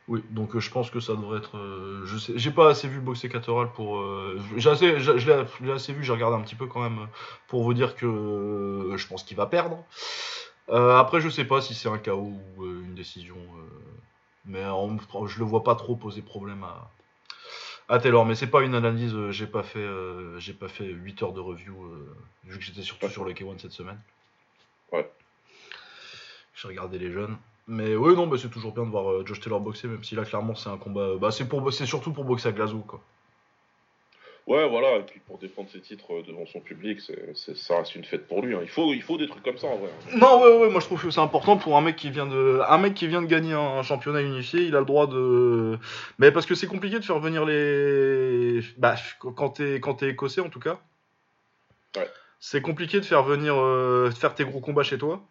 [0.08, 1.58] Oui, donc euh, je pense que ça devrait être.
[1.58, 3.98] euh, je sais, j'ai pas assez vu boxer Catterall pour.
[4.00, 6.68] euh, j'ai assez, je, je l'ai, je l'ai assez vu, j'ai regardé un petit peu
[6.68, 7.06] quand même euh,
[7.48, 9.84] pour vous dire que euh, je pense qu'il va perdre.
[10.70, 13.62] Euh, après, je sais pas si c'est un KO ou euh, une décision, euh,
[14.46, 14.96] mais en-
[15.28, 16.92] je le vois pas trop poser problème à,
[17.90, 18.26] à Taylor.
[18.28, 19.16] Mais c'est pas une analyse.
[19.16, 22.64] euh, j'ai pas fait, euh, j'ai pas fait 8 heures de review euh, vu que
[22.64, 23.12] j'étais surtout Ouais.
[23.12, 24.00] sur le K1 cette semaine.
[24.92, 25.10] Ouais.
[26.54, 27.38] J'ai regardé les jeunes.
[27.68, 30.14] Mais oui, non, bah, c'est toujours bien de voir euh, Josh Taylor boxer, même si
[30.16, 31.16] là, clairement, c'est un combat.
[31.20, 33.02] Bah, c'est, pour, c'est surtout pour boxer à Glasgow, quoi.
[34.46, 34.98] Ouais, voilà.
[34.98, 38.04] Et puis pour défendre ses titres euh, devant son public, c'est, c'est- ça reste une
[38.06, 38.54] fête pour lui.
[38.56, 38.60] hein.
[38.62, 39.90] Il, faut, il faut des trucs comme ça en vrai.
[39.90, 40.18] hein.
[40.18, 42.62] Non, ouais, ouais, moi je trouve que c'est important pour un mec qui vient de,
[42.70, 45.80] un mec qui vient de gagner un, championnat unifié, il a le droit de,
[46.20, 50.42] mais parce que c'est compliqué de faire venir les, bah, quand t'es, quand t'es écossais
[50.42, 50.80] en tout cas,
[51.98, 52.08] Ouais.
[52.40, 55.24] c'est compliqué de faire venir, euh, de faire tes gros combats chez toi.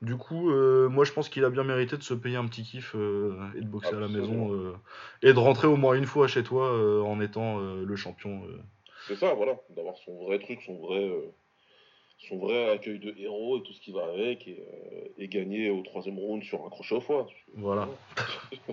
[0.00, 2.62] Du coup, euh, moi je pense qu'il a bien mérité de se payer un petit
[2.62, 4.46] kiff euh, et de boxer à la Absolument.
[4.46, 4.72] maison euh,
[5.22, 8.42] et de rentrer au moins une fois chez toi en étant le champion.
[9.08, 9.58] C'est ça, voilà.
[9.70, 11.10] D'avoir son vrai truc, son vrai,
[12.18, 14.46] son vrai accueil de héros et tout ce qui va avec.
[14.46, 14.62] Et,
[15.18, 17.26] et gagner au troisième round sur un crochet au foie.
[17.54, 17.88] Voilà.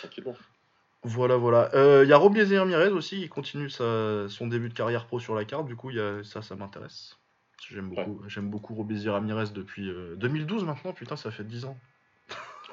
[0.00, 0.36] Tranquillement.
[1.04, 1.70] Voilà, voilà.
[1.74, 5.20] Euh, Il y a Roblier Ramirez aussi, il continue sa- son début de carrière pro
[5.20, 7.16] sur la carte, du coup, y a, ça, ça m'intéresse.
[7.70, 11.78] J'aime beaucoup, j'aime beaucoup Roblier Ramirez depuis euh, 2012 maintenant, putain, ça fait 10 ans.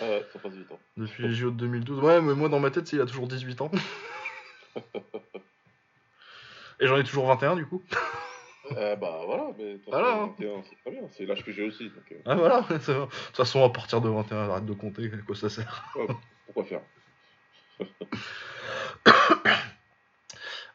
[0.00, 0.66] Ah ouais, ça passe vite.
[0.72, 0.76] hein.
[0.96, 2.02] Depuis les JO de 2012.
[2.02, 3.70] Ouais, mais moi, dans ma tête, c'est il a toujours 18 ans.
[6.80, 7.82] Et j'en ai toujours 21, du coup.
[8.72, 10.34] Euh, bah voilà, mais Voilà, hein.
[10.38, 11.08] 21, c'est très bien.
[11.12, 11.84] C'est l'âge que j'ai aussi.
[11.84, 12.60] Donc, euh, Ah, voilà.
[12.62, 15.84] De toute façon, à partir de 21, arrête de compter, à quoi ça sert.
[16.46, 16.80] pourquoi faire?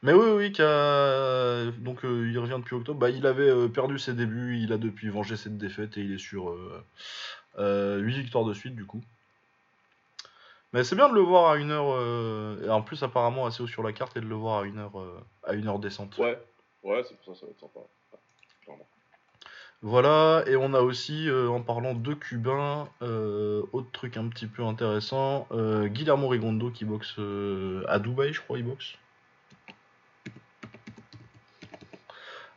[0.04, 3.00] Mais oui, oui, qu'a- donc euh, il revient depuis octobre.
[3.00, 6.14] Bah, il avait euh, perdu ses débuts, il a depuis vengé cette défaite et il
[6.14, 6.56] est sur
[7.58, 9.02] 8 victoires de suite du coup.
[10.74, 13.62] Mais c'est bien de le voir à une heure, euh, et en plus apparemment assez
[13.62, 15.80] haut sur la carte et de le voir à une heure, euh, à une heure
[15.80, 16.18] décente.
[16.18, 16.40] Ouais,
[16.84, 17.80] ouais, c'est pour ça que ça va être sympa.
[18.70, 18.86] Ouais.
[19.82, 24.48] Voilà, et on a aussi, euh, en parlant de Cubains, euh, autre truc un petit
[24.48, 28.94] peu intéressant, euh, Guillermo Rigondo qui boxe euh, à Dubaï, je crois, il boxe.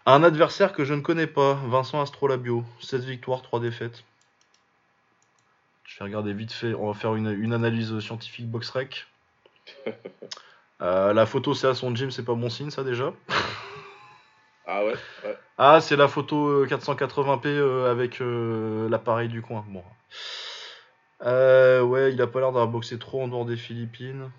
[0.07, 4.05] Un adversaire que je ne connais pas, Vincent Astrolabio, 16 victoires, 3 défaites.
[5.85, 9.07] Je vais regarder vite fait, on va faire une, une analyse scientifique box-rec.
[10.83, 13.13] Euh, la photo c'est à son gym, c'est pas bon signe ça déjà.
[14.67, 14.95] Ah ouais,
[15.25, 15.39] ouais.
[15.57, 19.65] Ah, c'est la photo euh, 480p euh, avec euh, l'appareil du coin.
[19.69, 19.85] Bon.
[21.23, 24.31] Euh, ouais, il a pas l'air d'avoir boxé trop en dehors des Philippines.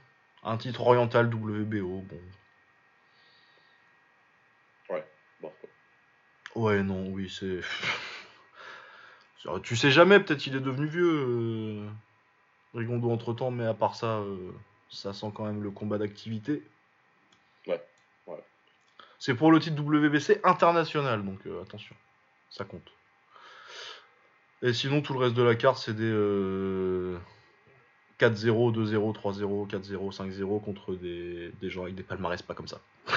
[0.44, 2.04] Un titre oriental WBO.
[2.08, 2.20] Bon,
[6.56, 7.60] Ouais, non, oui, c'est.
[9.64, 11.88] tu sais jamais, peut-être il est devenu vieux, euh,
[12.74, 14.52] Rigondo entre temps, mais à part ça, euh,
[14.90, 16.64] ça sent quand même le combat d'activité.
[17.68, 17.84] Ouais,
[18.28, 18.44] ouais.
[19.20, 21.96] C'est pour le titre WBC international, donc euh, attention,
[22.50, 22.90] ça compte.
[24.62, 26.04] Et sinon, tout le reste de la carte, c'est des.
[26.04, 27.18] euh,
[28.20, 32.80] 4-0, 2-0, 3-0, 4-0, 5-0 contre des, des gens avec des palmarès pas comme ça.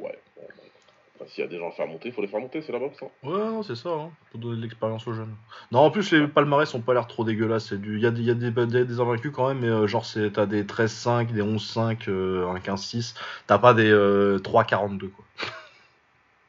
[0.00, 0.80] Ouais, bon, bah, écoute.
[1.16, 2.72] Enfin, s'il y a des gens à faire monter, il faut les faire monter, c'est
[2.72, 3.02] la boxe.
[3.02, 3.08] Hein.
[3.22, 4.10] Ouais, non, c'est ça, hein.
[4.32, 5.34] faut donner de l'expérience aux jeunes.
[5.72, 7.70] Non, en plus, les palmarès ont pas l'air trop dégueulasses.
[7.72, 10.46] Il y a, des, il y a des, invaincus quand même, mais euh, genre, t'as
[10.46, 13.14] des 13-5, des 11-5, euh, un 15-6.
[13.46, 15.24] T'as pas des euh, 3-42, quoi.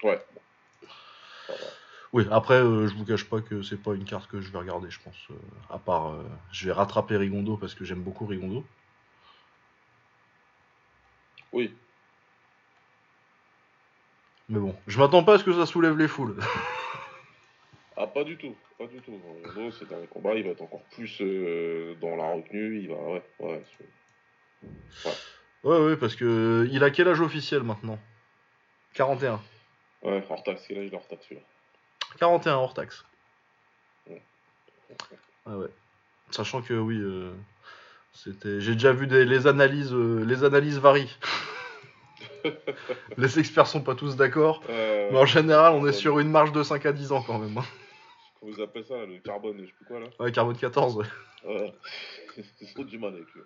[0.03, 0.19] Ouais.
[1.45, 1.53] Ça.
[2.13, 4.57] Oui, après, euh, je vous cache pas que c'est pas une carte que je vais
[4.57, 5.15] regarder, je pense.
[5.29, 5.35] euh,
[5.69, 8.65] à part, euh, je vais rattraper Rigondo parce que j'aime beaucoup Rigondo.
[11.53, 11.73] Oui.
[14.51, 16.35] Mais bon, je m'attends pas à ce que ça soulève les foules.
[17.97, 18.55] Ah, pas du tout.
[18.79, 19.19] Pas du tout.
[19.43, 22.79] Ronaldo, c'est un combat, il va être encore plus euh, dans la retenue.
[22.79, 22.95] Il va.
[22.95, 23.63] Ouais, ouais.
[25.03, 25.09] c'est-
[25.65, 27.99] ouais, ouais, parce que il a quel âge officiel maintenant?
[28.95, 29.39] 41.
[30.01, 30.63] Ouais, hors taxe.
[30.67, 31.45] Quel âge il est hors taxe celui-là
[32.17, 33.05] 41 hors taxe.
[34.09, 34.21] Ouais.
[35.45, 35.69] Ah ouais.
[36.31, 37.33] Sachant que oui, euh,
[38.13, 38.61] c'était.
[38.61, 39.25] J'ai déjà vu des...
[39.25, 41.15] les analyses, euh, les analyses varient.
[43.17, 46.51] les experts sont pas tous d'accord, Euh, mais en général, on est sur une marge
[46.51, 47.57] de 5 à 10 ans quand même.
[47.57, 47.63] hein.
[48.39, 50.07] Comment vous appelez ça, le carbone, je sais plus quoi là?
[50.19, 51.05] Ouais, carbone 14, ouais.
[51.43, 51.71] Ouais.
[52.59, 53.41] C'est trop du mal avec lui.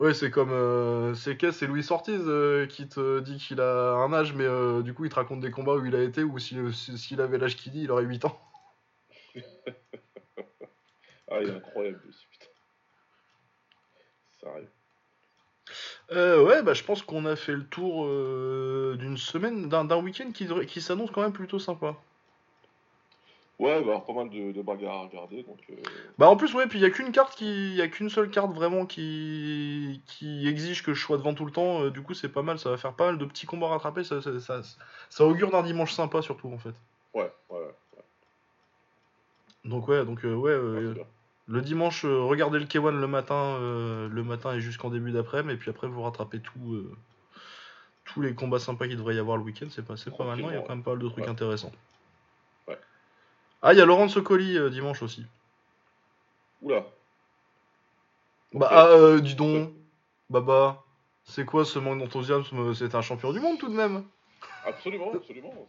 [0.00, 0.50] Ouais, c'est comme.
[0.50, 4.82] euh, c'est C'est Louis Ortiz euh, qui te dit qu'il a un âge, mais euh,
[4.82, 7.20] du coup, il te raconte des combats où il a été, ou si- si- s'il
[7.20, 8.36] avait l'âge qu'il dit, il aurait 8 ans.
[11.30, 11.98] Ah, il est incroyable
[12.30, 12.46] putain.
[14.40, 14.68] Ça arrive.
[16.12, 19.96] Euh, ouais, bah je pense qu'on a fait le tour euh, d'une semaine, d'un d'un
[19.96, 21.96] week-end qui, s'annonce quand même plutôt sympa.
[23.58, 25.58] Ouais, il va y avoir pas mal de, de bagarres à regarder, donc.
[25.70, 25.74] euh,
[26.18, 27.74] Bah en plus, ouais, puis il y a qu'une carte qui.
[27.74, 30.02] y a qu'une seule carte vraiment qui.
[30.06, 31.84] qui exige que je sois devant tout le temps.
[31.84, 34.04] euh, du coup, c'est pas mal, ça va faire pas mal de petits combats rattrapés.
[34.04, 34.60] Ça, ça, ça,
[35.08, 36.74] ça augure d'un dimanche sympa surtout en fait.
[37.14, 38.02] Ouais, ouais, ouais.
[39.64, 40.50] Donc ouais, donc euh, ouais.
[40.50, 40.94] Ouais, euh.
[41.48, 45.54] Le dimanche, euh, regardez le K1 le matin, euh, le matin et jusqu'en début d'après-midi,
[45.54, 46.92] et puis après vous rattrapez tout, euh,
[48.04, 49.66] tous les combats sympas qu'il devrait y avoir le week-end.
[49.70, 51.30] C'est pas, pas mal, non Il y a quand même pas mal de trucs Ouais.
[51.30, 51.72] intéressants.
[52.68, 52.78] Ouais.
[53.60, 55.26] Ah, il y a Laurent Socoli dimanche aussi.
[56.62, 56.86] Oula.
[58.54, 59.72] Bah, ah, euh, dis donc,
[60.30, 60.84] Baba,
[61.24, 64.04] c'est quoi ce manque d'enthousiasme C'est un champion du monde tout de même.
[64.64, 65.68] Absolument, absolument.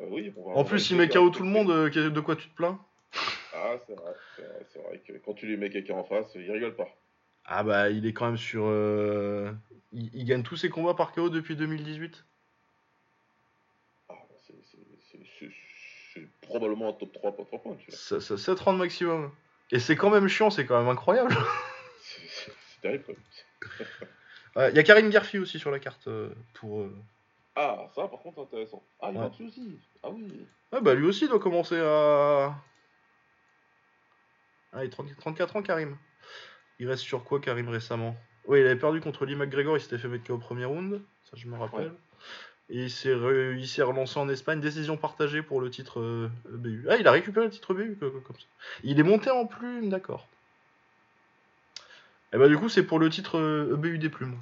[0.00, 2.36] Euh, oui, on va- on En plus, il met KO tout le monde, de quoi
[2.36, 2.78] tu te plains?
[3.60, 4.12] Ah, c'est vrai,
[4.72, 6.88] c'est vrai, que quand tu lui mets quelqu'un en face, il rigole pas.
[7.44, 8.64] Ah bah, il est quand même sur...
[8.66, 9.50] euh,
[9.92, 12.24] Il, il gagne tous ses combats par KO depuis 2018.
[14.10, 14.14] Ah,
[14.46, 14.78] c'est- c'est-
[16.42, 17.76] probablement un top 3 pas 3 points.
[17.88, 19.30] Ça- ça- 7 rounds maximum.
[19.70, 21.30] Et c'est quand même chiant, c'est quand même incroyable.
[22.00, 23.04] C'est terrible.
[24.56, 26.80] Il y a Karim Garfi aussi sur la carte euh, pour.
[26.80, 26.94] euh,
[27.56, 28.82] Ah, ça, par contre, intéressant.
[29.00, 29.26] Ah, il Ouais.
[29.26, 29.78] aussi.
[30.02, 30.46] Ah oui.
[30.72, 32.54] Ouais, bah lui aussi doit commencer à.
[34.72, 35.96] Ah, il a 30 34 ans, Karim.
[36.78, 38.16] Il reste sur quoi, Karim, récemment?
[38.46, 41.36] Ouais, il avait perdu contre Lee McGregor, il s'était fait mettre au premier round, ça
[41.36, 41.86] je me rappelle.
[41.88, 41.92] Ouais.
[42.70, 46.30] Et il s'est re- il s'est relancé en Espagne, décision partagée pour le titre euh,
[46.54, 46.86] EBU.
[46.90, 48.46] Ah, il a récupéré le titre co- comme ça.
[48.84, 50.26] Il est monté en plume, d'accord.
[52.32, 54.38] Et bah du coup, c'est pour le titre euh, EBU des plumes.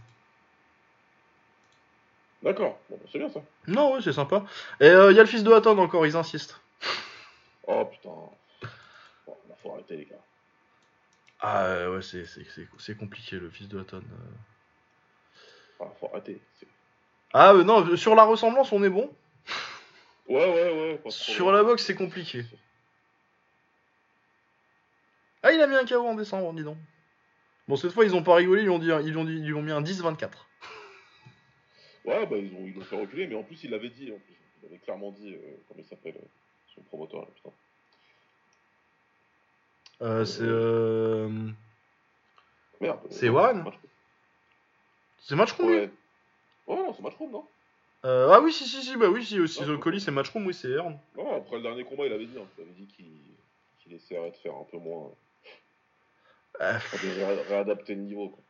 [2.43, 3.41] D'accord, bon, bah, c'est bien ça.
[3.69, 4.45] Non, ouais, c'est sympa.
[4.81, 6.61] Et il y a le fils de Hatton encore, ils insistent.
[7.67, 8.11] Oh putain.
[9.73, 10.21] Arrêter, les gars.
[11.41, 13.99] Ah euh, ouais, c'est, c'est, c'est, c'est compliqué le fils de Hatton.
[14.03, 14.35] euh.
[15.81, 16.41] Ah, faut arrêter.
[16.59, 16.69] c'est-
[17.33, 19.15] Ah euh, non, sur la ressemblance, on est bon.
[20.29, 21.11] Ouais, ouais, ouais.
[21.11, 22.45] Sur la boxe, c'est compliqué.
[25.43, 26.79] Ah, il a mis un KO en décembre, dis donc.
[27.69, 29.63] Bon, cette fois, ils ont pas rigolé, ils ont, dit, ils ont, dit, ils ont
[29.63, 30.49] mis un 10-24.
[32.05, 34.35] Ouais, bah ils ont, ils fait reculer, mais en plus il l'avait dit, en plus.
[34.63, 35.39] Il avait clairement dit, euh,
[35.69, 36.27] comment il s'appelle, euh,
[36.75, 37.51] son promoteur, là, putain.
[40.03, 41.29] Euh, c'est, euh...
[42.81, 43.01] Merde.
[43.11, 43.91] C'est Warren Matchroom.
[45.19, 45.91] c'est Matchroom, Ouais.
[46.67, 47.47] Ouais, non, c'est Matchroom, non?
[48.05, 50.47] Euh, Ah oui, si, si, si, bah oui, si, aussi, Ah, The Collie, c'est Matchroom,
[50.47, 50.99] oui, c'est Earn.
[51.17, 53.07] Non, après le dernier combat, il avait dit, hein, il avait dit qu'il
[53.79, 55.11] qu'il essaierait de faire un peu moins,
[56.61, 58.43] enfin, de ré- réadapter le niveau, quoi.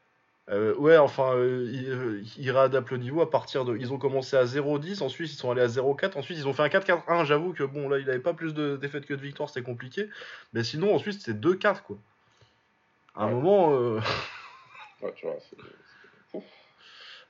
[0.49, 3.77] Euh, ouais, enfin, euh, ils, euh, ils réadaptent le niveau à partir de.
[3.77, 6.63] Ils ont commencé à 0-10, ensuite ils sont allés à 0-4, ensuite ils ont fait
[6.63, 7.25] un 4-4-1.
[7.25, 10.09] J'avoue que bon, là il avait pas plus de défaites que de victoires, c'était compliqué.
[10.53, 11.97] Mais sinon, ensuite c'est 2-4 quoi.
[13.17, 13.35] À un Ouais.
[13.35, 14.01] moment, euh,
[15.03, 15.37] Ouais, tu vois,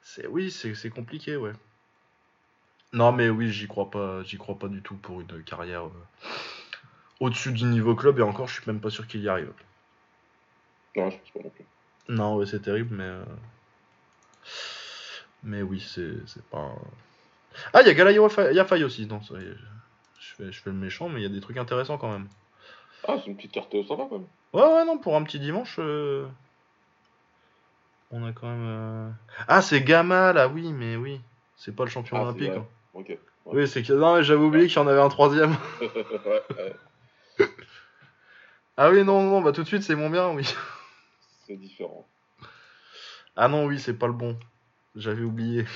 [0.04, 0.26] c'est.
[0.28, 1.52] oui, c'est compliqué, ouais.
[2.92, 5.88] Non, mais oui, j'y crois pas, j'y crois pas du tout pour une carrière
[7.20, 9.52] au-dessus du niveau club, et encore, je suis même pas sûr qu'il y arrive.
[10.96, 11.64] Non, je pense pas non plus.
[12.08, 13.04] Non, ouais, c'est terrible, mais.
[13.04, 13.24] euh,
[15.42, 16.72] Mais oui, c'est pas.
[17.72, 19.06] Ah, il y a Galayo Yafai aussi.
[19.06, 21.98] Non, ça je fais, je fais le méchant, mais il y a des trucs intéressants
[21.98, 22.28] quand même.
[23.06, 24.26] Ah, c'est une petite carte sympa quand même.
[24.52, 25.76] Ouais, ouais, non, pour un petit dimanche.
[25.78, 26.26] euh,
[28.10, 28.66] On a quand même.
[28.66, 29.10] euh,
[29.48, 31.20] Ah, c'est Gamal, ah oui, mais oui.
[31.56, 32.50] C'est pas le champion Ah, olympique.
[32.50, 32.66] hein.
[32.94, 33.16] Ok.
[33.46, 33.92] Oui, c'est que.
[33.92, 35.56] Non, mais j'avais oublié qu'il y en avait un troisième.
[35.80, 36.76] ouais, ouais,
[38.76, 40.46] Ah oui, non, non, bah tout de suite, c'est mon bien, oui.
[41.46, 42.06] C'est différent.
[43.36, 44.38] Ah non, oui, c'est pas le bon.
[44.94, 45.64] J'avais oublié.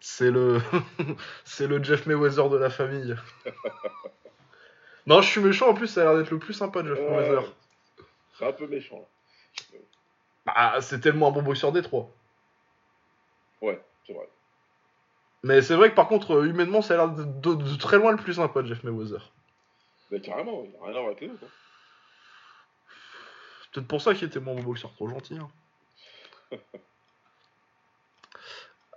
[0.00, 0.60] C'est le.
[1.44, 3.16] c'est le Jeff Mayweather de la famille.
[5.06, 7.10] non, je suis méchant, en plus, ça a l'air d'être le plus sympa, Jeff Ouais,
[7.10, 7.52] Mayweather.
[8.38, 9.08] C'est un peu méchant.
[9.72, 9.78] là.
[10.46, 12.10] Bah, c'est tellement un bon boxeur des trois.
[13.62, 14.28] Ouais, c'est vrai.
[15.42, 17.96] Mais c'est vrai que par contre, euh, humainement, ça a l'air de, de- de très
[17.98, 19.32] loin le plus sympa, Jeff Mayweather.
[20.10, 21.44] Mais carrément, il n'y a rien à voir avec les autres.
[21.44, 21.48] hein.
[23.74, 25.36] Peut-être pour ça qu'il était moins bon boxeur, trop gentil.
[25.36, 25.50] hein.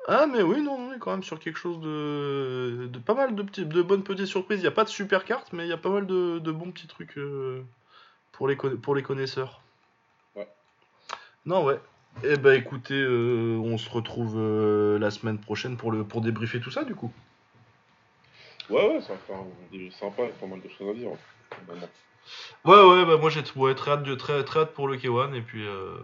[0.07, 3.35] ah, mais oui, non, on est quand même sur quelque chose de, de pas mal
[3.35, 4.59] de, petits, de bonnes petites surprises.
[4.59, 6.51] Il n'y a pas de super carte, mais il y a pas mal de, de
[6.51, 7.63] bons petits trucs euh,
[8.31, 9.61] pour, les pour les connaisseurs.
[10.35, 10.47] Ouais.
[11.45, 11.79] Non, ouais.
[12.23, 16.59] Eh ben écoutez, euh, on se retrouve euh, la semaine prochaine pour, le, pour débriefer
[16.59, 17.11] tout ça, du coup.
[18.69, 21.09] Ouais, ouais, ça va faire un début sympa, pas mal de choses à dire.
[21.09, 21.87] hein.
[22.65, 25.33] Ouais, ouais, bah moi j'ai ouais, très, hâte de, très, très hâte pour le K1
[25.33, 25.95] et puis, euh,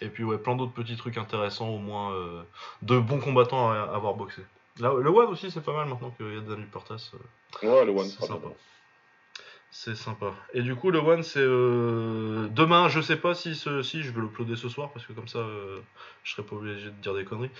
[0.00, 2.42] et puis ouais, plein d'autres petits trucs intéressants, au moins euh,
[2.82, 4.42] de bons combattants à, à avoir boxé.
[4.78, 7.12] Là, le One aussi c'est pas mal maintenant qu'il y a Daniel Portas.
[7.14, 8.48] euh, Ouais, le One, C'est sympa.
[9.70, 10.32] c'est sympa.
[10.54, 14.10] Et du coup, le One c'est euh, demain, je sais pas si, ce, si je
[14.10, 15.78] vais l'uploader ce soir parce que comme ça euh,
[16.24, 17.50] je serai pas obligé de dire des conneries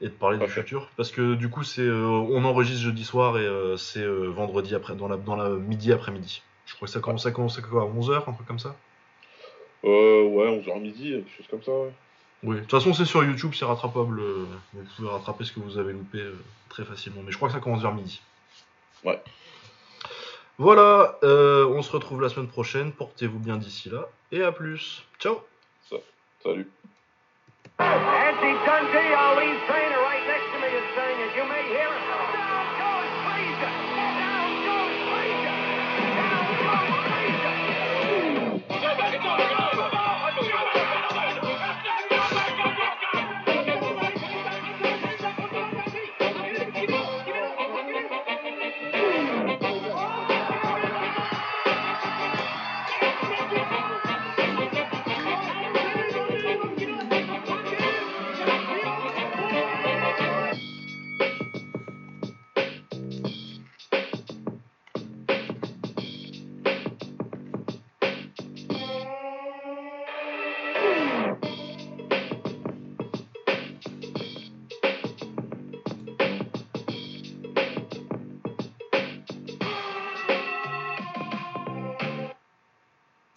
[0.00, 0.88] et de parler du futur.
[0.96, 4.74] Parce que du coup, c'est euh, on enregistre jeudi soir et euh, c'est euh, vendredi
[4.74, 6.42] après, dans la, dans la midi après-midi.
[6.72, 8.74] Je crois que ça commence, ça commence à quoi, à 11h, un truc comme ça?
[9.84, 11.92] Euh, ouais, 11h midi, quelque chose comme ça, ouais.
[12.44, 14.18] Oui, de toute façon, c'est sur YouTube, c'est rattrapable.
[14.18, 16.34] euh, Vous pouvez rattraper ce que vous avez loupé euh,
[16.68, 17.22] très facilement.
[17.24, 18.20] Mais je crois que ça commence vers midi.
[19.04, 19.20] Ouais.
[20.58, 22.90] Voilà, euh, on se retrouve la semaine prochaine.
[22.92, 24.08] Portez-vous bien d'ici là.
[24.32, 25.04] Et à plus.
[25.20, 25.40] Ciao
[26.42, 26.68] Salut.